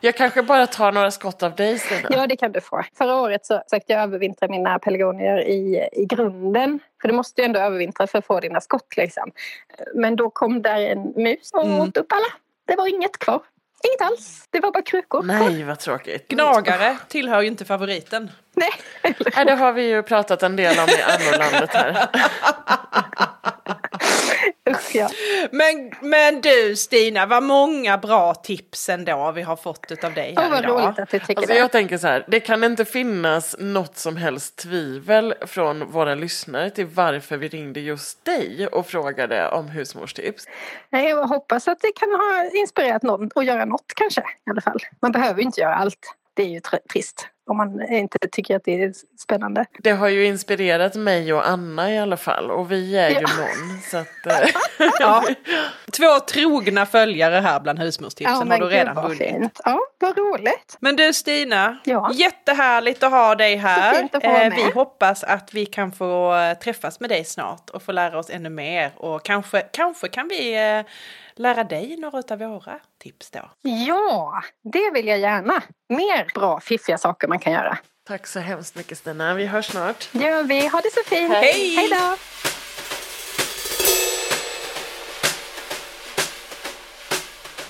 Jag 0.01 0.17
kanske 0.17 0.43
bara 0.43 0.67
tar 0.67 0.93
några 0.93 1.11
skott 1.11 1.43
av 1.43 1.55
dig 1.55 1.79
Stina. 1.79 2.09
Ja, 2.11 2.27
det 2.27 2.37
kan 2.37 2.53
du 2.53 2.61
få. 2.61 2.83
Förra 2.99 3.17
året 3.17 3.47
så 3.47 3.63
försökte 3.71 3.93
jag 3.93 4.03
övervintra 4.03 4.49
mina 4.49 4.79
pelargonier 4.79 5.49
i, 5.49 5.89
i 5.93 6.07
grunden. 6.07 6.81
För 7.01 7.09
du 7.09 7.15
måste 7.15 7.41
ju 7.41 7.45
ändå 7.45 7.61
övervintra 7.61 8.07
för 8.07 8.19
att 8.19 8.27
få 8.27 8.41
dina 8.41 8.61
skott 8.61 8.97
liksom. 8.97 9.31
Men 9.95 10.17
då 10.17 10.31
kom 10.31 10.63
där 10.63 10.81
en 10.81 11.13
mus 11.17 11.51
och 11.53 11.81
åt 11.81 11.97
upp 11.97 12.13
alla. 12.13 12.33
Det 12.67 12.77
var 12.77 12.87
inget 12.87 13.19
kvar. 13.19 13.41
Inget 13.89 14.11
alls. 14.13 14.47
Det 14.51 14.61
var 14.61 14.73
bara 14.73 14.83
krukor. 14.83 15.23
Nej, 15.23 15.65
vad 15.65 15.79
tråkigt. 15.79 16.29
Gnagare 16.29 16.97
tillhör 17.09 17.41
ju 17.41 17.47
inte 17.47 17.65
favoriten. 17.65 18.31
Nej. 18.55 18.71
Nej, 19.37 19.45
det 19.45 19.55
har 19.55 19.73
vi 19.73 19.83
ju 19.83 20.03
pratat 20.03 20.43
en 20.43 20.57
del 20.57 20.79
om 20.79 20.89
i 20.89 21.03
annorlandet 21.03 21.71
här. 21.75 22.09
Usch, 24.71 24.95
ja. 24.95 25.09
Men, 25.53 25.93
men 26.01 26.41
du 26.41 26.77
Stina, 26.77 27.27
vad 27.27 27.43
många 27.43 27.99
bra 27.99 28.35
tips 28.35 28.89
ändå 28.89 29.33
vi 29.33 29.43
har 29.43 29.57
fått 29.57 29.87
utav 29.93 30.15
dig 30.15 30.35
här 30.37 30.45
Åh, 30.45 30.51
vad 30.51 30.65
idag. 30.65 30.85
roligt 30.87 30.99
att 30.99 31.11
du 31.11 31.19
tycker 31.19 31.37
Alltså 31.37 31.53
det. 31.53 31.59
jag 31.59 31.73
tänker 31.73 31.99
så 31.99 32.07
här, 32.07 32.25
det 32.29 32.41
kan 32.41 32.65
inte 32.65 32.85
finnas 32.85 33.57
något 33.59 33.97
som 33.97 34.17
helst 34.17 34.57
tvivel 34.57 35.35
från 35.47 35.91
våra 35.91 36.15
lyssnare 36.15 36.71
till 36.71 36.87
varför 36.87 37.37
vi 37.37 37.49
ringde 37.49 37.81
just 37.81 38.25
dig 38.25 38.67
och 38.73 38.87
frågade 38.87 39.49
om 39.49 39.69
husmorstips. 39.69 40.45
Nej, 40.91 41.09
jag 41.09 41.27
hoppas 41.27 41.69
att 41.69 41.81
det 41.81 41.93
kan 41.97 42.09
ha 42.11 42.51
inspirerat 42.55 43.03
någon 43.03 43.31
att 43.35 43.45
göra 43.45 43.65
något 43.65 43.93
kanske 43.97 44.21
i 44.21 44.51
alla 44.51 44.61
fall. 44.61 44.79
Man 45.03 45.13
behöver 45.13 45.43
inte 45.43 45.61
göra 45.61 45.75
allt. 45.75 46.17
Det 46.41 46.45
är 46.47 46.49
ju 46.51 46.61
tr- 46.61 46.89
trist 46.93 47.27
om 47.51 47.57
man 47.57 47.83
inte 47.93 48.19
tycker 48.33 48.57
att 48.57 48.65
det 48.65 48.83
är 48.83 48.93
spännande. 49.23 49.65
Det 49.79 49.91
har 49.91 50.09
ju 50.09 50.25
inspirerat 50.27 50.95
mig 50.95 51.33
och 51.33 51.49
Anna 51.49 51.93
i 51.93 51.99
alla 51.99 52.17
fall 52.17 52.51
och 52.51 52.73
vi 52.73 52.97
är 52.97 53.09
ju 53.09 53.15
Ja. 53.15 53.21
någon. 53.21 53.81
Så 53.91 53.97
att, 53.97 54.27
eh, 54.27 54.49
Ja. 55.01 55.25
Två 55.93 56.21
trogna 56.21 56.87
följare 56.87 57.35
här 57.35 57.61
bland 57.61 57.79
husmorstipsen 57.79 58.37
har 58.37 58.45
men 58.45 58.61
du 58.61 58.67
redan 58.67 58.95
vad 58.95 59.05
vunnit. 59.05 59.19
fint. 59.19 59.61
Ja, 59.65 59.79
vad 59.99 60.19
roligt. 60.19 60.77
Men 60.81 60.97
du 60.97 61.13
Stina, 61.13 61.79
Ja. 61.85 62.11
jättehärligt 62.15 63.03
att 63.03 63.11
ha 63.11 63.35
dig 63.35 63.57
här. 63.57 63.93
Så 63.95 63.99
fint 64.01 64.15
att 64.15 64.23
få 64.23 64.29
vara 64.29 64.43
Eh, 64.43 64.49
med. 64.49 64.57
Vi 64.67 64.71
hoppas 64.73 65.25
att 65.25 65.55
vi 65.55 65.67
kan 65.67 65.93
få 65.93 66.35
eh, 66.37 66.55
träffas 66.59 67.01
med 67.01 67.11
dig 67.11 67.25
snart 67.25 67.71
och 67.71 67.83
få 67.83 67.93
lära 67.93 68.19
oss 68.19 68.31
ännu 68.31 68.51
mer. 68.51 68.93
Och 68.97 69.25
kanske, 69.25 69.61
kanske 69.61 70.09
kan 70.09 70.29
vi 70.29 70.55
eh, 70.79 70.85
lära 71.35 71.65
dig 71.65 71.97
några 71.99 72.23
av 72.31 72.39
våra 72.39 72.79
tips 73.01 73.31
då. 73.31 73.51
Ja, 73.63 74.43
det 74.73 74.91
vill 74.95 75.07
jag 75.07 75.19
gärna. 75.19 75.63
Mer 75.89 76.31
bra, 76.35 76.61
fiffiga 76.61 76.99
saker 76.99 77.29
man 77.29 77.39
kan 77.39 77.53
göra. 77.53 77.79
tack 78.09 78.27
så 78.27 78.41
hemskt 78.41 78.75
mycket 78.77 78.99
Stina, 78.99 79.35
vi 79.35 79.47
hörs 79.47 79.67
snart. 79.67 80.09
Det 80.13 80.25
gör 80.25 80.43
vi. 80.43 80.67
Ha 80.67 80.81
det 80.81 80.91
så 80.95 81.01
fint. 81.07 81.33
Hej. 81.33 81.75
Hej 81.77 81.89
då. 81.89 82.17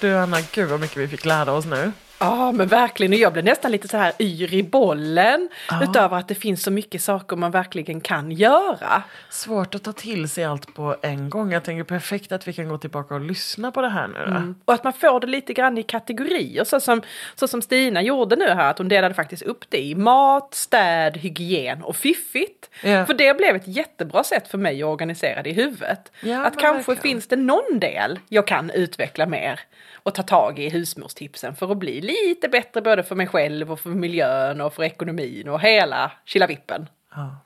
Du 0.00 0.16
Anna, 0.16 0.40
gud 0.52 0.68
vad 0.68 0.80
mycket 0.80 0.96
vi 0.96 1.08
fick 1.08 1.24
lära 1.24 1.52
oss 1.52 1.64
nu. 1.64 1.92
Ja 2.22 2.52
men 2.52 2.68
verkligen, 2.68 3.12
och 3.12 3.18
jag 3.18 3.32
blev 3.32 3.44
nästan 3.44 3.72
lite 3.72 3.88
så 3.88 3.96
här 3.96 4.12
yr 4.18 4.54
i 4.54 4.62
bollen 4.62 5.48
utöver 5.82 6.16
att 6.16 6.28
det 6.28 6.34
finns 6.34 6.62
så 6.62 6.70
mycket 6.70 7.02
saker 7.02 7.36
man 7.36 7.50
verkligen 7.50 8.00
kan 8.00 8.30
göra. 8.32 9.02
Svårt 9.30 9.74
att 9.74 9.84
ta 9.84 9.92
till 9.92 10.28
sig 10.28 10.44
allt 10.44 10.74
på 10.74 10.96
en 11.02 11.30
gång. 11.30 11.52
Jag 11.52 11.64
tänker 11.64 11.84
perfekt 11.84 12.32
att 12.32 12.48
vi 12.48 12.52
kan 12.52 12.68
gå 12.68 12.78
tillbaka 12.78 13.14
och 13.14 13.20
lyssna 13.20 13.72
på 13.72 13.82
det 13.82 13.88
här 13.88 14.08
nu 14.08 14.34
då. 14.34 14.54
Och 14.64 14.74
att 14.74 14.84
man 14.84 14.92
får 14.92 15.20
det 15.20 15.26
lite 15.26 15.52
grann 15.52 15.78
i 15.78 15.82
kategorier 15.82 16.64
så 16.64 16.80
som, 16.80 17.02
så 17.34 17.48
som 17.48 17.62
Stina 17.62 18.02
gjorde 18.02 18.36
nu 18.36 18.48
här, 18.48 18.70
att 18.70 18.78
hon 18.78 18.88
delade 18.88 19.14
faktiskt 19.14 19.42
upp 19.42 19.64
det 19.68 19.82
i 19.82 19.94
mat, 19.94 20.54
städ, 20.54 21.16
hygien 21.16 21.82
och 21.82 21.96
fiffigt. 21.96 22.70
Ja. 22.82 23.06
För 23.06 23.14
det 23.14 23.36
blev 23.36 23.56
ett 23.56 23.68
jättebra 23.68 24.24
sätt 24.24 24.48
för 24.48 24.58
mig 24.58 24.82
att 24.82 24.88
organisera 24.88 25.42
det 25.42 25.50
i 25.50 25.52
huvudet. 25.52 26.12
Ja, 26.22 26.44
att 26.44 26.58
kanske 26.58 26.76
verkligen. 26.76 27.02
finns 27.02 27.26
det 27.26 27.36
någon 27.36 27.78
del 27.80 28.18
jag 28.28 28.46
kan 28.46 28.70
utveckla 28.70 29.26
mer 29.26 29.60
och 30.02 30.14
ta 30.14 30.22
tag 30.22 30.58
i 30.58 30.68
husmorstipsen 30.68 31.56
för 31.56 31.72
att 31.72 31.78
bli 31.78 32.00
lite 32.10 32.48
bättre 32.48 32.82
både 32.82 33.02
för 33.02 33.14
mig 33.14 33.26
själv 33.26 33.72
och 33.72 33.80
för 33.80 33.90
miljön 33.90 34.60
och 34.60 34.74
för 34.74 34.82
ekonomin 34.82 35.48
och 35.48 35.60
hela 35.60 36.12
vippen. 36.48 36.86
Ja. 37.14 37.36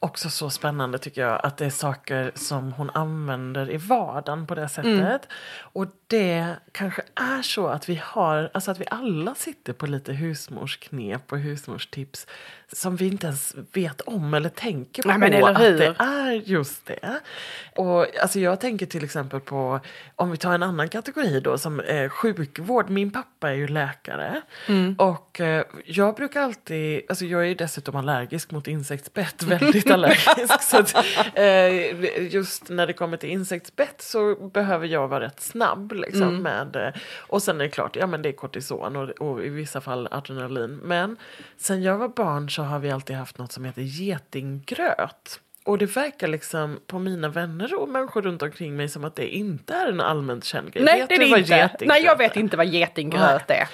Också 0.00 0.30
så 0.30 0.50
spännande 0.50 0.98
tycker 0.98 1.20
jag 1.20 1.40
att 1.42 1.56
det 1.56 1.66
är 1.66 1.70
saker 1.70 2.32
som 2.34 2.72
hon 2.72 2.90
använder 2.90 3.70
i 3.70 3.76
vardagen 3.76 4.46
på 4.46 4.54
det 4.54 4.68
sättet. 4.68 5.28
Och 5.58 5.86
det 6.06 6.56
kanske 6.72 7.02
är 7.14 7.42
så 7.42 7.66
att 7.66 7.88
vi 7.88 8.00
har, 8.04 8.50
alltså 8.54 8.70
att 8.70 8.80
vi 8.80 8.84
alla 8.90 9.34
sitter 9.34 9.72
på 9.72 9.86
lite 9.86 10.12
husmorsknep 10.12 11.32
och 11.32 11.38
husmorstips 11.38 12.26
som 12.72 12.96
vi 12.96 13.06
inte 13.06 13.26
ens 13.26 13.54
vet 13.72 14.00
om 14.00 14.34
eller 14.34 14.48
tänker 14.48 15.02
på 15.02 15.08
Nej, 15.08 15.18
men 15.18 15.32
eller 15.32 15.50
att 15.50 15.60
hur? 15.60 15.78
det 15.78 15.94
är 15.98 16.30
just 16.32 16.86
det. 16.86 17.20
Och 17.76 18.06
alltså 18.22 18.40
jag 18.40 18.60
tänker 18.60 18.86
till 18.86 19.04
exempel 19.04 19.40
på, 19.40 19.80
om 20.16 20.30
vi 20.30 20.36
tar 20.36 20.54
en 20.54 20.62
annan 20.62 20.88
kategori 20.88 21.40
då 21.40 21.58
som 21.58 21.80
eh, 21.80 22.08
sjukvård. 22.08 22.90
Min 22.90 23.10
pappa 23.10 23.50
är 23.50 23.54
ju 23.54 23.68
läkare 23.68 24.42
och 24.98 25.40
eh, 25.40 25.64
jag 25.84 26.14
brukar 26.14 26.40
alltid, 26.42 27.02
alltså 27.08 27.24
jag 27.24 27.40
är 27.42 27.46
ju 27.46 27.54
dessutom 27.54 27.96
allergisk 27.96 28.50
mot 28.50 28.68
insektsbett, 28.96 29.42
väldigt 29.42 29.90
allergisk. 29.90 30.62
så 30.62 30.78
att, 30.78 30.94
eh, 31.34 32.34
just 32.34 32.68
när 32.68 32.86
det 32.86 32.92
kommer 32.92 33.16
till 33.16 33.28
insektsbett 33.28 34.02
så 34.02 34.34
behöver 34.34 34.86
jag 34.86 35.08
vara 35.08 35.24
rätt 35.24 35.40
snabb 35.40 35.92
liksom 35.92 36.42
med, 36.42 36.76
eh, 36.76 36.92
och 37.18 37.42
sen 37.42 37.60
är 37.60 37.64
det 37.64 37.70
klart, 37.70 37.96
ja 37.96 38.06
men 38.06 38.22
det 38.22 38.28
är 38.28 38.32
kortison 38.32 38.96
och, 38.96 39.10
och 39.10 39.44
i 39.44 39.48
vissa 39.48 39.80
fall 39.80 40.08
adrenalin. 40.10 40.80
Men 40.82 41.16
sen 41.56 41.82
jag 41.82 41.98
var 41.98 42.08
barn 42.08 42.50
så 42.50 42.62
har 42.62 42.78
vi 42.78 42.90
alltid 42.90 43.16
haft 43.16 43.38
något 43.38 43.52
som 43.52 43.64
heter 43.64 43.82
getinggröt. 43.82 45.40
Och 45.66 45.78
det 45.78 45.96
verkar 45.96 46.28
liksom 46.28 46.80
på 46.86 46.98
mina 46.98 47.28
vänner 47.28 47.80
och 47.80 47.88
människor 47.88 48.22
runt 48.22 48.42
omkring 48.42 48.76
mig 48.76 48.88
som 48.88 49.04
att 49.04 49.16
det 49.16 49.28
inte 49.36 49.74
är 49.74 49.88
en 49.88 50.00
allmänt 50.00 50.44
känd 50.44 50.72
grej. 50.72 50.84
Nej, 50.84 51.00
Vet 51.00 51.08
det 51.08 51.14
är 51.14 51.18
det 51.18 51.38
inte. 51.38 51.84
Nej, 51.86 52.02
jag 52.04 52.18
vet 52.18 52.36
inte 52.36 52.56
vad 52.56 52.66
getinggröt 52.66 53.50
är. 53.50 53.68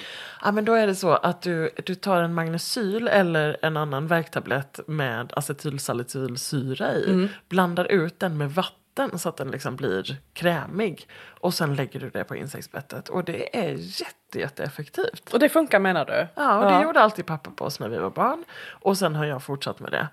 Ja, 0.45 0.53
men 0.53 0.65
då 0.65 0.75
är 0.75 0.87
det 0.87 0.95
så 0.95 1.11
att 1.13 1.43
du, 1.43 1.71
du 1.87 1.95
tar 1.95 2.23
en 2.23 2.35
magnesyl 2.35 3.09
eller 3.09 3.57
en 3.63 3.77
annan 3.77 4.07
värktablett 4.07 4.81
med 4.87 5.33
acetylsalicylsyra 5.37 6.95
i. 6.95 7.29
Blandar 7.49 7.85
ut 7.85 8.21
den 8.21 8.39
med 8.39 8.51
vatten 8.51 9.19
så 9.19 9.29
att 9.29 9.37
den 9.37 9.51
liksom 9.51 9.77
blir 9.77 10.17
krämig. 10.33 11.09
Och 11.41 11.55
sen 11.55 11.75
lägger 11.75 12.01
du 12.01 12.11
det 12.11 12.25
på 12.25 12.37
insektsbettet. 12.37 13.09
Och 13.09 13.25
det 13.25 13.57
är 13.59 13.73
jätte, 13.73 14.15
jätteeffektivt. 14.39 15.33
Och 15.33 15.39
det 15.39 15.49
funkar 15.49 15.79
menar 15.79 16.05
du? 16.05 16.27
Ja, 16.35 16.59
och 16.59 16.73
det 16.73 16.83
gjorde 16.83 17.01
alltid 17.01 17.27
pappa 17.27 17.51
på 17.51 17.65
oss 17.65 17.81
när 17.81 17.89
vi 17.89 17.99
var 17.99 18.11
barn. 18.11 18.45
Och 18.71 18.99
sen 18.99 19.15
har 19.15 19.25
jag 19.25 19.43
fortsatt 19.43 19.81
med 19.81 19.93
det. 19.93 20.09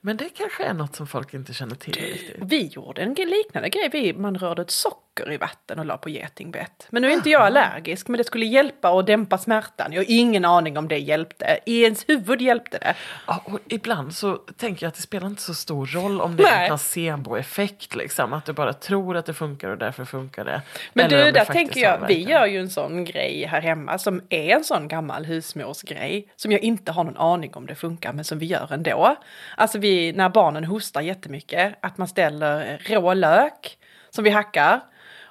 Men 0.00 0.16
det 0.16 0.28
kanske 0.28 0.64
är 0.64 0.74
något 0.74 0.96
som 0.96 1.06
folk 1.06 1.34
inte 1.34 1.54
känner 1.54 1.74
till 1.74 1.94
riktigt. 1.94 2.36
Vi 2.40 2.66
gjorde 2.66 3.02
en 3.02 3.14
liknande 3.14 3.68
grej. 3.68 3.88
Vi, 3.92 4.12
man 4.12 4.38
rörde 4.38 4.62
ett 4.62 4.70
socker 4.70 5.32
i 5.32 5.36
vatten 5.36 5.78
och 5.78 5.84
la 5.84 5.96
på 5.96 6.10
getingbett. 6.10 6.86
Men 6.90 7.02
nu 7.02 7.08
är 7.08 7.12
inte 7.12 7.30
jag 7.30 7.42
allergisk, 7.42 8.08
men 8.08 8.18
det 8.18 8.24
skulle 8.24 8.46
hjälpa 8.46 8.90
och 8.90 9.04
dämpa 9.04 9.38
smärtan. 9.38 9.92
Jag 9.92 10.00
har 10.00 10.06
ingen 10.08 10.44
aning 10.44 10.78
om 10.78 10.88
det 10.88 10.98
hjälpte. 10.98 11.58
I 11.66 11.82
ens 11.82 12.08
huvud 12.08 12.42
hjälpte 12.42 12.78
det. 12.78 12.94
Ja, 13.26 13.42
och 13.44 13.60
ibland 13.68 14.14
så 14.14 14.36
tänker 14.36 14.86
jag 14.86 14.88
att 14.88 14.94
det 14.94 15.02
spelar 15.02 15.26
inte 15.26 15.42
så 15.42 15.54
stor 15.54 15.86
roll 15.86 16.20
om 16.20 16.36
det 16.36 16.42
är 16.42 16.56
Nej. 16.56 16.62
en 16.62 16.68
placeboeffekt. 16.68 17.94
Liksom, 17.94 18.32
att 18.32 18.44
du 18.44 18.52
bara 18.52 18.72
tror 18.72 19.16
att 19.16 19.26
det 19.26 19.34
funkar 19.34 19.68
och 19.68 19.78
därför 19.78 20.04
funkar 20.04 20.44
det. 20.44 20.62
Men 20.92 21.06
Eller 21.06 21.24
du, 21.24 21.32
där 21.32 21.44
tänker 21.44 21.80
jag, 21.80 22.06
vi 22.08 22.22
gör 22.22 22.46
ju 22.46 22.60
en 22.60 22.70
sån 22.70 23.04
grej 23.04 23.46
här 23.54 23.60
hemma 23.60 23.98
som 23.98 24.22
är 24.28 24.48
en 24.48 24.64
sån 24.64 24.88
gammal 24.88 25.24
husmorsgrej 25.24 26.28
som 26.36 26.52
jag 26.52 26.60
inte 26.60 26.92
har 26.92 27.04
någon 27.04 27.16
aning 27.16 27.54
om 27.54 27.66
det 27.66 27.74
funkar 27.74 28.12
men 28.12 28.24
som 28.24 28.38
vi 28.38 28.46
gör 28.46 28.72
ändå. 28.72 29.16
Alltså 29.56 29.78
vi, 29.78 30.12
när 30.12 30.28
barnen 30.28 30.64
hostar 30.64 31.00
jättemycket, 31.00 31.74
att 31.80 31.98
man 31.98 32.08
ställer 32.08 32.78
rå 32.88 33.14
lök 33.14 33.78
som 34.10 34.24
vi 34.24 34.30
hackar 34.30 34.80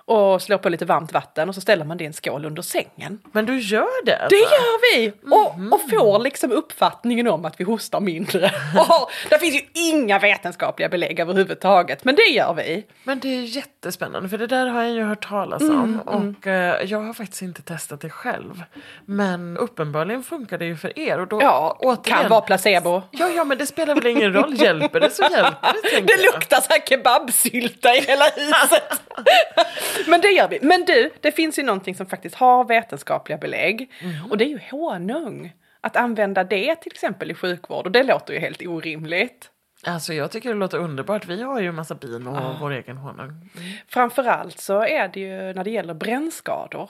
och 0.06 0.41
slår 0.41 0.58
på 0.58 0.70
lite 0.70 0.86
varmt 0.86 1.14
vatten 1.14 1.49
och 1.49 1.56
så 1.56 1.62
ställer 1.62 1.86
man 1.86 1.97
det 1.97 2.04
i 2.04 2.08
en 2.08 2.14
skål 2.14 2.45
under 2.45 2.62
sängen. 2.62 3.20
Men 3.32 3.45
du 3.45 3.60
gör 3.60 4.06
det? 4.06 4.12
Det 4.12 4.24
alltså? 4.24 4.38
gör 4.38 4.97
vi! 4.97 5.14
Och, 5.32 5.74
och 5.74 5.89
får 5.89 6.20
liksom 6.20 6.51
uppfattningen 6.51 7.28
om 7.28 7.45
att 7.45 7.60
vi 7.60 7.64
hostar 7.64 7.99
mindre. 7.99 8.45
Och, 8.89 9.12
det 9.30 9.39
finns 9.39 9.56
ju 9.56 9.62
inga 9.74 10.20
vetenskapliga 10.20 10.89
belägg 10.89 11.20
överhuvudtaget, 11.20 12.04
men 12.04 12.16
det 12.16 12.22
gör 12.22 12.54
vi. 12.54 12.86
Men 13.04 13.20
det 13.20 13.28
är 13.28 13.41
jättespännande 13.41 14.30
för 14.30 14.38
det 14.38 14.47
där 14.47 14.66
har 14.68 14.84
jag 14.84 14.91
ju 14.91 15.04
hört 15.04 15.28
talas 15.28 15.62
om 15.62 15.99
och 15.99 16.47
eh, 16.47 16.84
jag 16.84 16.99
har 16.99 17.14
faktiskt 17.14 17.41
inte 17.41 17.62
testat 17.62 18.01
det 18.01 18.10
själv. 18.10 18.64
Men 19.06 19.58
uppenbarligen 19.58 20.24
funkar 20.24 20.58
det 20.58 20.66
ju 20.66 20.78
för 20.78 20.99
er 20.99 21.20
och 21.20 21.28
då 21.28 21.41
Ja, 21.41 21.78
återigen, 21.80 22.20
kan 22.20 22.30
vara 22.30 22.41
placebo. 22.41 23.01
Ja, 23.12 23.30
ja, 23.30 23.43
men 23.43 23.58
det 23.58 23.66
spelar 23.66 23.95
väl 23.95 24.08
ingen 24.08 24.34
roll. 24.34 24.54
Hjälper 24.54 24.99
det 24.99 25.10
så 25.10 25.24
hjälper 25.24 25.74
det, 25.91 26.01
Det 26.08 26.24
luktar 26.24 26.62
så 26.62 26.68
här 26.70 26.80
kebabsylta 26.89 27.95
i 27.95 28.01
hela 28.01 28.26
huset. 28.26 29.01
Men 30.08 30.22
det 30.22 30.28
gör 30.28 30.48
vi. 30.48 30.60
Men 30.62 30.86
du, 30.86 31.12
det 31.22 31.32
finns 31.32 31.60
ju 31.60 31.64
någonting 31.64 31.96
som 31.96 32.06
faktiskt 32.06 32.36
har 32.36 32.64
vetenskapliga 32.66 33.38
belägg. 33.38 33.91
Och 34.30 34.38
det 34.38 34.46
är 34.46 34.50
ju 34.50 34.60
honung. 34.72 35.54
Att 35.82 35.96
använda 35.96 36.44
det 36.44 36.76
till 36.76 36.91
exempel 36.91 37.32
i 37.32 37.34
sjukvård. 37.34 37.86
Och 37.86 37.91
det 37.91 38.04
låter 38.04 38.34
ju 38.34 38.39
helt 38.39 38.62
orimligt. 38.68 39.50
Alltså 39.86 40.14
jag 40.14 40.32
tycker 40.32 40.50
det 40.50 40.56
låter 40.56 40.78
underbart. 40.78 41.26
Vi 41.28 41.41
har 41.44 41.60
ju 41.62 41.68
en 41.68 41.76
massa 41.76 41.96
bin 41.96 42.28
och 42.28 42.38
Ah. 42.38 42.58
vår 42.62 42.72
egen 42.72 42.98
honung. 42.98 43.50
Framförallt 43.88 44.60
så 44.60 44.82
är 44.86 45.08
det 45.08 45.20
ju 45.20 45.54
när 45.54 45.64
det 45.64 45.70
gäller 45.72 45.94
brännskador 45.94 46.89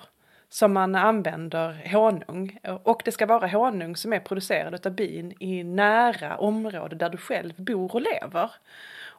som 0.49 0.73
man 0.73 0.95
använder 0.95 1.89
honung. 1.93 2.59
Och 2.83 3.01
det 3.05 3.11
ska 3.11 3.25
vara 3.25 3.47
honung 3.47 3.95
som 3.95 4.13
är 4.13 4.19
producerad 4.19 4.85
av 4.87 4.91
bin 4.93 5.33
i 5.39 5.63
nära 5.63 6.37
område 6.37 6.95
där 6.95 7.09
du 7.09 7.17
själv 7.17 7.53
bor 7.57 7.95
och 7.95 8.01
lever. 8.01 8.51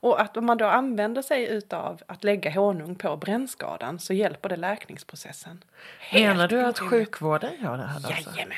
Och 0.05 0.21
att 0.21 0.37
om 0.37 0.47
man 0.47 0.59
då 0.59 0.65
använder 0.67 1.23
sig 1.23 1.47
utav 1.47 2.03
att 2.09 2.25
lägga 2.25 2.51
honung 2.51 2.95
på 2.95 3.17
brännskadan 3.17 3.99
så 3.99 4.13
hjälper 4.13 4.49
det 4.49 4.57
läkningsprocessen. 4.57 5.65
Helt 6.01 6.27
Menar 6.37 6.49
du 6.49 6.61
att 6.61 6.81
orimligt. 6.81 6.91
sjukvården 6.91 7.51
gör 7.63 7.77
det 7.77 7.83
här 7.87 7.95
alltså? 7.97 8.31
Jajamän. 8.37 8.57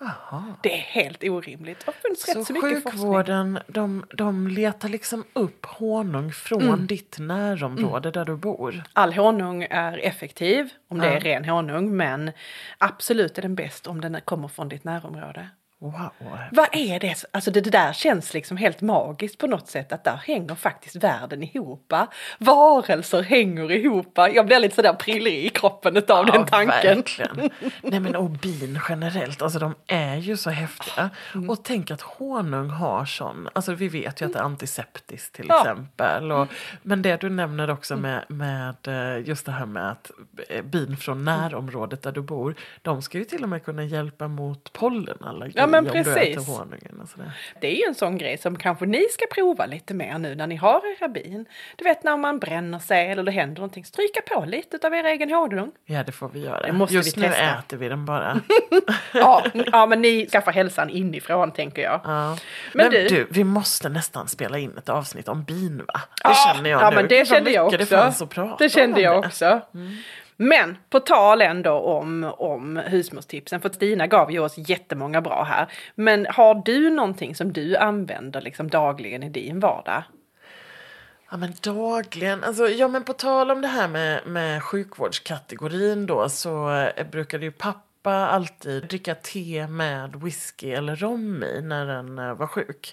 Jaha. 0.00 0.54
Det 0.62 0.72
är 0.74 0.78
helt 0.82 1.24
orimligt. 1.24 1.86
Det 1.86 1.92
funnits 1.92 2.32
Så 2.32 2.44
så 2.44 2.54
sjukvården, 2.60 3.58
de, 3.66 4.04
de 4.14 4.48
letar 4.48 4.88
liksom 4.88 5.24
upp 5.32 5.66
honung 5.66 6.32
från 6.32 6.62
Mm. 6.62 6.86
ditt 6.86 7.16
närområde 7.18 8.10
där 8.10 8.24
du 8.24 8.36
bor? 8.36 8.82
All 8.92 9.12
honung 9.12 9.62
är 9.70 9.98
effektiv 9.98 10.70
om 10.88 10.98
det 10.98 11.06
Ja. 11.06 11.12
är 11.12 11.20
ren 11.20 11.44
honung 11.44 11.96
men 11.96 12.30
absolut 12.78 13.38
är 13.38 13.42
den 13.42 13.54
bäst 13.54 13.86
om 13.86 14.00
den 14.00 14.20
kommer 14.24 14.48
från 14.48 14.68
ditt 14.68 14.84
närområde. 14.84 15.48
Wow. 15.82 16.10
Vad 16.52 16.68
är 16.72 17.00
det? 17.00 17.24
Alltså 17.32 17.50
det, 17.50 17.60
det 17.60 17.70
där 17.70 17.92
känns 17.92 18.34
liksom 18.34 18.56
helt 18.56 18.80
magiskt 18.80 19.38
på 19.38 19.46
något 19.46 19.68
sätt 19.68 19.92
att 19.92 20.04
där 20.04 20.16
hänger 20.26 20.54
faktiskt 20.54 20.96
världen 20.96 21.42
ihop. 21.42 21.92
Varelser 22.38 23.22
hänger 23.22 23.70
ihop. 23.72 24.12
Jag 24.16 24.46
blir 24.46 24.58
lite 24.60 24.74
sådär 24.74 24.92
prillig 24.92 25.44
i 25.44 25.48
kroppen 25.48 25.96
utav 25.96 26.26
den 26.26 26.46
tanken. 26.46 26.96
Verkligen. 26.96 27.50
Nej 27.82 28.00
men 28.00 28.16
och 28.16 28.30
bin 28.30 28.80
generellt, 28.88 29.42
alltså 29.42 29.58
de 29.58 29.74
är 29.86 30.16
ju 30.16 30.36
så 30.36 30.50
häftiga. 30.50 31.10
Mm. 31.34 31.50
Och 31.50 31.64
tänk 31.64 31.90
att 31.90 32.00
honung 32.00 32.70
har 32.70 33.04
sån, 33.04 33.48
alltså 33.52 33.72
vi 33.74 33.88
vet 33.88 34.20
ju 34.22 34.26
att 34.26 34.32
det 34.32 34.38
är 34.38 34.42
antiseptiskt 34.42 35.34
till 35.34 35.46
Ja. 35.48 35.60
exempel. 35.60 36.32
Och, 36.32 36.48
men 36.82 37.02
det 37.02 37.20
du 37.20 37.30
nämner 37.30 37.70
också 37.70 37.96
med, 37.96 38.24
med 38.28 38.76
eh, 38.86 39.28
just 39.28 39.46
det 39.46 39.52
här 39.52 39.66
med 39.66 39.90
att 39.90 40.10
eh, 40.48 40.62
bin 40.62 40.96
från 40.96 41.24
närområdet 41.24 42.02
där 42.02 42.12
du 42.12 42.20
bor, 42.20 42.54
de 42.82 43.02
ska 43.02 43.18
ju 43.18 43.24
till 43.24 43.42
och 43.42 43.48
med 43.48 43.64
kunna 43.64 43.84
hjälpa 43.84 44.28
mot 44.28 44.72
pollenallergi 44.72 45.52
Ja, 45.56 45.66
men 45.70 45.86
precis. 45.86 46.46
Det 47.60 47.66
är 47.66 47.74
ju 47.76 47.82
en 47.88 47.94
sån 47.94 48.18
grej 48.18 48.38
som 48.38 48.56
kanske 48.58 48.86
ni 48.86 49.06
ska 49.10 49.26
prova 49.34 49.66
lite 49.66 49.94
mer 49.94 50.18
nu 50.18 50.34
när 50.34 50.46
ni 50.46 50.56
har 50.56 50.80
era 50.98 51.08
bin. 51.08 51.46
Du 51.76 51.84
vet 51.84 52.04
när 52.04 52.16
man 52.16 52.38
bränner 52.38 52.78
sig 52.78 53.10
eller 53.10 53.22
det 53.22 53.30
händer 53.32 53.54
någonting, 53.56 53.84
stryka 53.84 54.20
på 54.26 54.44
lite 54.44 54.86
av 54.86 54.94
er 54.94 55.04
egen 55.04 55.30
honung. 55.30 55.72
Ja 55.86 56.02
det 56.04 56.12
får 56.12 56.28
vi 56.28 56.40
göra. 56.44 56.66
Det 56.66 56.72
måste 56.72 56.94
just 56.96 57.16
vi 57.16 57.20
nu 57.20 57.28
testa. 57.28 57.42
äter 57.58 57.76
vi 57.76 57.88
den 57.88 58.04
bara. 58.04 58.40
Ja, 59.14 59.44
ja, 59.72 59.86
men 59.86 60.02
ni 60.02 60.26
skaffar 60.26 60.52
hälsan 60.52 60.90
inifrån 60.90 61.52
tänker 61.52 61.82
jag. 61.82 62.00
Ja. 62.04 62.28
Men 62.28 62.36
Men, 62.74 62.90
du- 62.90 63.08
du, 63.08 63.26
vi 63.30 63.44
måste 63.44 63.88
nästan 63.88 64.28
spela 64.28 64.58
in 64.58 64.78
ett 64.78 64.88
avsnitt 64.88 65.28
om 65.28 65.44
bin 65.44 65.78
va? 65.78 66.00
Det 66.04 66.20
Ja, 66.24 66.34
känner 66.54 66.70
jag 66.70 66.82
ja, 66.82 66.90
nu. 66.90 66.96
men 66.96 67.08
det 67.08 67.28
kände 67.28 67.50
jag 67.50 67.66
också. 67.66 67.78
Det, 67.78 67.86
fanns 67.86 68.22
att 68.22 68.30
prata 68.30 68.56
Det 68.64 68.68
kände 68.68 69.00
jag 69.00 69.22
det. 69.22 69.26
också. 69.26 69.60
Men 70.42 70.76
på 70.90 71.00
tal 71.00 71.42
ändå 71.42 71.72
om, 71.72 72.32
om 72.38 72.76
husmorstipsen, 72.76 73.60
för 73.60 73.68
Stina 73.68 74.06
gav 74.06 74.32
ju 74.32 74.38
oss 74.38 74.54
jättemånga 74.56 75.20
bra 75.20 75.42
här. 75.42 75.72
Men 75.94 76.26
har 76.30 76.62
du 76.64 76.90
någonting 76.90 77.34
som 77.34 77.52
du 77.52 77.76
använder 77.76 78.40
liksom 78.40 78.68
dagligen 78.68 79.22
i 79.22 79.28
din 79.28 79.60
vardag? 79.60 80.02
Ja 81.30 81.36
men 81.36 81.52
dagligen, 81.62 82.44
alltså, 82.44 82.68
ja 82.68 82.88
men 82.88 83.04
på 83.04 83.12
tal 83.12 83.50
om 83.50 83.60
det 83.60 83.68
här 83.68 83.88
med, 83.88 84.26
med 84.26 84.62
sjukvårdskategorin 84.62 86.06
då 86.06 86.28
så 86.28 86.70
eh, 86.96 87.06
brukade 87.06 87.44
ju 87.44 87.52
pappa 87.52 88.10
alltid 88.10 88.84
dricka 88.84 89.14
te 89.14 89.66
med 89.66 90.16
whisky 90.16 90.70
eller 90.70 90.96
rom 90.96 91.42
i 91.42 91.62
när 91.62 91.86
den 91.86 92.18
eh, 92.18 92.34
var 92.34 92.46
sjuk. 92.46 92.92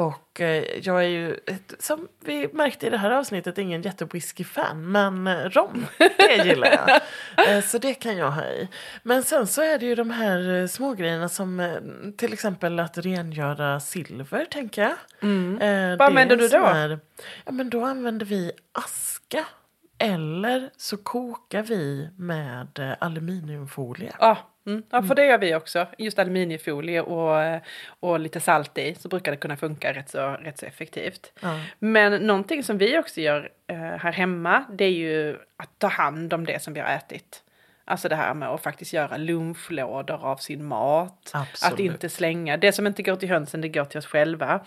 Och 0.00 0.40
eh, 0.40 0.64
jag 0.82 1.04
är 1.04 1.08
ju, 1.08 1.36
som 1.78 2.08
vi 2.24 2.48
märkte 2.52 2.86
i 2.86 2.90
det 2.90 2.96
här 2.96 3.10
avsnittet, 3.10 3.58
ingen 3.58 3.82
jättewhisky-fan. 3.82 4.92
Men 4.92 5.26
eh, 5.26 5.44
rom, 5.44 5.86
det 5.98 6.44
gillar 6.44 6.68
jag. 6.68 7.00
Eh, 7.48 7.62
så 7.64 7.78
det 7.78 7.94
kan 7.94 8.16
jag 8.16 8.30
ha 8.30 8.44
i. 8.44 8.68
Men 9.02 9.22
sen 9.22 9.46
så 9.46 9.62
är 9.62 9.78
det 9.78 9.86
ju 9.86 9.94
de 9.94 10.10
här 10.10 10.54
eh, 10.54 10.66
små 10.66 10.94
grejerna 10.94 11.28
som 11.28 11.76
till 12.16 12.32
exempel 12.32 12.80
att 12.80 12.98
rengöra 12.98 13.80
silver, 13.80 14.44
tänker 14.44 14.82
jag. 14.82 14.90
Eh, 14.90 14.98
det 15.58 15.64
är 15.66 16.02
använder 16.02 16.36
du 16.36 16.48
då? 16.48 16.58
Här, 16.58 17.00
ja 17.44 17.52
men 17.52 17.70
då 17.70 17.84
använder 17.84 18.26
vi 18.26 18.52
aska. 18.72 19.44
Eller 19.98 20.70
så 20.76 20.96
kokar 20.96 21.62
vi 21.62 22.08
med 22.16 22.96
aluminiumfolie. 23.00 24.12
Ja, 24.18 24.49
mm. 24.66 24.82
ja 24.90 25.02
för 25.02 25.14
det 25.14 25.26
gör 25.26 25.38
vi 25.38 25.54
också. 25.54 25.86
Just 25.98 26.18
aluminiumfolie 26.18 27.00
och, 27.00 27.60
och 28.00 28.20
lite 28.20 28.40
salt 28.40 28.78
i 28.78 28.94
så 28.94 29.08
brukar 29.08 29.32
det 29.32 29.36
kunna 29.36 29.56
funka 29.56 29.92
rätt 29.92 30.08
så, 30.08 30.30
rätt 30.30 30.58
så 30.58 30.66
effektivt. 30.66 31.32
Ja. 31.40 31.60
Men 31.78 32.26
någonting 32.26 32.62
som 32.62 32.78
vi 32.78 32.98
också 32.98 33.20
gör 33.20 33.50
eh, 33.66 33.76
här 33.76 34.12
hemma 34.12 34.64
det 34.72 34.84
är 34.84 34.90
ju 34.90 35.38
att 35.56 35.78
ta 35.78 35.86
hand 35.86 36.32
om 36.32 36.46
det 36.46 36.62
som 36.62 36.74
vi 36.74 36.80
har 36.80 36.88
ätit. 36.88 37.42
Alltså 37.90 38.08
det 38.08 38.16
här 38.16 38.34
med 38.34 38.48
att 38.48 38.62
faktiskt 38.62 38.92
göra 38.92 39.16
lunchlådor 39.16 40.24
av 40.24 40.36
sin 40.36 40.64
mat. 40.64 41.30
Absolut. 41.34 41.72
Att 41.72 41.80
inte 41.80 42.08
slänga. 42.08 42.56
Det 42.56 42.72
som 42.72 42.86
inte 42.86 43.02
går 43.02 43.16
till 43.16 43.28
hönsen, 43.28 43.60
det 43.60 43.68
går 43.68 43.84
till 43.84 43.98
oss 43.98 44.06
själva. 44.06 44.60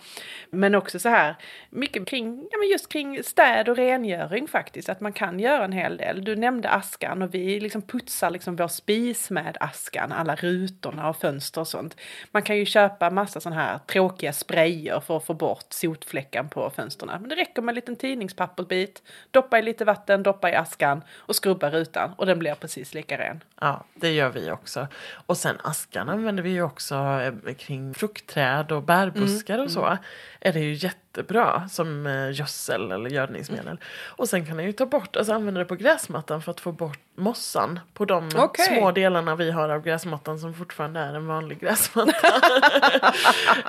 Men 0.50 0.74
också 0.74 0.98
så 0.98 1.08
här, 1.08 1.34
mycket 1.70 2.06
kring, 2.06 2.48
ja 2.50 2.58
men 2.58 2.68
just 2.68 2.88
kring 2.88 3.22
städ 3.22 3.68
och 3.68 3.76
rengöring 3.76 4.48
faktiskt. 4.48 4.88
Att 4.88 5.00
man 5.00 5.12
kan 5.12 5.40
göra 5.40 5.64
en 5.64 5.72
hel 5.72 5.96
del. 5.96 6.24
Du 6.24 6.36
nämnde 6.36 6.68
askan 6.68 7.22
och 7.22 7.34
vi 7.34 7.60
liksom 7.60 7.82
putsar 7.82 8.30
liksom 8.30 8.56
vår 8.56 8.68
spis 8.68 9.30
med 9.30 9.56
askan. 9.60 10.12
Alla 10.12 10.34
rutorna 10.34 11.08
och 11.08 11.16
fönster 11.16 11.60
och 11.60 11.68
sånt. 11.68 11.96
Man 12.30 12.42
kan 12.42 12.56
ju 12.56 12.64
köpa 12.64 13.10
massa 13.10 13.40
sådana 13.40 13.62
här 13.62 13.78
tråkiga 13.78 14.32
sprayer 14.32 15.00
för 15.00 15.16
att 15.16 15.26
få 15.26 15.34
bort 15.34 15.66
sotfläckan 15.68 16.48
på 16.48 16.70
fönstren. 16.70 17.20
Men 17.20 17.28
det 17.28 17.36
räcker 17.36 17.62
med 17.62 17.72
en 17.72 17.76
liten 17.76 17.96
tidningspappersbit. 17.96 19.02
Doppa 19.30 19.58
i 19.58 19.62
lite 19.62 19.84
vatten, 19.84 20.22
doppa 20.22 20.50
i 20.50 20.54
askan 20.54 21.02
och 21.16 21.36
skrubba 21.36 21.70
rutan. 21.70 22.14
Och 22.16 22.26
den 22.26 22.38
blir 22.38 22.54
precis 22.54 22.94
lika 22.94 23.13
ren. 23.18 23.44
Ja, 23.60 23.84
det 23.94 24.12
gör 24.12 24.30
vi 24.30 24.50
också. 24.50 24.88
Och 25.26 25.36
sen 25.36 25.56
askan 25.62 26.08
använder 26.08 26.42
vi 26.42 26.50
ju 26.50 26.62
också 26.62 26.94
eh, 26.94 27.54
kring 27.54 27.94
fruktträd 27.94 28.72
och 28.72 28.82
bärbuskar 28.82 29.58
och 29.58 29.70
så. 29.70 29.98
Är 30.40 30.52
det 30.52 30.60
ju 30.60 30.74
jättebra 31.14 31.68
som 31.68 32.06
eh, 32.06 32.32
gödsel 32.32 32.92
eller 32.92 33.10
gödningsmedel. 33.10 33.78
Och 34.16 34.28
sen 34.28 34.46
kan 34.46 34.56
man 34.56 34.64
ju 34.64 34.72
ta 34.72 34.86
bort, 34.86 35.16
alltså 35.16 35.32
använda 35.32 35.58
det 35.58 35.64
på 35.64 35.74
gräsmattan 35.74 36.42
för 36.42 36.50
att 36.50 36.60
få 36.60 36.72
bort 36.72 36.98
mossan 37.16 37.80
på 37.94 38.04
de 38.04 38.30
Okej. 38.36 38.64
små 38.64 38.92
delarna 38.92 39.36
vi 39.36 39.50
har 39.50 39.68
av 39.68 39.82
gräsmattan 39.82 40.38
som 40.38 40.54
fortfarande 40.54 41.00
är 41.00 41.14
en 41.14 41.26
vanlig 41.26 41.60
gräsmatta. 41.60 42.12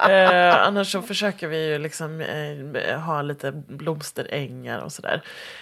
eh, 0.09 0.67
annars 0.67 0.91
så 0.91 1.01
försöker 1.01 1.47
vi 1.47 1.67
ju 1.67 1.77
liksom 1.77 2.21
eh, 2.21 2.99
ha 2.99 3.21
lite 3.21 3.51
blomsterängar 3.51 4.79
och 4.79 4.91
sådär. 4.91 5.21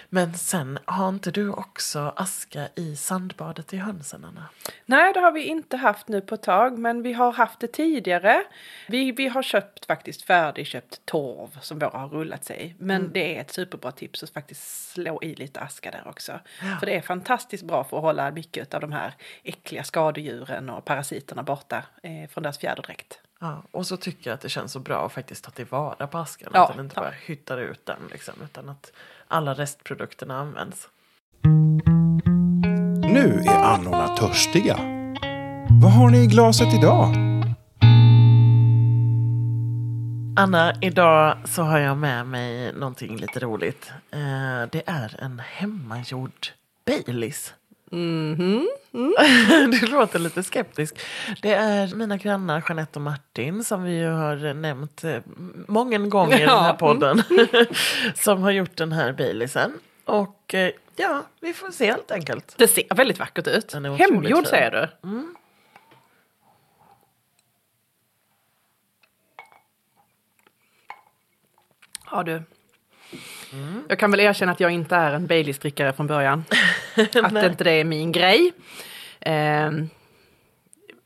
Men 0.10 0.34
sen 0.34 0.80
har 0.86 1.10
inte 1.10 1.32
du 1.32 1.50
också 1.50 2.14
aska 2.16 2.68
i 2.76 2.96
sandbadet 2.96 3.74
i 3.74 3.78
hönsen 3.78 4.26
Anna? 4.26 4.46
Nej, 4.86 5.14
det 5.14 5.20
har 5.20 5.32
vi 5.32 5.44
inte 5.44 5.78
haft 5.78 6.08
nu 6.08 6.22
på 6.22 6.36
ett 6.36 6.44
tag, 6.44 6.80
men 6.80 7.02
vi 7.02 7.14
har 7.14 7.32
haft 7.32 7.60
det 7.60 7.68
tidigare. 7.68 8.44
Vi, 8.88 9.12
vi 9.12 9.28
har 9.28 9.42
köpt 9.42 9.86
faktiskt 9.86 10.22
färdigköpt 10.22 11.06
torv 11.06 11.50
som 11.74 11.90
våra 11.92 12.00
har 12.00 12.10
rullat 12.10 12.46
sig 12.46 12.66
i. 12.66 12.76
Men 12.78 13.12
det 13.14 13.38
är 13.38 13.42
ett 13.42 13.52
superbra 13.52 13.92
tips 13.92 14.24
att 14.24 14.30
faktiskt 14.30 14.92
slå 14.92 15.20
i 15.24 15.36
lite 15.36 15.60
aska 15.60 15.92
där 15.92 16.08
också. 16.08 16.40
För 16.80 16.86
det 16.86 16.96
är 16.96 17.02
fantastiskt 17.02 17.64
bra 17.64 17.84
för 17.84 17.98
att 17.98 18.04
hålla 18.04 18.32
mycket 18.32 18.74
av 18.74 18.82
de 18.82 18.92
här 18.92 19.14
äckliga 19.44 19.84
skadedjuren 19.84 20.70
och 20.70 20.86
parasiterna 20.86 21.44
borta 21.44 21.84
eh, 22.04 22.30
från 22.30 22.44
deras 22.44 22.58
fjäderdräkt. 22.58 23.20
Ja, 23.40 23.64
och 23.72 23.88
så 23.88 23.98
tycker 23.98 24.30
jag 24.30 24.36
att 24.36 24.42
det 24.42 24.50
känns 24.50 24.72
så 24.72 24.80
bra 24.80 25.06
att 25.06 25.12
faktiskt 25.12 25.44
ta 25.44 25.52
tillvara 25.52 26.08
på 26.08 26.18
askan. 26.18 26.52
Ja, 26.54 26.64
att 26.64 26.76
den 26.76 26.86
inte 26.86 26.96
ja. 26.96 27.02
bara 27.02 27.14
hyttar 27.26 27.58
ut 27.58 27.86
den 27.86 28.00
liksom, 28.12 28.34
utan 28.44 28.70
att 28.70 28.92
alla 29.28 29.54
restprodukterna 29.54 30.38
används. 30.38 30.90
Nu 33.04 33.44
är 33.48 33.64
annorna 33.64 34.08
törstiga. 34.08 34.76
Vad 35.82 35.92
har 35.92 36.10
ni 36.10 36.24
i 36.24 36.28
glaset 36.28 36.74
idag? 36.74 37.33
Anna, 40.36 40.74
idag 40.82 41.38
så 41.46 41.62
har 41.62 41.80
jag 41.80 41.98
med 41.98 42.26
mig 42.28 42.74
någonting 42.74 43.18
lite 43.18 43.40
roligt. 43.40 43.92
Eh, 44.12 44.70
det 44.72 44.82
är 44.86 45.16
en 45.20 45.42
hemmagjord 45.46 46.48
Baileys. 46.86 47.54
Mhm. 47.92 48.68
du 49.82 49.88
låter 49.88 50.20
lite 50.20 50.44
skeptisk. 50.44 51.00
Det 51.42 51.54
är 51.54 51.96
mina 51.96 52.18
grannar 52.18 52.64
Jeanette 52.68 53.00
och 53.00 53.04
Martin 53.04 53.64
som 53.64 53.84
vi 53.84 53.98
ju 54.00 54.08
har 54.08 54.54
nämnt 54.54 55.04
eh, 55.04 55.18
många 55.68 55.98
gånger 55.98 56.38
i 56.38 56.40
den 56.40 56.50
här 56.50 56.68
Ja. 56.68 56.74
podden. 56.74 57.24
som 58.16 58.42
har 58.44 58.52
gjort 58.52 58.78
den 58.78 58.92
här 58.92 59.14
Baileysen. 59.14 59.72
Och 60.06 60.54
eh, 60.54 60.72
ja, 60.96 61.24
vi 61.42 61.54
får 61.54 61.72
se 61.72 61.86
helt 61.86 62.12
enkelt. 62.12 62.56
Det 62.58 62.68
ser 62.68 62.96
väldigt 62.96 63.20
vackert 63.20 63.48
ut. 63.48 63.74
Hemgjord 63.74 64.48
säger 64.48 64.72
du. 64.72 65.10
Ja 72.14 72.24
du. 72.24 72.42
Jag 73.88 74.00
kan 74.00 74.12
väl 74.12 74.20
erkänna 74.20 74.52
att 74.52 74.60
jag 74.60 74.72
inte 74.72 74.96
är 74.96 75.14
en 75.14 75.28
Baileys-drickare 75.28 75.94
från 75.94 76.08
början. 76.08 76.46
att 76.96 77.34
det 77.34 77.46
inte 77.46 77.64
det 77.64 77.72
är 77.72 77.84
min 77.84 78.12
grej. 78.12 78.52
Ehm, 79.20 79.90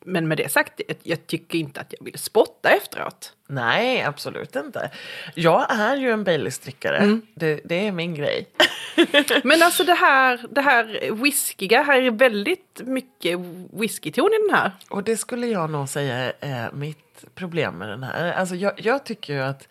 men 0.05 0.28
med 0.28 0.38
det 0.38 0.51
sagt, 0.51 0.82
jag- 1.03 1.28
tycker 1.28 1.58
inte 1.60 1.82
att 1.82 1.93
jag 1.97 2.05
vill 2.05 2.18
spotta 2.18 2.70
efteråt. 2.70 3.34
Nej, 3.47 4.03
absolut 4.03 4.55
inte. 4.55 4.91
Jag 5.36 5.66
är 5.70 5.95
ju 5.95 6.12
en 6.12 6.24
Baileys-drickare. 6.24 7.22
Det, 7.36 7.62
det 7.66 7.88
är 7.88 7.91
min 7.91 8.16
grej. 8.16 8.47
Men 9.43 9.64
alltså 9.64 9.84
det 9.84 9.93
här, 9.93 10.45
det 10.49 10.62
här 10.62 11.12
whiskiga, 11.24 11.84
här 11.84 12.01
är 12.01 12.12
väldigt 12.12 12.82
mycket 12.86 13.39
whiskyton 13.74 14.30
i 14.34 14.47
den 14.47 14.58
här. 14.60 14.72
Och 14.89 15.03
det 15.03 15.18
skulle 15.18 15.47
jag 15.47 15.70
nog 15.70 15.89
säga 15.89 16.34
är 16.39 16.72
mitt 16.72 17.26
problem 17.36 17.78
med 17.78 17.89
den 17.89 18.03
här. 18.03 18.34
Alltså 18.34 18.55
jag, 18.55 18.74
jag 18.78 19.05
tycker 19.05 19.34
ju 19.34 19.39
att 19.39 19.68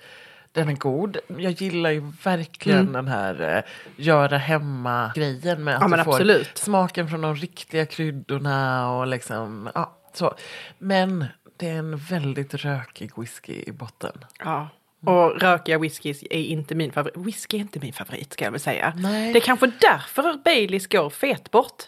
den 0.56 0.68
är 0.68 0.72
god. 0.74 1.16
Jag 1.38 1.52
gillar 1.52 1.90
ju 1.90 2.12
verkligen 2.24 2.92
den 2.92 3.08
här 3.08 3.56
eh, 3.56 3.62
göra 4.04 4.38
hemma-grejen 4.38 5.64
med 5.64 5.76
att 5.76 5.90
Ja, 5.90 5.96
du 5.96 6.04
får 6.04 6.12
absolut. 6.12 6.58
smaken 6.58 7.08
från 7.10 7.20
de 7.20 7.36
riktiga 7.36 7.86
kryddorna 7.86 8.90
och 8.90 9.06
liksom, 9.06 9.68
ja, 9.74 9.96
så. 10.12 10.34
Men 10.78 11.24
det 11.56 11.68
är 11.68 11.74
en 11.78 11.96
väldigt 11.96 12.54
rökig 12.54 13.10
whisky 13.16 13.62
i 13.66 13.72
botten. 13.72 14.12
Ja. 14.44 14.68
Och 15.06 15.40
rökiga 15.40 15.78
whiskys 15.78 16.22
är 16.22 16.40
inte 16.40 16.74
min 16.74 16.92
favorit. 16.92 17.16
Whisky 17.16 17.56
är 17.56 17.60
inte 17.60 17.78
min 17.78 17.92
favorit 17.92 18.32
ska 18.32 18.44
jag 18.44 18.52
väl 18.52 18.60
säga. 18.60 18.92
Nej. 18.96 19.32
Det 19.32 19.38
är 19.38 19.40
kanske 19.40 19.66
därför 19.80 20.38
Baileys 20.44 20.86
går 20.86 21.10
fet 21.10 21.50
bort. 21.50 21.82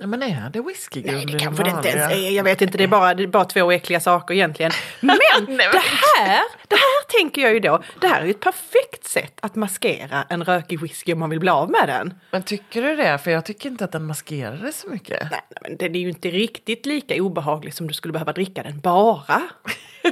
Ja, 0.00 0.06
men 0.06 0.22
är 0.22 0.50
det 0.50 0.60
whisky 0.60 1.02
Nej, 1.04 1.26
det 1.26 1.38
kanske 1.38 1.62
det 1.62 1.70
inte 1.70 1.88
ens 1.88 2.12
är. 2.12 2.30
Jag 2.30 2.44
vet 2.44 2.62
inte, 2.62 2.78
det 2.78 2.84
är 2.84 2.88
bara, 2.88 3.14
det 3.14 3.22
är 3.22 3.26
bara 3.26 3.44
två 3.44 3.72
äckliga 3.72 4.00
saker 4.00 4.34
egentligen. 4.34 4.72
Men 5.00 5.18
det 5.46 5.62
här, 5.62 6.42
det 6.68 6.74
här 6.74 7.20
tänker 7.20 7.42
jag 7.42 7.54
ju 7.54 7.60
då, 7.60 7.82
det 8.00 8.06
här 8.06 8.20
är 8.20 8.24
ju 8.24 8.30
ett 8.30 8.40
perfekt 8.40 9.04
sätt 9.04 9.32
att 9.42 9.54
maskera 9.54 10.24
en 10.28 10.44
rökig 10.44 10.80
whisky 10.80 11.12
om 11.12 11.18
man 11.18 11.30
vill 11.30 11.40
bli 11.40 11.50
av 11.50 11.70
med 11.70 11.88
den. 11.88 12.14
Men 12.30 12.42
tycker 12.42 12.82
du 12.82 12.96
det? 12.96 13.18
För 13.18 13.30
jag 13.30 13.44
tycker 13.44 13.68
inte 13.68 13.84
att 13.84 13.92
den 13.92 14.06
maskerar 14.06 14.56
det 14.56 14.72
så 14.72 14.88
mycket. 14.88 15.30
Nej, 15.30 15.40
men 15.62 15.76
den 15.76 15.94
är 15.94 16.00
ju 16.00 16.08
inte 16.08 16.28
riktigt 16.30 16.86
lika 16.86 17.22
obehaglig 17.22 17.74
som 17.74 17.88
du 17.88 17.94
skulle 17.94 18.12
behöva 18.12 18.32
dricka 18.32 18.62
den 18.62 18.80
bara. 18.80 19.42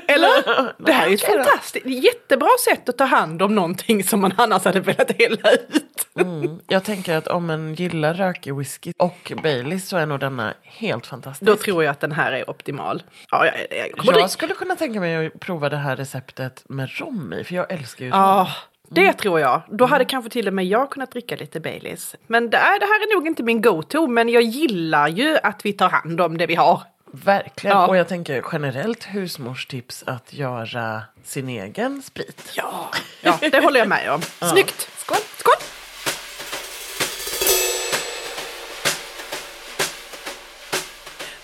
Eller? 0.09 0.73
Det 0.87 0.93
här 0.93 1.07
är 1.07 1.11
ju 1.11 1.15
ett 1.15 1.27
fantastiskt, 1.27 1.87
jättebra 1.87 2.49
sätt 2.65 2.89
att 2.89 2.99
ta 2.99 3.05
hand 3.05 3.43
om 3.43 3.55
någonting 3.55 4.05
som 4.05 4.21
man 4.21 4.33
annars 4.37 4.65
hade 4.65 4.81
velat 4.81 5.11
hälla 5.19 5.51
ut. 5.53 5.96
Mm. 6.17 6.61
Jag 6.67 6.85
tänker 6.85 7.17
att 7.17 7.27
om 7.27 7.51
en 7.51 7.75
gillar 7.75 8.15
rökig 8.15 8.55
whisky 8.55 8.93
och 8.99 9.33
Baileys 9.43 9.89
så 9.89 9.97
är 9.97 10.07
nog 10.07 10.21
denna 10.21 10.55
helt 10.63 11.07
fantastisk. 11.07 11.47
Då 11.47 11.57
tror 11.57 11.85
jag 11.85 11.91
att 11.91 12.01
den 12.01 12.13
här 12.13 12.33
är 12.33 12.51
optimal. 12.51 13.03
Ja, 13.31 13.47
jag, 13.47 13.55
jag 14.07 14.21
jag 14.21 14.31
skulle 14.31 14.55
kunna 14.55 14.77
tänka 14.77 15.01
mig 15.01 15.27
att 15.27 15.41
prova 15.41 15.69
det 15.69 15.77
här 15.77 15.97
receptet 15.97 16.65
med 16.69 16.91
rom 16.99 17.33
i, 17.33 17.45
för 17.45 17.55
jag 17.55 17.73
älskar 17.73 18.05
ju 18.05 18.11
rom. 18.11 18.21
Ja, 18.21 18.49
det 18.89 19.13
tror 19.13 19.41
jag. 19.41 19.63
Då 19.71 19.87
hade 19.87 20.05
kanske 20.05 20.31
till 20.31 20.49
och 20.49 20.55
med 20.55 20.65
jag 20.65 20.91
kunnat 20.91 21.11
dricka 21.11 21.37
lite 21.37 21.61
Baileys. 21.61 22.15
Men 22.27 22.51
det, 22.51 22.57
är, 22.57 22.81
det 22.81 22.87
här 22.87 23.01
är 23.01 23.15
nog 23.15 23.27
inte 23.27 23.43
min 23.43 23.63
go-to, 23.63 24.07
men 24.07 24.29
jag 24.29 24.43
gillar 24.43 25.09
ju 25.09 25.39
att 25.43 25.65
vi 25.65 25.73
tar 25.73 25.89
hand 25.89 26.21
om 26.21 26.39
det 26.39 26.47
vi 26.47 26.55
har. 26.55 26.83
Verkligen. 27.13 27.77
Ja. 27.77 27.87
Och 27.87 27.97
jag 27.97 28.09
tänker 28.09 28.45
generellt 28.53 29.05
husmorstips 29.05 30.05
att 30.07 30.33
göra 30.33 31.03
sin 31.25 31.49
egen 31.49 32.03
sprit. 32.03 32.53
Ja, 32.57 32.91
ja 33.23 33.39
det 33.41 33.65
håller 33.65 33.79
jag 33.79 33.89
med 33.89 34.13
om. 34.13 34.23
Snyggt! 34.23 34.96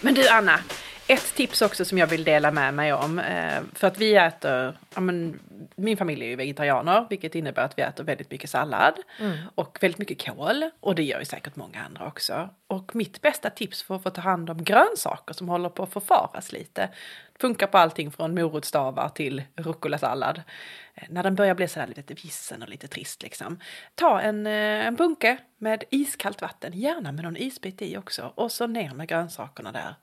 Men 0.02 0.14
du 0.14 0.28
Anna, 0.28 0.58
ett 1.12 1.34
tips 1.34 1.62
också 1.62 1.84
som 1.84 1.98
jag 1.98 2.06
vill 2.06 2.24
dela 2.24 2.50
med 2.50 2.74
mig 2.74 2.92
om. 2.92 3.18
Eh, 3.18 3.60
för 3.74 3.86
att 3.86 3.98
vi 3.98 4.14
äter, 4.16 4.78
ja, 4.94 5.00
men, 5.00 5.40
min 5.76 5.96
familj 5.96 6.24
är 6.24 6.28
ju 6.28 6.36
vegetarianer, 6.36 7.06
vilket 7.10 7.34
innebär 7.34 7.62
att 7.62 7.78
vi 7.78 7.82
äter 7.82 8.04
väldigt 8.04 8.30
mycket 8.30 8.50
sallad 8.50 8.94
och 9.54 9.78
väldigt 9.80 9.98
mycket 9.98 10.26
kål. 10.26 10.70
Och 10.80 10.94
det 10.94 11.02
gör 11.02 11.18
ju 11.18 11.24
säkert 11.24 11.56
många 11.56 11.84
andra 11.84 12.06
också. 12.06 12.48
Och 12.66 12.96
mitt 12.96 13.20
bästa 13.20 13.50
tips 13.50 13.82
för 13.82 13.96
att 13.96 14.02
få 14.02 14.10
ta 14.10 14.20
hand 14.20 14.50
om 14.50 14.64
grönsaker 14.64 15.34
som 15.34 15.48
håller 15.48 15.68
på 15.68 15.82
att 15.82 15.92
förfaras 15.92 16.52
lite, 16.52 16.88
funkar 17.40 17.66
på 17.66 17.78
allting 17.78 18.10
från 18.12 18.34
morotsstavar 18.34 19.08
till 19.08 19.42
rucola-sallad. 19.56 20.42
Eh, 20.94 21.04
När 21.10 21.22
den 21.22 21.34
börjar 21.34 21.54
bli 21.54 21.68
sådär 21.68 21.86
lite 21.96 22.14
vissen 22.14 22.62
och 22.62 22.68
lite 22.68 22.88
trist 22.88 23.22
liksom. 23.22 23.58
Ta 23.94 24.20
en, 24.20 24.46
eh, 24.46 24.86
en 24.86 24.96
bunke 24.96 25.38
med 25.58 25.84
iskallt 25.90 26.42
vatten, 26.42 26.72
gärna 26.74 27.12
med 27.12 27.24
någon 27.24 27.36
isbit 27.36 27.82
i 27.82 27.96
också. 27.96 28.32
Och 28.34 28.52
så 28.52 28.66
ner 28.66 28.94
med 28.94 29.08
grönsakerna 29.08 29.72
där. 29.72 29.94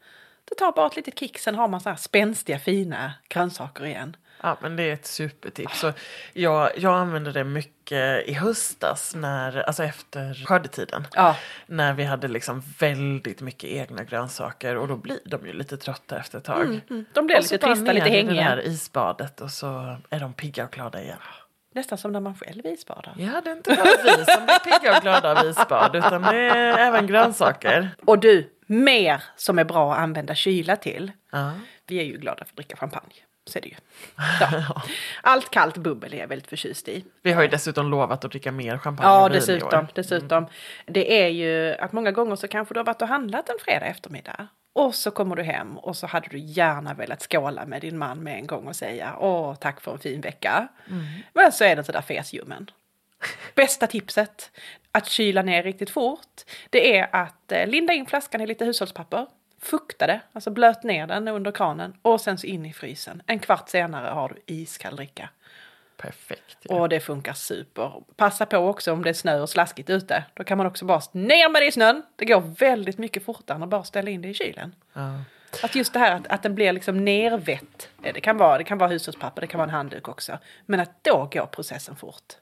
Det 0.50 0.56
tar 0.56 0.72
bara 0.72 0.88
ett 0.88 0.96
litet 0.96 1.20
kick, 1.20 1.38
sen 1.38 1.56
har 1.56 1.68
man 1.68 1.82
så 1.82 1.90
här 1.90 1.96
spänstiga 1.96 2.60
fina 2.60 3.14
grönsaker 3.28 3.86
igen. 3.86 4.16
Ja, 4.44 4.58
men 4.62 4.76
det 4.76 4.84
är 4.84 4.94
ett 4.94 5.06
supertips. 5.06 5.80
Så 5.80 5.94
jag, 6.34 6.72
jag 6.78 6.94
använde 6.96 7.32
det 7.32 7.44
mycket 7.44 8.28
i 8.28 8.34
höstas, 8.34 9.16
när, 9.16 9.58
alltså 9.58 9.84
efter 9.84 10.46
skördetiden. 10.46 11.08
Ja. 11.14 11.36
När 11.66 11.94
vi 11.94 12.04
hade 12.04 12.28
liksom 12.28 12.64
väldigt 12.80 13.42
mycket 13.42 13.70
egna 13.70 14.04
grönsaker 14.04 14.78
och 14.78 14.88
då 14.88 14.96
blir 14.96 15.20
de 15.26 15.46
ju 15.46 15.54
lite 15.54 15.78
trötta 15.78 16.20
efter 16.20 16.38
ett 16.38 16.44
tag. 16.44 16.82
De 17.14 17.28
blir 17.28 17.38
Och 17.38 17.46
så 17.46 17.54
lite 17.54 17.66
bara 17.68 17.76
trista, 17.76 17.94
ner 17.94 17.94
lite 17.94 18.08
i 18.08 18.24
det 18.24 18.42
här 18.42 18.50
hängiga. 18.50 18.64
isbadet 18.64 19.42
och 19.42 19.52
så 19.52 19.98
är 20.10 20.20
de 20.20 20.34
pigga 20.34 20.64
och 20.64 20.72
glada 20.72 21.02
igen. 21.02 21.18
Nästan 21.80 21.98
som 21.98 22.12
när 22.12 22.20
man 22.20 22.36
själv 22.36 22.66
isbadar. 22.66 23.14
Ja, 23.18 23.42
det 23.44 23.50
är 23.50 23.56
inte 23.56 23.70
bara 23.76 23.86
vi 24.18 24.26
som 24.26 24.46
blir 24.46 24.60
pigga 24.80 24.98
och 24.98 25.02
glada 25.04 25.40
av 25.40 25.46
isbad 25.48 25.96
utan 25.96 26.22
det 26.22 26.36
är 26.38 26.78
även 26.78 27.08
grönsaker. 27.08 27.90
Och 28.06 28.20
du, 28.20 28.50
mer 28.68 29.24
som 29.36 29.60
är 29.60 29.64
bra 29.64 29.94
att 29.94 30.00
använda 30.00 30.36
kyla 30.36 30.76
till. 30.76 31.12
Ja. 31.32 31.52
Vi 31.88 32.00
är 32.00 32.04
ju 32.04 32.18
glada 32.18 32.38
för 32.38 32.44
att 32.52 32.56
dricka 32.56 32.76
champagne. 32.78 33.16
Så 33.46 33.58
är 33.58 33.62
det 33.62 33.68
ju. 33.68 33.76
Ja. 34.42 34.82
Allt 35.22 35.50
kallt 35.52 35.78
bubbel 35.78 36.14
är 36.14 36.18
jag 36.18 36.28
väldigt 36.28 36.48
förtjust 36.50 36.88
i. 36.88 37.06
Vi 37.24 37.32
har 37.32 37.42
ju 37.42 37.48
dessutom 37.48 37.92
lovat 37.92 38.26
att 38.26 38.32
dricka 38.32 38.52
mer 38.52 38.78
champagne 38.78 39.10
Ja, 39.10 39.30
dessutom. 39.30 39.80
år. 39.80 39.88
dessutom. 39.96 40.48
Det 40.86 41.24
är 41.24 41.28
ju 41.28 41.76
att 41.76 41.92
många 41.92 42.12
gånger 42.12 42.36
så 42.36 42.48
kanske 42.48 42.74
du 42.74 42.80
har 42.80 42.86
varit 42.86 43.02
och 43.02 43.08
handlat 43.08 43.50
en 43.50 43.56
fredag 43.60 43.86
eftermiddag. 43.86 44.48
Och 44.80 44.96
så 44.96 45.12
kommer 45.12 45.36
du 45.36 45.44
hem 45.44 45.78
och 45.78 45.98
så 45.98 46.08
hade 46.08 46.28
du 46.30 46.40
gärna 46.40 46.94
velat 46.94 47.22
skåla 47.22 47.66
med 47.66 47.82
din 47.82 47.98
man 47.98 48.24
med 48.24 48.36
en 48.36 48.48
gång 48.48 48.68
och 48.68 48.76
säga 48.76 49.16
åh 49.20 49.56
tack 49.56 49.82
för 49.82 49.92
en 49.92 50.00
fin 50.00 50.22
vecka. 50.22 50.68
Men 51.34 51.52
så 51.52 51.64
är 51.64 51.76
den 51.76 51.86
sådär 51.86 52.02
fesljummen. 52.02 52.70
Bästa 53.56 53.88
tipset 53.88 54.52
att 54.92 55.08
kyla 55.08 55.42
ner 55.42 55.64
riktigt 55.64 55.90
fort 55.90 56.42
det 56.70 56.98
är 56.98 57.16
att 57.16 57.52
eh, 57.52 57.68
linda 57.68 57.94
in 57.94 58.06
flaskan 58.06 58.42
i 58.42 58.48
lite 58.48 58.66
hushållspapper. 58.66 59.28
Fukta 59.62 60.08
det, 60.08 60.22
alltså 60.34 60.50
blöt 60.52 60.84
ner 60.84 61.08
den 61.08 61.28
under 61.28 61.52
kranen 61.52 61.94
och 62.02 62.22
sen 62.22 62.38
så 62.38 62.48
in 62.48 62.66
i 62.66 62.74
frysen. 62.74 63.22
En 63.26 63.40
kvart 63.40 63.70
senare 63.70 64.08
har 64.08 64.30
du 64.30 64.54
iskall 64.54 64.96
dricka. 64.96 65.30
Perfekt. 66.02 66.58
Ja. 66.62 66.76
Och 66.76 66.90
det 66.90 67.00
funkar 67.00 67.34
super. 67.34 68.04
Passa 68.16 68.46
på 68.46 68.58
också 68.58 68.94
om 68.94 69.04
det 69.04 69.10
är 69.10 69.14
snö 69.14 69.40
och 69.40 69.50
slaskigt 69.50 69.90
ute. 69.90 70.24
Då 70.34 70.44
kan 70.44 70.58
man 70.58 70.68
också 70.68 70.86
bara 70.86 71.02
ner 71.12 71.50
med 71.50 71.62
det 71.62 71.66
i 71.66 71.72
snön. 71.72 72.04
Det 72.16 72.26
går 72.26 72.42
väldigt 72.42 72.98
mycket 72.98 73.26
fortare 73.26 73.56
än 73.56 73.64
att 73.64 73.70
bara 73.70 73.84
ställa 73.84 74.10
in 74.10 74.22
det 74.22 74.28
i 74.28 74.34
kylen. 74.34 74.76
Ja. 74.94 75.22
Att 75.64 75.76
just 75.76 75.94
det 75.94 76.00
här 76.00 76.16
att, 76.16 76.28
att 76.28 76.44
den 76.44 76.56
blir 76.56 76.74
liksom 76.74 77.06
nervett. 77.06 77.90
Det 78.02 78.22
kan, 78.22 78.38
vara, 78.38 78.58
det 78.58 78.64
kan 78.64 78.78
vara 78.78 78.90
hushållspapper, 78.90 79.42
det 79.42 79.48
kan 79.48 79.58
vara 79.58 79.70
en 79.70 79.76
handduk 79.76 80.08
också. 80.08 80.38
Men 80.66 80.80
att 80.80 81.04
då 81.04 81.30
går 81.34 81.46
processen 81.46 81.96
fort. 81.96 82.34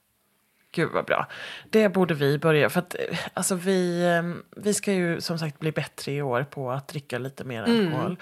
Gud 0.78 0.92
vad 0.94 1.06
bra. 1.06 1.28
Det 1.70 1.90
borde 1.90 2.14
vi 2.14 2.38
börja. 2.38 2.70
För 2.70 2.80
att 2.80 2.96
eh, 2.96 3.18
alltså 3.34 3.56
vi, 3.56 4.06
eh, 4.06 4.24
vi 4.62 4.74
ska 4.74 4.92
ju 4.94 5.22
som 5.22 5.40
sagt 5.40 5.60
bli 5.60 5.72
bättre 5.72 6.12
i 6.12 6.22
år 6.22 6.44
på 6.44 6.72
att 6.72 6.88
dricka 6.88 7.18
lite 7.18 7.44
mer 7.44 7.64
Mm. 7.64 7.88
alkohol. 7.88 8.18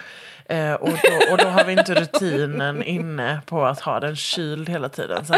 Eh, 0.45 0.73
och, 0.73 0.89
då, 0.89 1.31
och 1.31 1.37
då 1.37 1.45
har 1.47 1.63
vi 1.63 1.71
inte 1.73 1.93
rutinen 1.95 2.83
inne 2.83 3.41
på 3.45 3.65
att 3.65 3.79
ha 3.79 3.99
den 3.99 4.15
kyld 4.15 4.69
hela 4.69 4.89
tiden. 4.89 5.25
Så 5.25 5.33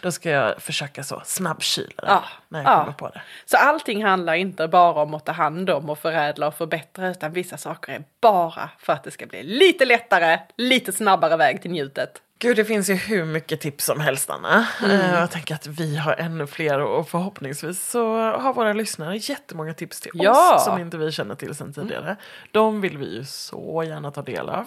då 0.00 0.12
ska 0.12 0.30
jag 0.30 0.62
försöka 0.62 1.02
så 1.02 1.22
snabbkyla 1.24 1.88
den 1.96 2.06
Ja, 2.08 2.22
när 2.48 2.62
jag 2.62 2.72
ja. 2.72 2.80
kommer 2.80 2.92
på 2.92 3.08
det. 3.08 3.22
Så 3.46 3.56
allting 3.56 4.04
handlar 4.04 4.34
inte 4.34 4.68
bara 4.68 5.02
om 5.02 5.14
att 5.14 5.26
ta 5.26 5.32
hand 5.32 5.70
om 5.70 5.90
och 5.90 5.98
förädla 5.98 6.46
och 6.46 6.54
förbättra 6.54 7.08
utan 7.10 7.32
vissa 7.32 7.56
saker 7.56 7.92
är 7.92 8.04
bara 8.20 8.70
för 8.78 8.92
att 8.92 9.04
det 9.04 9.10
ska 9.10 9.26
bli 9.26 9.42
lite 9.42 9.84
lättare, 9.84 10.38
lite 10.56 10.92
snabbare 10.92 11.36
väg 11.36 11.62
till 11.62 11.70
njutet. 11.70 12.22
Gud, 12.42 12.56
det 12.56 12.64
finns 12.64 12.90
ju 12.90 12.94
hur 12.94 13.24
mycket 13.24 13.60
tips 13.60 13.84
som 13.84 14.00
helst, 14.00 14.30
Anna. 14.30 14.66
Mm. 14.84 15.00
Eh, 15.00 15.14
Jag 15.20 15.30
tänker 15.30 15.54
att 15.54 15.66
vi 15.66 15.96
har 15.96 16.12
ännu 16.14 16.46
fler 16.46 16.80
och 16.80 17.08
förhoppningsvis 17.08 17.90
så 17.90 18.16
har 18.30 18.52
våra 18.54 18.72
lyssnare 18.72 19.16
jättemånga 19.16 19.74
tips 19.74 20.00
till 20.00 20.10
Ja. 20.14 20.54
oss 20.56 20.64
som 20.64 20.78
inte 20.78 20.96
vi 20.96 21.12
känner 21.12 21.34
till 21.34 21.54
sedan 21.54 21.72
tidigare. 21.72 22.16
De 22.50 22.80
vill 22.80 22.98
vi 22.98 23.16
ju 23.16 23.24
så 23.24 23.82
gärna 23.86 24.10
ta 24.10 24.22
del 24.22 24.48
av. 24.48 24.66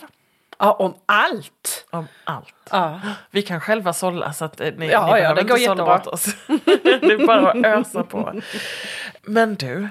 Ja, 0.59 0.73
om 0.73 0.93
allt! 1.05 1.85
Om 1.89 2.07
allt. 2.23 2.55
Ja. 2.71 3.01
Vi 3.31 3.41
kan 3.41 3.61
själva 3.61 3.93
sålla 3.93 4.33
så 4.33 4.45
att 4.45 4.61
eh, 4.61 4.67
ni, 4.77 4.89
Ja, 4.89 5.05
ni 5.05 5.11
ja, 5.11 5.15
behöver 5.15 5.35
det 5.35 5.47
går 5.47 5.57
inte 5.57 5.67
sålla 5.67 5.95
åt 5.95 6.07
oss. 6.07 6.25
det 6.65 7.13
är 7.13 7.27
bara 7.27 7.51
att 7.51 7.65
ösa 7.65 8.03
på. 8.03 8.41
Men 9.21 9.55
du, 9.55 9.89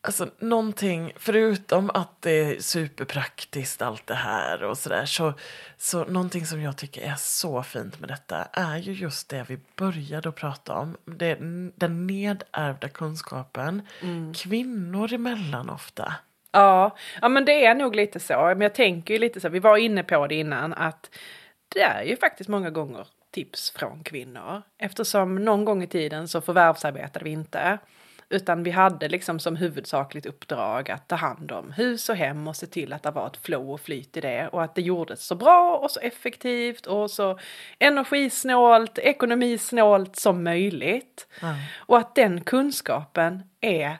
Alltså 0.00 0.30
någonting, 0.38 1.12
förutom 1.16 1.90
att 1.90 2.22
det 2.22 2.30
är 2.30 2.60
superpraktiskt 2.60 3.82
allt 3.82 4.06
det 4.06 4.14
här 4.14 4.62
och 4.62 4.78
sådär. 4.78 5.04
Så, 5.04 5.34
så 5.76 6.04
någonting 6.04 6.46
som 6.46 6.62
jag 6.62 6.76
tycker 6.76 7.02
är 7.02 7.14
så 7.18 7.62
fint 7.62 8.00
med 8.00 8.08
detta 8.08 8.44
är 8.52 8.76
ju 8.76 8.92
just 8.92 9.28
det 9.28 9.44
vi 9.48 9.58
började 9.76 10.28
att 10.28 10.34
prata 10.36 10.74
om. 10.74 10.96
Det, 11.04 11.34
den 11.74 12.06
nedärvda 12.06 12.88
kunskapen. 12.88 13.82
Kvinnor 14.34 15.12
emellan 15.12 15.70
ofta. 15.70 16.14
Ja, 16.52 16.96
ja, 17.20 17.28
men 17.28 17.44
det 17.44 17.66
är 17.66 17.74
nog 17.74 17.96
lite 17.96 18.20
så. 18.20 18.34
Men 18.34 18.60
jag 18.60 18.74
tänker 18.74 19.14
ju 19.14 19.20
lite 19.20 19.40
så, 19.40 19.48
vi 19.48 19.58
var 19.58 19.76
inne 19.76 20.02
på 20.02 20.26
det 20.26 20.34
innan, 20.34 20.72
att 20.72 21.10
det 21.68 21.82
är 21.82 22.02
ju 22.02 22.16
faktiskt 22.16 22.48
många 22.48 22.70
gånger 22.70 23.06
tips 23.30 23.70
från 23.70 24.02
kvinnor. 24.02 24.62
Eftersom 24.78 25.44
någon 25.44 25.64
gång 25.64 25.82
i 25.82 25.86
tiden 25.86 26.28
så 26.28 26.40
förvärvsarbetade 26.40 27.24
vi 27.24 27.30
inte. 27.30 27.78
Utan 28.30 28.62
vi 28.62 28.70
hade 28.70 29.08
liksom 29.08 29.40
som 29.40 29.56
huvudsakligt 29.56 30.26
uppdrag 30.26 30.90
att 30.90 31.08
ta 31.08 31.16
hand 31.16 31.52
om 31.52 31.72
hus 31.72 32.08
och 32.08 32.16
hem 32.16 32.48
och 32.48 32.56
se 32.56 32.66
till 32.66 32.92
att 32.92 33.02
det 33.02 33.10
var 33.10 33.26
ett 33.26 33.36
flow 33.36 33.70
och 33.70 33.80
flyt 33.80 34.16
i 34.16 34.20
det. 34.20 34.48
Och 34.48 34.62
att 34.62 34.74
det 34.74 34.82
gjordes 34.82 35.26
så 35.26 35.34
bra 35.34 35.76
och 35.76 35.90
så 35.90 36.00
effektivt 36.00 36.86
och 36.86 37.10
så 37.10 37.38
energisnålt, 37.78 38.98
ekonomisnålt 38.98 40.16
som 40.16 40.44
möjligt. 40.44 41.26
Och 41.76 41.98
att 41.98 42.14
den 42.14 42.40
kunskapen 42.40 43.42
är 43.60 43.96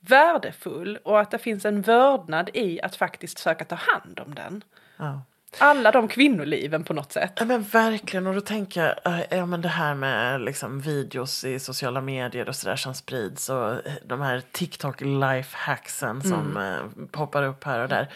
värdefull 0.00 0.96
och 0.96 1.20
att 1.20 1.30
det 1.30 1.38
finns 1.38 1.64
en 1.64 1.82
vördnad 1.82 2.50
i 2.54 2.80
att 2.80 2.96
faktiskt 2.96 3.38
försöka 3.38 3.64
ta 3.64 3.74
hand 3.74 4.20
om 4.20 4.34
den. 4.34 4.64
Ja. 4.96 5.22
Alla 5.58 5.90
de 5.90 6.08
kvinnoliven 6.08 6.84
på 6.84 6.94
något 6.94 7.12
sätt. 7.12 7.32
Ja 7.36 7.44
men 7.44 7.62
verkligen 7.62 8.26
och 8.26 8.34
då 8.34 8.40
tänker 8.40 8.80
jag, 8.80 9.14
äh, 9.14 9.38
ja 9.38 9.46
men 9.46 9.62
det 9.62 9.68
här 9.68 9.94
med 9.94 10.40
liksom 10.40 10.80
videos 10.80 11.44
i 11.44 11.58
sociala 11.58 12.00
medier 12.00 12.48
och 12.48 12.56
sådär 12.56 12.76
som 12.76 12.94
sprids 12.94 13.48
och 13.48 13.70
eh, 13.72 13.92
de 14.04 14.20
här 14.20 14.42
TikTok 14.52 15.00
lifehacksen 15.00 16.22
som 16.22 16.56
eh, 16.56 17.06
poppar 17.10 17.42
upp 17.42 17.64
här 17.64 17.80
och 17.80 17.88
där. 17.88 18.08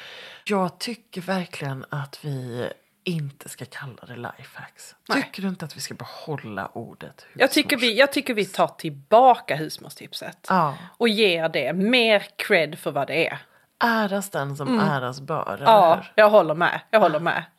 Jag 0.45 0.79
tycker 0.79 1.21
verkligen 1.21 1.85
att 1.91 2.19
vi 2.25 2.69
inte 3.07 3.49
ska 3.49 3.65
kalla 3.65 4.07
det 4.07 4.17
lifehacks. 4.17 4.95
Nej. 5.09 5.23
Tycker 5.23 5.43
du 5.43 5.49
inte 5.49 5.65
att 5.65 5.77
vi 5.77 5.81
ska 5.81 5.95
behålla 5.95 6.67
ordet 6.67 7.27
Jag 7.35 7.51
tycker, 7.51 7.77
vi, 7.77 7.99
jag 7.99 8.13
tycker 8.13 8.35
vi 8.35 8.45
tar 8.45 8.69
tillbaka 8.69 9.57
husmorstipset. 9.57 10.47
Ja. 10.49 10.77
Och 10.97 11.09
ger 11.09 11.49
det 11.49 11.73
mer 11.73 12.27
cred 12.37 12.79
för 12.79 12.91
vad 12.91 13.07
det 13.07 13.27
är. 13.27 13.39
Äras 13.85 14.31
den 14.31 14.57
som 14.57 14.79
äras 14.81 15.21
bör, 15.21 15.59
Ja, 15.65 16.03
jag 16.15 16.31
håller 16.31 16.55
med. 16.55 16.81
Jag 16.91 17.01
håller 17.01 17.21
med. 17.21 17.45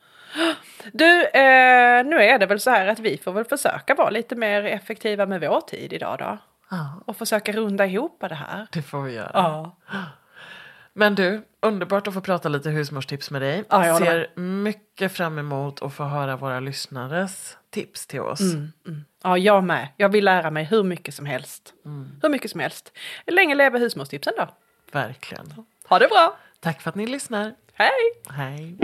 Du, 0.93 1.23
eh, 1.25 2.05
nu 2.05 2.15
är 2.23 2.39
det 2.39 2.45
väl 2.45 2.59
så 2.59 2.69
här 2.69 2.87
att 2.87 2.99
vi 2.99 3.17
får 3.17 3.31
väl 3.31 3.45
försöka 3.45 3.95
vara 3.95 4.09
lite 4.09 4.35
mer 4.35 4.63
effektiva 4.65 5.25
med 5.25 5.41
vår 5.41 5.61
tid 5.61 5.93
idag 5.93 6.17
då. 6.19 6.37
Ja, 6.69 7.01
Och 7.05 7.17
försöka 7.17 7.51
runda 7.51 7.85
ihop 7.85 8.17
det 8.29 8.35
här. 8.35 8.67
det 8.71 8.81
får 8.81 9.01
vi 9.01 9.13
göra. 9.13 9.31
Ja. 9.33 9.77
Men 10.93 11.15
du, 11.15 11.45
underbart 11.61 12.07
att 12.07 12.13
få 12.13 12.21
prata 12.21 12.49
lite 12.49 12.69
husmorstips 12.69 13.31
med 13.31 13.41
dig. 13.41 13.63
Ja, 13.69 13.85
jag 13.87 13.97
Ser 13.97 14.39
mycket 14.39 15.11
fram 15.11 15.39
emot 15.39 15.81
att 15.81 15.93
få 15.93 16.03
höra 16.03 16.35
våra 16.35 16.59
lyssnares 16.59 17.57
tips 17.69 18.07
till 18.07 18.21
oss. 18.21 18.39
Ja, 19.23 19.37
jag 19.37 19.63
med. 19.63 19.87
Jag 19.97 20.09
vill 20.09 20.25
lära 20.25 20.51
mig 20.51 20.63
hur 20.63 20.83
mycket 20.83 21.13
som 21.15 21.25
helst. 21.25 21.73
Hur 22.21 22.29
mycket 22.29 22.51
som 22.51 22.59
helst. 22.59 22.91
Länge 23.27 23.55
leve 23.55 23.79
husmorstipsen 23.79 24.33
då. 24.37 24.47
Verkligen. 24.91 25.53
Ha 25.89 25.99
det 25.99 26.07
bra! 26.07 26.37
Tack 26.59 26.81
för 26.81 26.89
att 26.89 26.95
ni 26.95 27.07
lyssnar. 27.07 27.53
Hej! 27.73 27.89
Hej. 28.29 28.75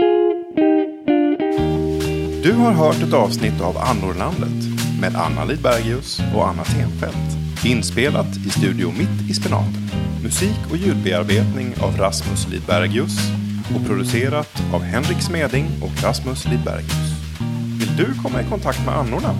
Du 2.42 2.52
har 2.52 2.72
hört 2.72 3.02
ett 3.02 3.14
avsnitt 3.14 3.60
av 3.60 3.76
Annorlandet 3.78 4.80
med 5.00 5.16
Anna 5.16 5.44
Lidbergius 5.44 6.20
och 6.34 6.48
Anna 6.48 6.64
Tenfelt. 6.64 7.64
Inspelat 7.64 8.36
i 8.46 8.50
Studio 8.50 8.88
Mitt 8.98 9.30
i 9.30 9.34
Spenaten. 9.34 9.90
Musik 10.22 10.70
och 10.70 10.76
ljudbearbetning 10.76 11.74
av 11.82 11.96
Rasmus 11.96 12.48
Lidbergius 12.48 13.18
och 13.74 13.86
producerat 13.86 14.62
av 14.74 14.82
Henrik 14.82 15.22
Smeding 15.22 15.66
och 15.82 16.02
Rasmus 16.02 16.44
Lidbergius. 16.44 17.13
Vill 17.84 17.96
du 17.96 18.14
komma 18.22 18.40
i 18.40 18.44
kontakt 18.44 18.86
med 18.86 18.94
annorna? 18.94 19.34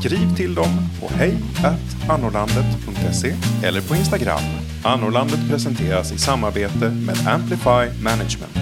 Skriv 0.00 0.36
till 0.36 0.54
dem 0.54 0.68
på 1.00 1.10
hejatannorlandet.se 1.14 3.34
eller 3.62 3.80
på 3.80 3.96
Instagram. 3.96 4.42
Annorlandet 4.84 5.48
presenteras 5.50 6.12
i 6.12 6.18
samarbete 6.18 6.90
med 6.90 7.16
Amplify 7.26 8.02
Management. 8.02 8.58